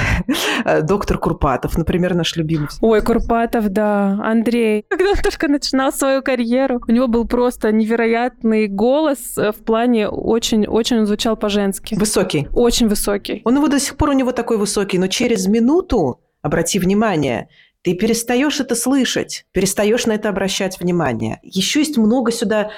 Э, 0.65 0.83
доктор 0.83 1.19
Курпатов, 1.19 1.77
например, 1.77 2.15
наш 2.15 2.37
любимый. 2.37 2.69
Ой, 2.81 3.03
Курпатов, 3.03 3.69
да. 3.69 4.19
Андрей. 4.23 4.85
Когда 4.89 5.11
он 5.11 5.17
только 5.17 5.49
начинал 5.49 5.93
свою 5.93 6.23
карьеру, 6.23 6.81
у 6.87 6.93
него 6.93 7.09
был 7.09 7.27
просто 7.27 7.73
невероятный 7.73 8.69
голос 8.69 9.37
э, 9.37 9.53
в 9.53 9.65
плане 9.65 10.09
очень-очень 10.09 10.99
он 10.99 11.07
звучал 11.07 11.37
по-женски. 11.37 11.95
Высокий. 11.95 12.49
Очень 12.53 12.89
высокий. 12.89 13.43
Он 13.45 13.57
его 13.57 13.69
до 13.69 13.81
сих 13.81 13.97
пор 13.97 14.11
у 14.11 14.13
него 14.13 14.33
такой 14.33 14.57
высокий, 14.57 14.99
но 14.99 15.09
через 15.09 15.47
минуту, 15.47 16.21
обрати 16.43 16.79
внимание, 16.79 17.49
ты 17.85 17.93
перестаешь 17.93 18.61
это 18.61 18.75
слышать, 18.75 19.45
перестаешь 19.53 20.07
на 20.07 20.13
это 20.13 20.31
обращать 20.31 20.81
внимание. 20.81 21.39
Еще 21.43 21.81
есть 21.81 21.99
много 21.99 22.33
сюда 22.33 22.71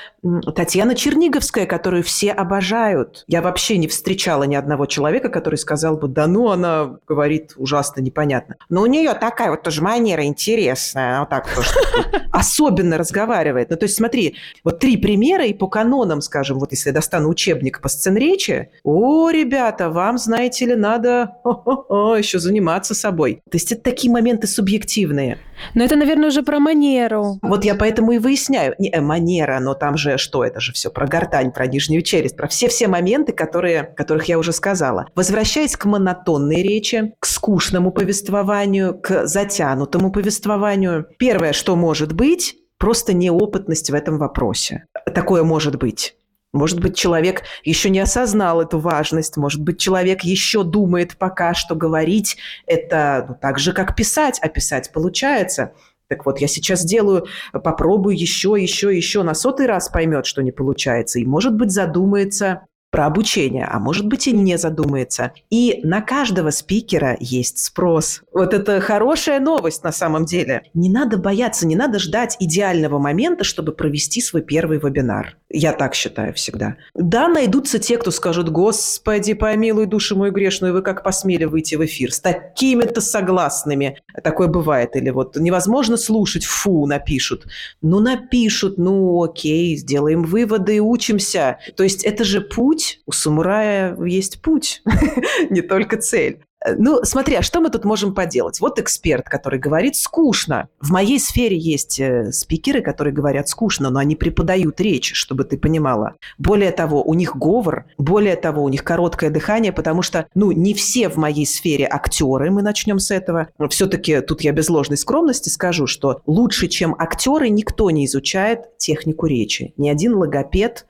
Татьяна 0.57 0.97
Черниговская, 0.97 1.65
которую 1.65 2.03
все 2.03 2.33
обожают. 2.33 3.25
Я 3.29 3.41
вообще 3.41 3.79
не 3.79 3.87
встречала 3.87 4.43
ни 4.43 4.57
одного 4.57 4.87
человека, 4.87 5.29
который 5.29 5.57
сказал 5.57 5.97
бы, 5.97 6.09
да 6.09 6.27
ну, 6.27 6.51
она 6.51 6.99
говорит 7.07 7.53
ужасно 7.57 8.01
непонятно. 8.01 8.57
Но 8.69 8.83
у 8.83 8.87
нее 8.87 9.15
такая 9.15 9.51
вот 9.51 9.63
тоже 9.63 9.81
манера 9.81 10.25
интересная, 10.25 11.11
она 11.11 11.21
вот 11.21 11.29
так 11.29 11.55
тоже 11.55 11.71
особенно 12.33 12.99
разговаривает. 12.99 13.71
Ну, 13.71 13.77
то 13.77 13.85
есть 13.85 13.97
смотри, 13.97 14.35
вот 14.65 14.81
три 14.81 14.97
примера, 14.97 15.45
и 15.45 15.55
по 15.55 15.69
канонам, 15.69 16.21
скажем, 16.21 16.59
вот 16.59 16.73
если 16.73 16.89
я 16.89 16.93
достану 16.95 17.29
учебник 17.29 17.81
по 17.81 17.89
сценречи, 17.89 18.71
о, 18.83 19.31
ребята, 19.31 19.89
вам, 19.89 20.19
знаете 20.19 20.67
ли, 20.67 20.75
надо 20.75 21.37
еще 21.45 22.41
заниматься 22.41 22.93
собой. 22.93 23.41
То 23.49 23.57
есть 23.57 23.71
это 23.71 23.83
такие 23.83 24.13
моменты 24.13 24.49
субъективные 24.49 24.96
активные. 24.97 25.39
Но 25.75 25.85
это, 25.85 25.97
наверное, 25.97 26.29
уже 26.29 26.43
про 26.43 26.59
манеру. 26.59 27.39
Вот 27.43 27.65
я 27.65 27.75
поэтому 27.75 28.13
и 28.13 28.19
выясняю. 28.19 28.75
Не, 28.79 28.91
э, 28.91 29.01
манера, 29.01 29.59
но 29.61 29.75
там 29.75 29.97
же 29.97 30.19
что? 30.19 30.45
Это 30.45 30.61
же 30.61 30.73
все 30.73 30.91
про 30.91 31.07
гортань, 31.07 31.53
про 31.53 31.67
нижнюю 31.67 32.03
челюсть, 32.03 32.37
про 32.37 32.47
все-все 32.47 32.89
моменты, 32.89 33.33
которые, 33.33 33.85
которых 33.85 34.29
я 34.29 34.39
уже 34.39 34.53
сказала. 34.53 35.07
Возвращаясь 35.15 35.77
к 35.77 35.85
монотонной 35.87 36.63
речи, 36.63 37.15
к 37.21 37.27
скучному 37.27 37.91
повествованию, 37.91 38.99
к 38.99 39.27
затянутому 39.27 40.13
повествованию. 40.13 41.07
Первое, 41.19 41.53
что 41.53 41.77
может 41.77 42.13
быть, 42.13 42.57
просто 42.79 43.13
неопытность 43.13 43.91
в 43.91 43.95
этом 43.95 44.19
вопросе. 44.19 44.85
Такое 45.15 45.43
может 45.43 45.77
быть. 45.77 46.17
Может 46.57 46.81
быть, 46.81 46.97
человек 46.97 47.43
еще 47.65 47.91
не 47.91 48.01
осознал 48.01 48.61
эту 48.61 48.79
важность, 48.79 49.37
может 49.37 49.61
быть, 49.63 49.79
человек 49.79 50.23
еще 50.23 50.65
думает 50.65 51.17
пока, 51.17 51.55
что 51.55 51.75
говорить 51.75 52.37
это 52.67 53.27
ну, 53.29 53.37
так 53.41 53.59
же, 53.59 53.73
как 53.73 53.95
писать, 53.95 54.39
а 54.43 54.49
писать 54.49 54.91
получается. 54.93 55.73
Так 56.09 56.25
вот, 56.25 56.41
я 56.41 56.47
сейчас 56.47 56.81
сделаю, 56.81 57.27
попробую 57.53 58.17
еще, 58.17 58.55
еще, 58.59 58.97
еще, 58.97 59.23
на 59.23 59.35
сотый 59.35 59.67
раз 59.67 59.89
поймет, 59.89 60.25
что 60.25 60.43
не 60.43 60.53
получается, 60.53 61.19
и, 61.19 61.25
может 61.25 61.55
быть, 61.55 61.73
задумается 61.73 62.67
про 62.91 63.07
обучение, 63.07 63.67
а 63.71 63.79
может 63.79 64.07
быть 64.07 64.27
и 64.27 64.33
не 64.33 64.57
задумается. 64.57 65.33
И 65.51 65.81
на 65.83 66.01
каждого 66.01 66.51
спикера 66.51 67.17
есть 67.21 67.59
спрос. 67.59 68.23
Вот 68.33 68.55
это 68.55 68.81
хорошая 68.81 69.41
новость 69.41 69.85
на 69.85 69.93
самом 69.93 70.25
деле. 70.25 70.63
Не 70.75 70.89
надо 70.89 71.19
бояться, 71.19 71.67
не 71.67 71.77
надо 71.77 71.99
ждать 71.99 72.37
идеального 72.41 72.99
момента, 72.99 73.45
чтобы 73.45 73.73
провести 73.73 74.21
свой 74.21 74.43
первый 74.43 74.79
вебинар. 74.79 75.37
Я 75.51 75.73
так 75.73 75.95
считаю 75.95 76.35
всегда. 76.35 76.77
Да, 76.95 77.29
найдутся 77.29 77.79
те, 77.79 77.99
кто 77.99 78.11
скажут, 78.11 78.51
господи, 78.51 79.35
помилуй 79.35 79.87
душу 79.87 80.17
мою 80.17 80.33
грешную, 80.33 80.73
вы 80.73 80.83
как 80.83 81.03
посмели 81.03 81.45
выйти 81.45 81.77
в 81.77 81.85
эфир 81.85 82.13
с 82.13 82.21
такими-то 82.21 83.01
согласными. 83.01 83.99
Такое 84.23 84.49
бывает. 84.49 84.97
Или 84.97 85.11
вот 85.11 85.37
невозможно 85.37 85.97
слушать, 85.97 86.45
фу, 86.45 86.87
напишут. 86.87 87.47
Ну, 87.83 88.01
напишут, 88.01 88.79
ну, 88.79 89.23
окей, 89.23 89.77
сделаем 89.77 90.23
выводы, 90.23 90.81
учимся. 90.81 91.59
То 91.77 91.83
есть 91.83 92.05
это 92.05 92.25
же 92.25 92.41
путь 92.41 92.76
путь, 92.77 93.01
у 93.07 93.13
самурая 93.13 93.97
есть 94.05 94.43
путь, 94.43 94.83
не 95.51 95.63
только 95.63 95.97
цель. 95.97 96.43
Ну, 96.79 97.01
смотри, 97.05 97.37
а 97.37 97.43
что 97.43 97.61
мы 97.61 97.71
тут 97.71 97.85
можем 97.85 98.13
поделать? 98.13 98.61
Вот 98.61 98.81
эксперт, 98.81 99.29
который 99.29 99.59
говорит 99.59 99.95
скучно. 99.95 100.69
В 100.81 100.91
моей 100.91 101.21
сфере 101.21 101.57
есть 101.57 102.01
э, 102.01 102.33
спикеры, 102.33 102.81
которые 102.83 103.15
говорят 103.15 103.49
скучно, 103.49 103.89
но 103.91 104.01
они 104.01 104.17
преподают 104.17 104.81
речь, 104.81 105.13
чтобы 105.15 105.45
ты 105.45 105.59
понимала. 105.59 106.15
Более 106.39 106.73
того, 106.73 107.05
у 107.05 107.15
них 107.15 107.37
говор, 107.37 107.87
более 107.99 108.37
того, 108.37 108.65
у 108.65 108.69
них 108.69 108.83
короткое 108.83 109.31
дыхание, 109.31 109.73
потому 109.73 110.03
что, 110.03 110.27
ну, 110.35 110.51
не 110.51 110.75
все 110.75 111.09
в 111.09 111.17
моей 111.17 111.47
сфере 111.47 111.87
актеры, 111.89 112.51
мы 112.51 112.63
начнем 112.63 112.99
с 112.99 113.11
этого. 113.11 113.49
Все-таки 113.71 114.21
тут 114.21 114.41
я 114.41 114.51
без 114.53 114.69
ложной 114.69 114.97
скромности 114.97 115.51
скажу, 115.51 115.87
что 115.87 116.21
лучше, 116.27 116.67
чем 116.67 116.97
актеры, 116.99 117.49
никто 117.49 117.91
не 117.91 118.07
изучает 118.07 118.77
технику 118.79 119.27
речи. 119.27 119.73
Ни 119.77 119.89
один 119.89 120.15
логопед, 120.15 120.87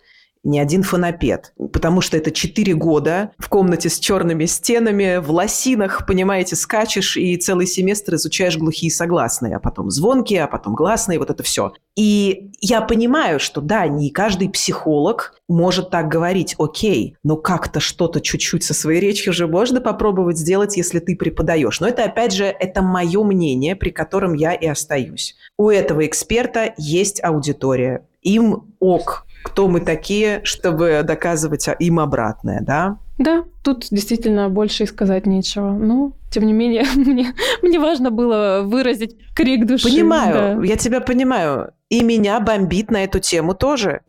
ни 0.46 0.58
один 0.58 0.82
фонопед. 0.82 1.52
Потому 1.72 2.00
что 2.00 2.16
это 2.16 2.30
4 2.30 2.74
года 2.74 3.32
в 3.38 3.48
комнате 3.48 3.90
с 3.90 3.98
черными 3.98 4.46
стенами, 4.46 5.18
в 5.18 5.30
лосинах, 5.30 6.06
понимаете, 6.06 6.56
скачешь 6.56 7.16
и 7.16 7.36
целый 7.36 7.66
семестр 7.66 8.14
изучаешь 8.14 8.56
глухие 8.56 8.90
согласные, 8.90 9.56
а 9.56 9.60
потом 9.60 9.90
звонкие, 9.90 10.44
а 10.44 10.46
потом 10.46 10.74
гласные, 10.74 11.18
вот 11.18 11.30
это 11.30 11.42
все. 11.42 11.72
И 11.96 12.50
я 12.60 12.80
понимаю, 12.80 13.40
что 13.40 13.60
да, 13.60 13.86
не 13.88 14.10
каждый 14.10 14.48
психолог 14.48 15.34
может 15.48 15.90
так 15.90 16.08
говорить, 16.08 16.54
окей, 16.58 17.16
но 17.24 17.36
как-то 17.36 17.80
что-то 17.80 18.20
чуть-чуть 18.20 18.64
со 18.64 18.74
своей 18.74 19.00
речью 19.00 19.32
же 19.32 19.46
можно 19.46 19.80
попробовать 19.80 20.38
сделать, 20.38 20.76
если 20.76 20.98
ты 20.98 21.16
преподаешь. 21.16 21.80
Но 21.80 21.88
это, 21.88 22.04
опять 22.04 22.32
же, 22.32 22.44
это 22.44 22.82
мое 22.82 23.22
мнение, 23.24 23.76
при 23.76 23.90
котором 23.90 24.34
я 24.34 24.52
и 24.52 24.66
остаюсь. 24.66 25.36
У 25.58 25.70
этого 25.70 26.06
эксперта 26.06 26.74
есть 26.76 27.22
аудитория. 27.22 28.06
Им 28.22 28.74
ок, 28.80 29.25
кто 29.46 29.68
мы 29.68 29.78
такие, 29.80 30.40
чтобы 30.42 31.02
доказывать 31.04 31.68
им 31.78 32.00
обратное, 32.00 32.60
да? 32.62 32.98
Да, 33.16 33.44
тут 33.62 33.86
действительно 33.92 34.48
больше 34.48 34.82
и 34.82 34.86
сказать 34.86 35.24
нечего. 35.24 35.70
Но, 35.70 36.12
тем 36.30 36.46
не 36.46 36.52
менее, 36.52 36.82
мне, 36.96 37.32
мне 37.62 37.78
важно 37.78 38.10
было 38.10 38.62
выразить 38.64 39.16
крик 39.36 39.64
души. 39.64 39.88
Понимаю, 39.88 40.60
да. 40.60 40.66
я 40.66 40.76
тебя 40.76 41.00
понимаю. 41.00 41.70
И 41.88 42.02
меня 42.02 42.40
бомбит 42.40 42.90
на 42.90 43.04
эту 43.04 43.20
тему 43.20 43.54
тоже. 43.54 44.00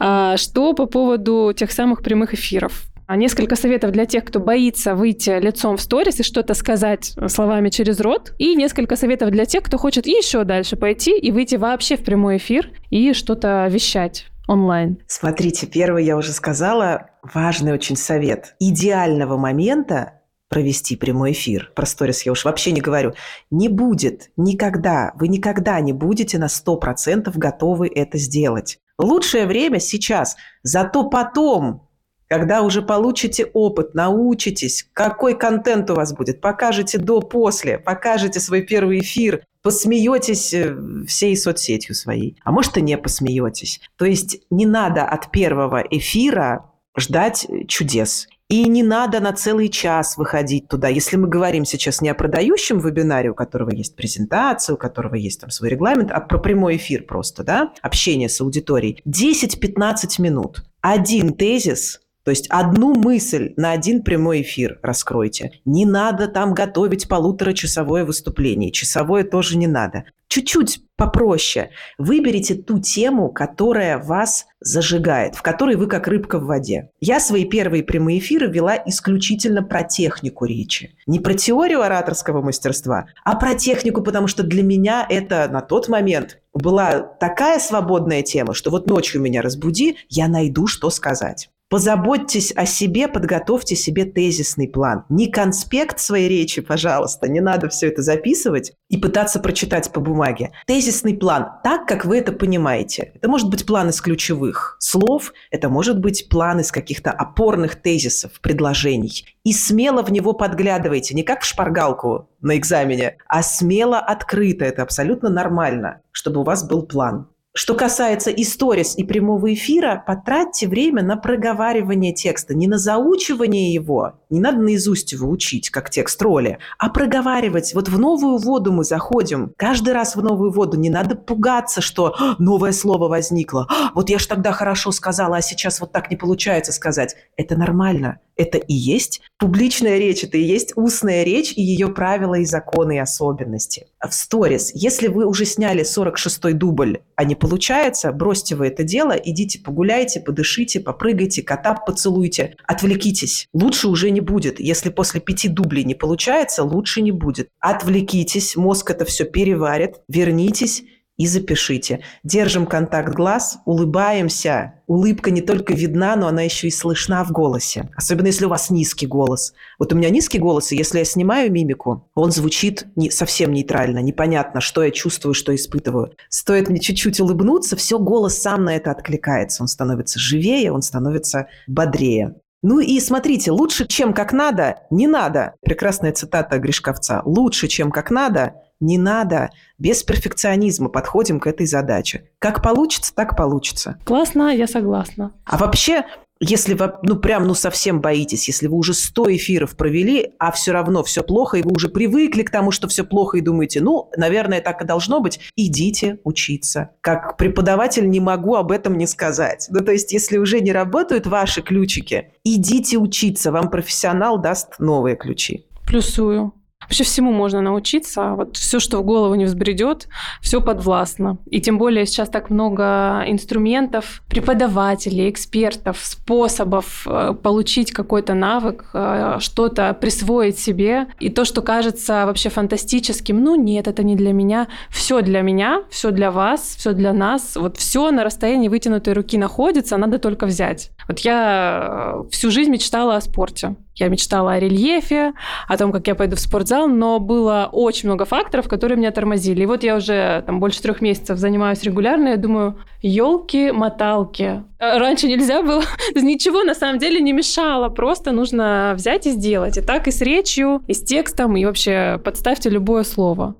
А 0.00 0.36
что 0.36 0.72
по 0.72 0.86
поводу 0.86 1.52
тех 1.56 1.70
самых 1.70 2.02
прямых 2.02 2.34
эфиров? 2.34 2.82
А 3.06 3.16
несколько 3.16 3.54
советов 3.54 3.92
для 3.92 4.06
тех, 4.06 4.24
кто 4.24 4.40
боится 4.40 4.96
выйти 4.96 5.38
лицом 5.38 5.76
в 5.76 5.80
сторис 5.80 6.18
и 6.18 6.24
что-то 6.24 6.54
сказать 6.54 7.14
словами 7.28 7.68
через 7.68 8.00
рот. 8.00 8.32
И 8.38 8.56
несколько 8.56 8.96
советов 8.96 9.30
для 9.30 9.44
тех, 9.44 9.62
кто 9.62 9.78
хочет 9.78 10.08
еще 10.08 10.42
дальше 10.42 10.74
пойти 10.74 11.16
и 11.16 11.30
выйти 11.30 11.54
вообще 11.54 11.96
в 11.96 12.04
прямой 12.04 12.38
эфир 12.38 12.70
и 12.90 13.12
что-то 13.12 13.68
вещать 13.70 14.26
онлайн? 14.48 14.98
Смотрите, 15.06 15.66
первый 15.66 16.04
я 16.04 16.16
уже 16.16 16.32
сказала, 16.32 17.10
важный 17.22 17.72
очень 17.72 17.96
совет. 17.96 18.54
Идеального 18.58 19.36
момента 19.36 20.20
провести 20.48 20.96
прямой 20.96 21.32
эфир. 21.32 21.72
Про 21.74 21.86
сторис 21.86 22.22
я 22.22 22.32
уж 22.32 22.44
вообще 22.44 22.70
не 22.72 22.80
говорю. 22.80 23.14
Не 23.50 23.68
будет 23.68 24.30
никогда. 24.36 25.12
Вы 25.16 25.28
никогда 25.28 25.80
не 25.80 25.92
будете 25.92 26.38
на 26.38 26.46
100% 26.46 27.32
готовы 27.34 27.88
это 27.88 28.18
сделать. 28.18 28.78
Лучшее 28.98 29.46
время 29.46 29.80
сейчас. 29.80 30.36
Зато 30.62 31.08
потом, 31.08 31.88
когда 32.34 32.62
уже 32.62 32.82
получите 32.82 33.44
опыт, 33.44 33.94
научитесь, 33.94 34.88
какой 34.92 35.38
контент 35.38 35.88
у 35.90 35.94
вас 35.94 36.12
будет, 36.12 36.40
покажете 36.40 36.98
до-после, 36.98 37.78
покажете 37.78 38.40
свой 38.40 38.62
первый 38.62 38.98
эфир, 38.98 39.44
посмеетесь 39.62 40.52
э, 40.52 40.76
всей 41.06 41.36
соцсетью 41.36 41.94
своей, 41.94 42.36
а 42.42 42.50
может 42.50 42.76
и 42.76 42.82
не 42.82 42.98
посмеетесь. 42.98 43.80
То 43.96 44.04
есть 44.04 44.40
не 44.50 44.66
надо 44.66 45.04
от 45.04 45.30
первого 45.30 45.84
эфира 45.88 46.72
ждать 46.98 47.46
э, 47.48 47.66
чудес. 47.68 48.26
И 48.48 48.68
не 48.68 48.82
надо 48.82 49.20
на 49.20 49.32
целый 49.32 49.68
час 49.68 50.16
выходить 50.16 50.66
туда. 50.66 50.88
Если 50.88 51.16
мы 51.16 51.28
говорим 51.28 51.64
сейчас 51.64 52.00
не 52.00 52.08
о 52.08 52.14
продающем 52.14 52.80
вебинаре, 52.80 53.30
у 53.30 53.34
которого 53.34 53.70
есть 53.70 53.94
презентация, 53.94 54.74
у 54.74 54.76
которого 54.76 55.14
есть 55.14 55.40
там 55.40 55.50
свой 55.50 55.70
регламент, 55.70 56.10
а 56.10 56.18
про 56.18 56.38
прямой 56.38 56.76
эфир 56.76 57.04
просто, 57.04 57.44
да, 57.44 57.72
общение 57.80 58.28
с 58.28 58.40
аудиторией. 58.40 59.00
10-15 59.06 60.20
минут. 60.20 60.64
Один 60.80 61.32
тезис 61.32 62.00
То 62.24 62.30
есть 62.30 62.46
одну 62.48 62.94
мысль 62.94 63.52
на 63.56 63.72
один 63.72 64.02
прямой 64.02 64.42
эфир 64.42 64.78
раскройте. 64.82 65.60
Не 65.64 65.84
надо 65.84 66.26
там 66.26 66.54
готовить 66.54 67.06
полуторачасовое 67.06 68.04
выступление. 68.04 68.72
Часовое 68.72 69.24
тоже 69.24 69.58
не 69.58 69.66
надо. 69.66 70.04
Чуть-чуть 70.28 70.80
попроще. 70.96 71.70
Выберите 71.98 72.54
ту 72.54 72.78
тему, 72.78 73.30
которая 73.30 73.98
вас 73.98 74.46
зажигает, 74.60 75.34
в 75.34 75.42
которой 75.42 75.76
вы 75.76 75.86
как 75.86 76.08
рыбка 76.08 76.38
в 76.38 76.46
воде. 76.46 76.90
Я 76.98 77.20
свои 77.20 77.44
первые 77.44 77.84
прямые 77.84 78.18
эфиры 78.18 78.50
вела 78.50 78.76
исключительно 78.86 79.62
про 79.62 79.84
технику 79.84 80.46
речи. 80.46 80.96
Не 81.06 81.20
про 81.20 81.34
теорию 81.34 81.82
ораторского 81.82 82.42
мастерства, 82.42 83.06
а 83.24 83.36
про 83.36 83.54
технику, 83.54 84.02
потому 84.02 84.26
что 84.26 84.42
для 84.42 84.62
меня 84.62 85.06
это 85.08 85.48
на 85.52 85.60
тот 85.60 85.88
момент 85.88 86.40
была 86.54 87.00
такая 87.00 87.58
свободная 87.58 88.22
тема, 88.22 88.54
что 88.54 88.70
вот 88.70 88.88
ночью 88.88 89.20
меня 89.20 89.42
разбуди, 89.42 89.98
я 90.08 90.28
найду, 90.28 90.66
что 90.66 90.90
сказать. 90.90 91.50
Позаботьтесь 91.70 92.52
о 92.54 92.66
себе, 92.66 93.08
подготовьте 93.08 93.74
себе 93.74 94.04
тезисный 94.04 94.68
план. 94.68 95.04
Не 95.08 95.28
конспект 95.28 95.98
своей 95.98 96.28
речи, 96.28 96.60
пожалуйста, 96.60 97.28
не 97.28 97.40
надо 97.40 97.68
все 97.68 97.88
это 97.88 98.02
записывать 98.02 98.74
и 98.88 98.96
пытаться 98.96 99.40
прочитать 99.40 99.90
по 99.90 100.00
бумаге. 100.00 100.52
Тезисный 100.66 101.16
план 101.16 101.48
так, 101.64 101.88
как 101.88 102.04
вы 102.04 102.18
это 102.18 102.32
понимаете. 102.32 103.12
Это 103.14 103.28
может 103.28 103.48
быть 103.48 103.66
план 103.66 103.88
из 103.88 104.00
ключевых 104.00 104.76
слов, 104.78 105.32
это 105.50 105.68
может 105.68 105.98
быть 105.98 106.28
план 106.28 106.60
из 106.60 106.70
каких-то 106.70 107.10
опорных 107.10 107.80
тезисов, 107.80 108.40
предложений. 108.40 109.26
И 109.42 109.52
смело 109.52 110.02
в 110.02 110.12
него 110.12 110.32
подглядывайте, 110.34 111.14
не 111.14 111.22
как 111.22 111.42
в 111.42 111.46
шпаргалку 111.46 112.28
на 112.40 112.56
экзамене, 112.56 113.16
а 113.26 113.42
смело 113.42 113.98
открыто. 113.98 114.64
Это 114.64 114.82
абсолютно 114.82 115.30
нормально, 115.30 116.02
чтобы 116.12 116.40
у 116.40 116.44
вас 116.44 116.66
был 116.66 116.82
план. 116.82 117.28
Что 117.56 117.76
касается 117.76 118.32
историс 118.32 118.98
и 118.98 119.04
прямого 119.04 119.54
эфира, 119.54 120.02
потратьте 120.04 120.66
время 120.66 121.04
на 121.04 121.16
проговаривание 121.16 122.12
текста, 122.12 122.52
не 122.52 122.66
на 122.66 122.78
заучивание 122.78 123.72
его, 123.72 124.14
не 124.28 124.40
надо 124.40 124.58
наизусть 124.58 125.12
его 125.12 125.30
учить, 125.30 125.70
как 125.70 125.88
текст 125.88 126.20
роли, 126.20 126.58
а 126.78 126.88
проговаривать. 126.88 127.72
Вот 127.72 127.88
в 127.88 127.96
новую 127.96 128.38
воду 128.38 128.72
мы 128.72 128.82
заходим, 128.82 129.52
каждый 129.56 129.94
раз 129.94 130.16
в 130.16 130.20
новую 130.20 130.50
воду, 130.50 130.76
не 130.76 130.90
надо 130.90 131.14
пугаться, 131.14 131.80
что 131.80 132.16
«А, 132.18 132.34
новое 132.40 132.72
слово 132.72 133.06
возникло, 133.06 133.68
«А, 133.70 133.92
вот 133.94 134.10
я 134.10 134.18
ж 134.18 134.26
тогда 134.26 134.50
хорошо 134.50 134.90
сказала, 134.90 135.36
а 135.36 135.40
сейчас 135.40 135.80
вот 135.80 135.92
так 135.92 136.10
не 136.10 136.16
получается 136.16 136.72
сказать. 136.72 137.14
Это 137.36 137.56
нормально, 137.56 138.18
это 138.36 138.58
и 138.58 138.74
есть 138.74 139.20
публичная 139.38 139.98
речь, 139.98 140.24
это 140.24 140.38
и 140.38 140.42
есть 140.42 140.72
устная 140.74 141.22
речь 141.22 141.52
и 141.52 141.62
ее 141.62 141.88
правила 141.88 142.34
и 142.34 142.44
законы 142.44 142.96
и 142.96 142.98
особенности. 142.98 143.86
В 144.00 144.12
сторис, 144.12 144.72
если 144.74 145.06
вы 145.06 145.24
уже 145.24 145.44
сняли 145.44 145.84
46-й 145.84 146.54
дубль, 146.54 146.98
а 147.14 147.24
не 147.24 147.36
получается, 147.44 148.10
бросьте 148.10 148.56
вы 148.56 148.68
это 148.68 148.84
дело, 148.84 149.12
идите 149.12 149.58
погуляйте, 149.58 150.18
подышите, 150.20 150.80
попрыгайте, 150.80 151.42
кота 151.42 151.74
поцелуйте, 151.74 152.56
отвлекитесь. 152.64 153.48
Лучше 153.52 153.88
уже 153.88 154.10
не 154.10 154.20
будет. 154.20 154.58
Если 154.58 154.88
после 154.88 155.20
пяти 155.20 155.48
дублей 155.48 155.84
не 155.84 155.94
получается, 155.94 156.64
лучше 156.64 157.02
не 157.02 157.12
будет. 157.12 157.48
Отвлекитесь, 157.60 158.56
мозг 158.56 158.90
это 158.90 159.04
все 159.04 159.24
переварит, 159.24 160.00
вернитесь 160.08 160.84
и 161.16 161.26
запишите. 161.26 162.00
Держим 162.24 162.66
контакт 162.66 163.14
глаз, 163.14 163.58
улыбаемся. 163.64 164.74
Улыбка 164.86 165.30
не 165.30 165.40
только 165.40 165.72
видна, 165.72 166.16
но 166.16 166.26
она 166.26 166.42
еще 166.42 166.68
и 166.68 166.70
слышна 166.70 167.24
в 167.24 167.30
голосе. 167.30 167.88
Особенно 167.96 168.26
если 168.26 168.46
у 168.46 168.48
вас 168.48 168.70
низкий 168.70 169.06
голос. 169.06 169.54
Вот 169.78 169.92
у 169.92 169.96
меня 169.96 170.10
низкий 170.10 170.38
голос, 170.38 170.72
и 170.72 170.76
если 170.76 170.98
я 170.98 171.04
снимаю 171.04 171.50
мимику, 171.50 172.10
он 172.14 172.32
звучит 172.32 172.86
не, 172.96 173.10
совсем 173.10 173.52
нейтрально, 173.52 174.00
непонятно, 174.00 174.60
что 174.60 174.82
я 174.82 174.90
чувствую, 174.90 175.34
что 175.34 175.54
испытываю. 175.54 176.12
Стоит 176.28 176.68
мне 176.68 176.80
чуть-чуть 176.80 177.20
улыбнуться, 177.20 177.76
все, 177.76 177.98
голос 177.98 178.36
сам 178.38 178.64
на 178.64 178.76
это 178.76 178.90
откликается. 178.90 179.62
Он 179.62 179.68
становится 179.68 180.18
живее, 180.18 180.72
он 180.72 180.82
становится 180.82 181.46
бодрее. 181.66 182.34
Ну 182.66 182.80
и 182.80 182.98
смотрите, 182.98 183.50
лучше, 183.50 183.86
чем 183.86 184.14
как 184.14 184.32
надо, 184.32 184.76
не 184.90 185.06
надо. 185.06 185.54
Прекрасная 185.60 186.12
цитата 186.12 186.58
Гришковца. 186.58 187.20
Лучше, 187.26 187.68
чем 187.68 187.90
как 187.90 188.10
надо, 188.10 188.54
не 188.84 188.98
надо. 188.98 189.50
Без 189.78 190.02
перфекционизма 190.02 190.88
подходим 190.88 191.40
к 191.40 191.46
этой 191.46 191.66
задаче. 191.66 192.28
Как 192.38 192.62
получится, 192.62 193.14
так 193.14 193.36
получится. 193.36 193.98
Классно, 194.04 194.54
я 194.54 194.66
согласна. 194.66 195.32
А 195.44 195.56
вообще, 195.58 196.04
если 196.40 196.74
вы, 196.74 196.92
ну, 197.02 197.16
прям, 197.16 197.46
ну, 197.46 197.54
совсем 197.54 198.00
боитесь, 198.00 198.48
если 198.48 198.66
вы 198.66 198.76
уже 198.76 198.92
100 198.92 199.36
эфиров 199.36 199.76
провели, 199.76 200.32
а 200.38 200.52
все 200.52 200.72
равно 200.72 201.02
все 201.02 201.22
плохо, 201.22 201.58
и 201.58 201.62
вы 201.62 201.72
уже 201.72 201.88
привыкли 201.88 202.42
к 202.42 202.50
тому, 202.50 202.70
что 202.70 202.88
все 202.88 203.04
плохо, 203.04 203.38
и 203.38 203.40
думаете, 203.40 203.80
ну, 203.80 204.10
наверное, 204.16 204.60
так 204.60 204.82
и 204.82 204.84
должно 204.84 205.20
быть, 205.20 205.40
идите 205.56 206.18
учиться. 206.24 206.90
Как 207.00 207.36
преподаватель 207.36 208.08
не 208.08 208.20
могу 208.20 208.56
об 208.56 208.72
этом 208.72 208.98
не 208.98 209.06
сказать. 209.06 209.68
Ну, 209.70 209.80
то 209.80 209.92
есть, 209.92 210.12
если 210.12 210.38
уже 210.38 210.60
не 210.60 210.72
работают 210.72 211.26
ваши 211.26 211.62
ключики, 211.62 212.32
идите 212.44 212.98
учиться, 212.98 213.52
вам 213.52 213.70
профессионал 213.70 214.38
даст 214.38 214.78
новые 214.78 215.16
ключи. 215.16 215.66
Плюсую. 215.86 216.52
Вообще 216.84 217.04
всему 217.04 217.32
можно 217.32 217.60
научиться. 217.60 218.34
Вот 218.36 218.56
все, 218.56 218.78
что 218.80 218.98
в 218.98 219.04
голову 219.04 219.34
не 219.34 219.44
взбредет, 219.44 220.08
все 220.40 220.60
подвластно. 220.60 221.38
И 221.50 221.60
тем 221.60 221.78
более 221.78 222.06
сейчас 222.06 222.28
так 222.28 222.50
много 222.50 223.24
инструментов, 223.26 224.22
преподавателей, 224.28 225.30
экспертов, 225.30 225.98
способов 226.02 227.06
э, 227.06 227.34
получить 227.42 227.92
какой-то 227.92 228.34
навык, 228.34 228.90
э, 228.94 229.36
что-то 229.40 229.94
присвоить 229.94 230.58
себе. 230.58 231.06
И 231.20 231.28
то, 231.28 231.44
что 231.44 231.62
кажется 231.62 232.26
вообще 232.26 232.48
фантастическим, 232.50 233.42
ну 233.42 233.54
нет, 233.54 233.88
это 233.88 234.02
не 234.02 234.16
для 234.16 234.32
меня. 234.32 234.68
Все 234.90 235.22
для 235.22 235.42
меня, 235.42 235.82
все 235.90 236.10
для 236.10 236.30
вас, 236.30 236.74
все 236.78 236.92
для 236.92 237.12
нас. 237.12 237.56
Вот 237.56 237.76
все 237.76 238.10
на 238.10 238.24
расстоянии 238.24 238.68
вытянутой 238.68 239.14
руки 239.14 239.38
находится, 239.38 239.96
надо 239.96 240.18
только 240.18 240.46
взять. 240.46 240.90
Вот 241.08 241.20
я 241.20 242.24
э, 242.24 242.30
всю 242.30 242.50
жизнь 242.50 242.70
мечтала 242.70 243.16
о 243.16 243.20
спорте. 243.20 243.76
Я 243.96 244.08
мечтала 244.08 244.52
о 244.52 244.58
рельефе, 244.58 245.34
о 245.68 245.76
том, 245.76 245.92
как 245.92 246.06
я 246.08 246.16
пойду 246.16 246.34
в 246.34 246.40
спортзал, 246.40 246.73
но 246.86 247.18
было 247.20 247.68
очень 247.72 248.08
много 248.08 248.24
факторов, 248.24 248.68
которые 248.68 248.98
меня 248.98 249.10
тормозили. 249.10 249.62
И 249.62 249.66
вот 249.66 249.82
я 249.82 249.96
уже 249.96 250.42
там 250.46 250.60
больше 250.60 250.82
трех 250.82 251.00
месяцев 251.00 251.38
занимаюсь 251.38 251.82
регулярно, 251.82 252.28
я 252.28 252.36
думаю, 252.36 252.78
елки-моталки. 253.02 254.62
Э, 254.78 254.98
раньше 254.98 255.28
нельзя 255.28 255.62
было, 255.62 255.82
ничего 256.14 256.62
на 256.62 256.74
самом 256.74 256.98
деле 256.98 257.20
не 257.20 257.32
мешало, 257.32 257.88
просто 257.88 258.32
нужно 258.32 258.92
взять 258.96 259.26
и 259.26 259.30
сделать. 259.30 259.78
И 259.78 259.80
так 259.80 260.08
и 260.08 260.10
с 260.10 260.20
речью, 260.20 260.82
и 260.86 260.94
с 260.94 261.02
текстом, 261.02 261.56
и 261.56 261.64
вообще 261.64 262.20
подставьте 262.24 262.70
любое 262.70 263.04
слово. 263.04 263.54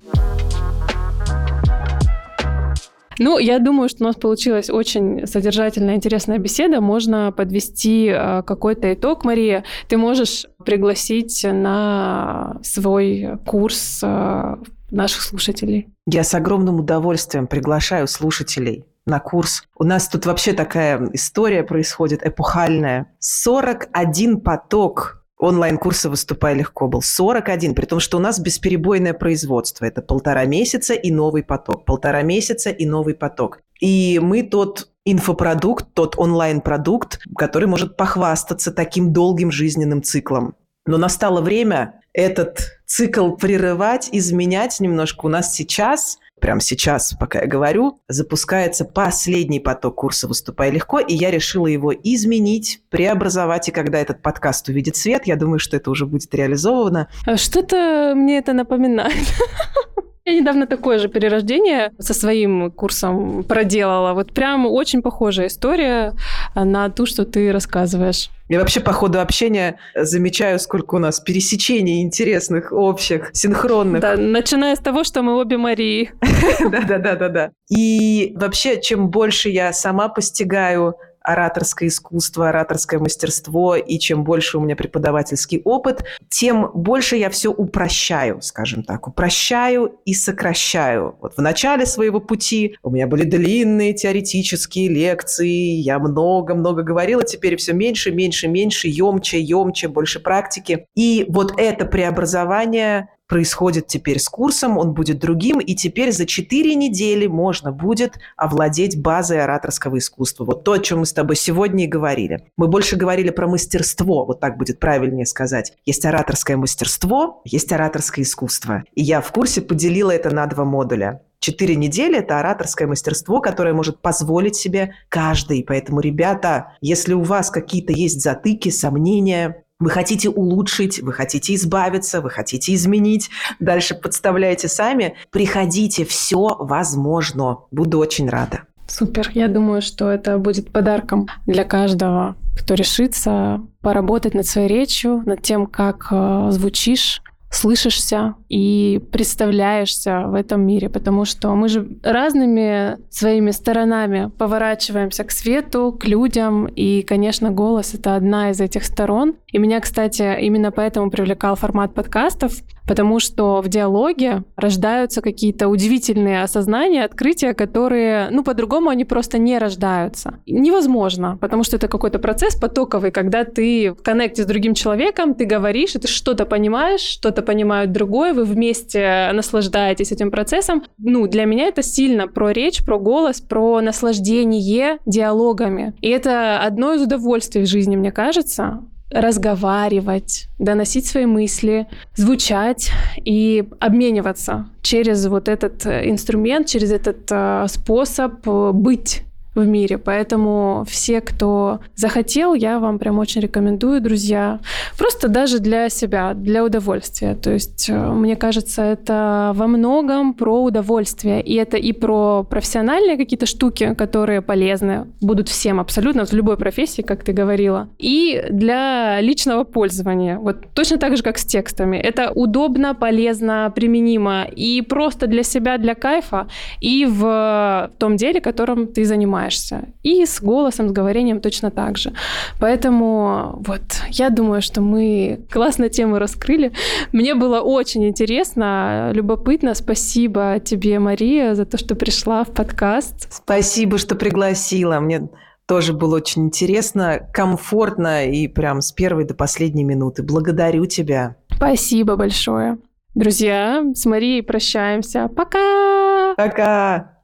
Ну, 3.19 3.37
я 3.37 3.59
думаю, 3.59 3.89
что 3.89 4.03
у 4.03 4.07
нас 4.07 4.15
получилась 4.15 4.69
очень 4.69 5.25
содержательная, 5.27 5.95
интересная 5.95 6.37
беседа. 6.37 6.81
Можно 6.81 7.31
подвести 7.31 8.07
э, 8.07 8.43
какой-то 8.43 8.93
итог, 8.93 9.23
Мария. 9.23 9.63
Ты 9.87 9.97
можешь 9.97 10.45
пригласить 10.65 11.45
на 11.49 12.57
свой 12.63 13.37
курс 13.45 14.01
э, 14.03 14.55
наших 14.91 15.21
слушателей. 15.21 15.87
Я 16.05 16.23
с 16.23 16.33
огромным 16.33 16.79
удовольствием 16.79 17.47
приглашаю 17.47 18.07
слушателей 18.07 18.85
на 19.05 19.19
курс. 19.19 19.63
У 19.77 19.83
нас 19.83 20.07
тут 20.07 20.25
вообще 20.25 20.53
такая 20.53 21.09
история 21.13 21.63
происходит 21.63 22.25
эпохальная. 22.25 23.07
41 23.19 24.41
поток 24.41 25.24
онлайн-курса 25.37 26.09
«Выступай 26.09 26.55
легко» 26.55 26.87
был 26.87 27.01
41, 27.01 27.75
при 27.75 27.85
том, 27.85 27.99
что 27.99 28.17
у 28.17 28.19
нас 28.19 28.39
бесперебойное 28.39 29.13
производство. 29.13 29.85
Это 29.85 30.01
полтора 30.01 30.45
месяца 30.45 30.93
и 30.93 31.11
новый 31.11 31.43
поток. 31.43 31.85
Полтора 31.85 32.21
месяца 32.21 32.69
и 32.69 32.85
новый 32.85 33.13
поток. 33.13 33.59
И 33.79 34.19
мы 34.21 34.43
тот 34.43 34.89
инфопродукт, 35.05 35.93
тот 35.93 36.15
онлайн-продукт, 36.17 37.19
который 37.37 37.67
может 37.67 37.97
похвастаться 37.97 38.71
таким 38.71 39.13
долгим 39.13 39.51
жизненным 39.51 40.01
циклом. 40.01 40.55
Но 40.85 40.97
настало 40.97 41.41
время 41.41 42.01
этот 42.13 42.79
цикл 42.85 43.31
прерывать, 43.31 44.09
изменять 44.11 44.79
немножко. 44.79 45.25
У 45.25 45.29
нас 45.29 45.53
сейчас 45.53 46.19
прямо 46.39 46.61
сейчас, 46.61 47.13
пока 47.19 47.41
я 47.41 47.47
говорю, 47.47 48.01
запускается 48.07 48.85
последний 48.85 49.59
поток 49.59 49.95
курса 49.95 50.27
«Выступай 50.27 50.71
легко», 50.71 50.99
и 50.99 51.13
я 51.13 51.31
решила 51.31 51.67
его 51.67 51.93
изменить, 51.93 52.81
преобразовать, 52.89 53.69
и 53.69 53.71
когда 53.71 53.99
этот 53.99 54.21
подкаст 54.21 54.67
увидит 54.69 54.95
свет, 54.95 55.23
я 55.25 55.35
думаю, 55.35 55.59
что 55.59 55.77
это 55.77 55.89
уже 55.91 56.05
будет 56.05 56.33
реализовано. 56.33 57.07
А 57.25 57.37
что-то 57.37 58.13
мне 58.15 58.37
это 58.37 58.53
напоминает. 58.53 59.13
Я 60.27 60.33
недавно 60.33 60.65
такое 60.65 60.97
же 60.97 61.07
перерождение 61.07 61.91
со 61.99 62.15
своим 62.15 62.71
курсом 62.71 63.43
проделала. 63.43 64.13
Вот 64.13 64.33
прям 64.33 64.65
очень 64.65 65.03
похожая 65.03 65.47
история 65.47 66.13
на 66.55 66.89
ту, 66.89 67.05
что 67.05 67.25
ты 67.25 67.51
рассказываешь. 67.51 68.31
Я 68.49 68.59
вообще 68.59 68.79
по 68.79 68.91
ходу 68.91 69.21
общения 69.21 69.77
замечаю, 69.93 70.57
сколько 70.57 70.95
у 70.95 70.97
нас 70.97 71.19
пересечений 71.19 72.01
интересных, 72.01 72.71
общих, 72.71 73.29
синхронных. 73.33 74.01
Да, 74.01 74.17
начиная 74.17 74.75
с 74.75 74.79
того, 74.79 75.03
что 75.03 75.21
мы 75.21 75.35
обе 75.35 75.57
Марии. 75.57 76.11
Да-да-да-да-да. 76.59 77.51
И 77.69 78.33
вообще, 78.35 78.81
чем 78.81 79.09
больше 79.09 79.49
я 79.49 79.73
сама 79.73 80.09
постигаю 80.09 80.95
ораторское 81.25 81.89
искусство, 81.89 82.49
ораторское 82.49 82.99
мастерство, 82.99 83.75
и 83.75 83.97
чем 83.99 84.23
больше 84.23 84.57
у 84.57 84.61
меня 84.61 84.75
преподавательский 84.75 85.61
опыт, 85.63 86.05
тем 86.29 86.71
больше 86.73 87.15
я 87.15 87.29
все 87.29 87.51
упрощаю, 87.51 88.41
скажем 88.41 88.83
так. 88.83 89.07
Упрощаю 89.07 89.95
и 90.05 90.13
сокращаю. 90.13 91.15
Вот 91.21 91.35
в 91.35 91.41
начале 91.41 91.85
своего 91.85 92.19
пути 92.19 92.77
у 92.83 92.89
меня 92.89 93.07
были 93.07 93.23
длинные 93.23 93.93
теоретические 93.93 94.89
лекции, 94.89 95.75
я 95.75 95.99
много-много 95.99 96.83
говорила, 96.83 97.23
теперь 97.23 97.55
все 97.57 97.73
меньше, 97.73 98.11
меньше, 98.11 98.47
меньше, 98.47 98.87
емче, 98.87 99.39
емче, 99.39 99.87
больше 99.87 100.19
практики. 100.19 100.85
И 100.95 101.25
вот 101.29 101.53
это 101.57 101.85
преобразование 101.85 103.09
происходит 103.27 103.87
теперь 103.87 104.19
с 104.19 104.29
курсом, 104.29 104.77
он 104.77 104.93
будет 104.93 105.19
другим, 105.19 105.59
и 105.59 105.75
теперь 105.75 106.11
за 106.11 106.25
4 106.25 106.75
недели 106.75 107.27
можно 107.27 107.71
будет 107.71 108.19
овладеть 108.37 109.01
базой 109.01 109.41
ораторского 109.41 109.97
искусства. 109.97 110.45
Вот 110.45 110.63
то, 110.63 110.73
о 110.73 110.79
чем 110.79 110.99
мы 110.99 111.05
с 111.05 111.13
тобой 111.13 111.35
сегодня 111.35 111.85
и 111.85 111.87
говорили. 111.87 112.47
Мы 112.57 112.67
больше 112.67 112.95
говорили 112.95 113.29
про 113.29 113.47
мастерство, 113.47 114.25
вот 114.25 114.39
так 114.39 114.57
будет 114.57 114.79
правильнее 114.79 115.25
сказать. 115.25 115.73
Есть 115.85 116.05
ораторское 116.05 116.57
мастерство, 116.57 117.41
есть 117.45 117.71
ораторское 117.71 118.23
искусство. 118.23 118.83
И 118.93 119.03
я 119.03 119.21
в 119.21 119.31
курсе 119.31 119.61
поделила 119.61 120.11
это 120.11 120.29
на 120.29 120.45
два 120.47 120.65
модуля. 120.65 121.21
Четыре 121.39 121.75
недели– 121.75 122.17
это 122.19 122.39
ораторское 122.39 122.87
мастерство, 122.87 123.39
которое 123.39 123.75
может 123.75 124.01
позволить 124.01 124.55
себе 124.55 124.95
каждый. 125.09 125.63
Поэтому, 125.63 125.99
ребята, 125.99 126.75
если 126.81 127.13
у 127.13 127.21
вас 127.21 127.51
какие-то 127.51 127.93
есть 127.93 128.21
затыки, 128.21 128.69
сомнения, 128.69 129.63
вы 129.79 129.89
хотите 129.89 130.29
улучшить, 130.29 131.01
вы 131.01 131.13
хотите 131.13 131.55
избавиться, 131.55 132.21
вы 132.21 132.29
хотите 132.29 132.73
изменить, 132.73 133.29
дальше 133.59 133.95
подставляйте 133.95 134.67
сами, 134.67 135.15
приходите, 135.31 136.05
все 136.05 136.55
возможно. 136.59 137.59
Буду 137.71 137.99
очень 137.99 138.29
рада. 138.29 138.61
Супер. 138.87 139.31
Я 139.33 139.47
думаю, 139.47 139.81
что 139.81 140.09
это 140.09 140.37
будет 140.37 140.71
подарком 140.71 141.27
для 141.47 141.63
каждого, 141.63 142.35
кто 142.55 142.75
решится 142.75 143.61
поработать 143.81 144.33
над 144.33 144.45
своей 144.45 144.67
речью, 144.67 145.23
над 145.25 145.41
тем, 145.41 145.65
как 145.65 146.07
э, 146.11 146.47
звучишь, 146.51 147.21
слышишься 147.55 148.35
и 148.49 149.01
представляешься 149.11 150.23
в 150.27 150.33
этом 150.33 150.61
мире, 150.61 150.89
потому 150.89 151.25
что 151.25 151.55
мы 151.55 151.69
же 151.69 151.87
разными 152.03 152.97
своими 153.09 153.51
сторонами 153.51 154.31
поворачиваемся 154.37 155.23
к 155.23 155.31
свету, 155.31 155.97
к 155.99 156.05
людям, 156.05 156.67
и, 156.67 157.01
конечно, 157.01 157.51
голос— 157.51 157.93
это 157.93 158.15
одна 158.15 158.51
из 158.51 158.61
этих 158.61 158.83
сторон. 158.83 159.35
И 159.51 159.57
меня, 159.57 159.79
кстати, 159.79 160.37
именно 160.41 160.71
поэтому 160.71 161.09
привлекал 161.09 161.55
формат 161.55 161.93
подкастов, 161.93 162.53
потому 162.87 163.19
что 163.19 163.61
в 163.61 163.67
диалоге 163.67 164.43
рождаются 164.55 165.21
какие-то 165.21 165.67
удивительные 165.67 166.43
осознания, 166.43 167.05
открытия, 167.05 167.53
которые, 167.53 168.29
ну, 168.31 168.43
по-другому 168.43 168.89
они 168.89 169.05
просто 169.05 169.37
не 169.37 169.57
рождаются. 169.57 170.39
Невозможно, 170.45 171.37
потому 171.39 171.63
что 171.63 171.77
это 171.77 171.87
какой-то 171.87 172.19
процесс 172.19 172.55
потоковый, 172.55 173.11
когда 173.11 173.43
ты 173.43 173.93
в 173.93 174.03
коннекте 174.03 174.43
с 174.43 174.45
другим 174.45 174.73
человеком, 174.73 175.33
ты 175.33 175.45
говоришь, 175.45 175.95
и 175.95 175.99
ты 175.99 176.07
что-то 176.07 176.45
понимаешь, 176.45 177.01
что-то 177.01 177.41
понимают 177.45 177.91
другое, 177.91 178.33
вы 178.33 178.43
вместе 178.43 179.29
наслаждаетесь 179.33 180.11
этим 180.11 180.31
процессом. 180.31 180.83
Ну, 180.97 181.27
для 181.27 181.45
меня 181.45 181.67
это 181.67 181.81
сильно 181.83 182.27
про 182.27 182.51
речь, 182.51 182.83
про 182.83 182.99
голос, 182.99 183.39
про 183.41 183.79
наслаждение 183.81 184.97
диалогами. 185.05 185.93
И 186.01 186.09
это 186.09 186.59
одно 186.59 186.93
из 186.93 187.01
удовольствий 187.01 187.61
в 187.61 187.67
жизни, 187.67 187.95
мне 187.95 188.11
кажется 188.11 188.81
разговаривать, 189.11 190.47
доносить 190.59 191.05
свои 191.05 191.25
мысли, 191.25 191.87
звучать 192.15 192.91
и 193.23 193.63
обмениваться 193.79 194.67
через 194.81 195.25
вот 195.27 195.47
этот 195.47 195.85
э, 195.85 196.09
инструмент, 196.09 196.67
через 196.67 196.91
этот 196.91 197.29
э, 197.31 197.65
способ 197.69 198.47
э, 198.47 198.71
быть 198.73 199.23
в 199.55 199.65
мире. 199.65 199.97
Поэтому 199.97 200.85
все, 200.87 201.21
кто 201.21 201.79
захотел, 201.95 202.53
я 202.53 202.79
вам 202.79 202.99
прям 202.99 203.19
очень 203.19 203.41
рекомендую, 203.41 204.01
друзья. 204.01 204.59
Просто 204.97 205.29
даже 205.29 205.59
для 205.59 205.89
себя, 205.89 206.33
для 206.33 206.63
удовольствия. 206.63 207.35
То 207.35 207.51
есть, 207.51 207.89
э, 207.89 208.11
мне 208.11 208.35
кажется, 208.35 208.81
это 208.83 209.53
во 209.55 209.67
многом 209.67 210.33
про 210.33 210.63
удовольствие. 210.63 211.41
И 211.41 211.55
это 211.55 211.77
и 211.77 211.93
про 211.93 212.43
профессиональные 212.43 213.17
какие-то 213.17 213.45
штуки, 213.45 213.95
которые 213.95 214.41
полезны, 214.41 215.07
будут 215.21 215.49
всем 215.49 215.79
абсолютно, 215.79 216.25
в 216.25 216.33
любой 216.33 216.57
профессии, 216.57 217.01
как 217.01 217.23
ты 217.23 217.31
говорила. 217.31 217.87
И 217.97 218.43
для 218.49 219.21
личного 219.21 219.63
пользования. 219.63 220.37
Вот 220.37 220.57
точно 220.73 220.97
так 220.97 221.15
же, 221.17 221.23
как 221.23 221.37
с 221.37 221.45
текстами. 221.45 221.97
Это 221.97 222.31
удобно, 222.31 222.93
полезно, 222.93 223.71
применимо 223.75 224.43
и 224.43 224.81
просто 224.81 225.27
для 225.27 225.43
себя, 225.43 225.77
для 225.77 225.95
кайфа, 225.95 226.47
и 226.81 227.05
в 227.05 227.91
том 227.97 228.17
деле, 228.17 228.41
которым 228.41 228.87
ты 228.87 229.05
занимаешься 229.05 229.44
занимаешься. 229.45 229.87
И 230.03 230.25
с 230.25 230.41
голосом, 230.41 230.89
с 230.89 230.91
говорением 230.91 231.39
точно 231.39 231.71
так 231.71 231.97
же. 231.97 232.13
Поэтому 232.59 233.61
вот, 233.65 233.81
я 234.09 234.29
думаю, 234.29 234.61
что 234.61 234.81
мы 234.81 235.39
классно 235.51 235.89
тему 235.89 236.19
раскрыли. 236.19 236.71
Мне 237.11 237.35
было 237.35 237.61
очень 237.61 238.05
интересно, 238.07 239.11
любопытно. 239.13 239.73
Спасибо 239.75 240.59
тебе, 240.63 240.99
Мария, 240.99 241.55
за 241.55 241.65
то, 241.65 241.77
что 241.77 241.95
пришла 241.95 242.43
в 242.43 242.51
подкаст. 242.51 243.31
Спасибо, 243.31 243.97
что 243.97 244.15
пригласила. 244.15 244.99
Мне 244.99 245.29
тоже 245.65 245.93
было 245.93 246.17
очень 246.17 246.45
интересно, 246.45 247.19
комфортно 247.33 248.25
и 248.25 248.47
прям 248.47 248.81
с 248.81 248.91
первой 248.91 249.25
до 249.25 249.33
последней 249.33 249.83
минуты. 249.83 250.23
Благодарю 250.23 250.85
тебя. 250.85 251.35
Спасибо 251.55 252.15
большое. 252.15 252.77
Друзья, 253.15 253.83
с 253.95 254.05
Марией 254.05 254.43
прощаемся. 254.43 255.29
Пока! 255.29 256.35
Пока! 256.35 257.14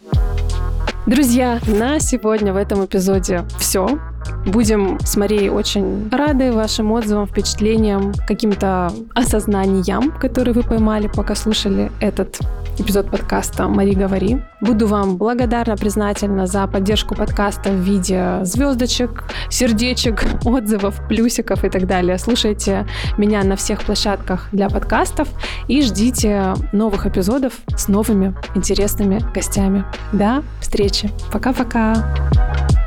Друзья, 1.08 1.60
на 1.66 2.00
сегодня 2.00 2.54
в 2.54 2.56
этом 2.58 2.86
эпизоде 2.86 3.44
все. 3.58 4.00
Будем 4.46 5.00
с 5.00 5.18
Марией 5.18 5.50
очень 5.50 6.10
рады 6.12 6.52
вашим 6.52 6.92
отзывам, 6.92 7.28
впечатлениям, 7.28 8.14
каким-то 8.28 8.92
осознаниям, 9.14 10.12
которые 10.12 10.54
вы 10.54 10.64
поймали, 10.64 11.08
пока 11.08 11.36
слушали 11.36 11.92
этот 12.00 12.40
эпизод 12.80 13.10
подкаста 13.12 13.68
«Мари, 13.68 13.94
говори». 13.94 14.42
Буду 14.62 14.88
вам 14.88 15.18
благодарна, 15.18 15.76
признательна 15.76 16.48
за 16.48 16.66
поддержку 16.68 17.16
подкаста 17.16 17.70
в 17.70 17.76
виде 17.76 18.40
звездочек, 18.44 19.24
сердечек, 19.50 20.26
отзывов, 20.46 21.00
плюсиков 21.08 21.64
и 21.64 21.70
так 21.70 21.86
далее. 21.86 22.18
Слушайте 22.18 22.88
меня 23.18 23.44
на 23.44 23.56
всех 23.56 23.84
площадках 23.84 24.48
для 24.52 24.70
подкастов 24.70 25.28
и 25.68 25.82
ждите 25.82 26.54
новых 26.74 27.06
эпизодов 27.06 27.54
с 27.76 27.88
новыми 27.88 28.36
интересными 28.56 29.22
гостями. 29.34 29.86
До 30.12 30.44
встречи. 30.60 31.12
Пока-пока. 31.32 32.81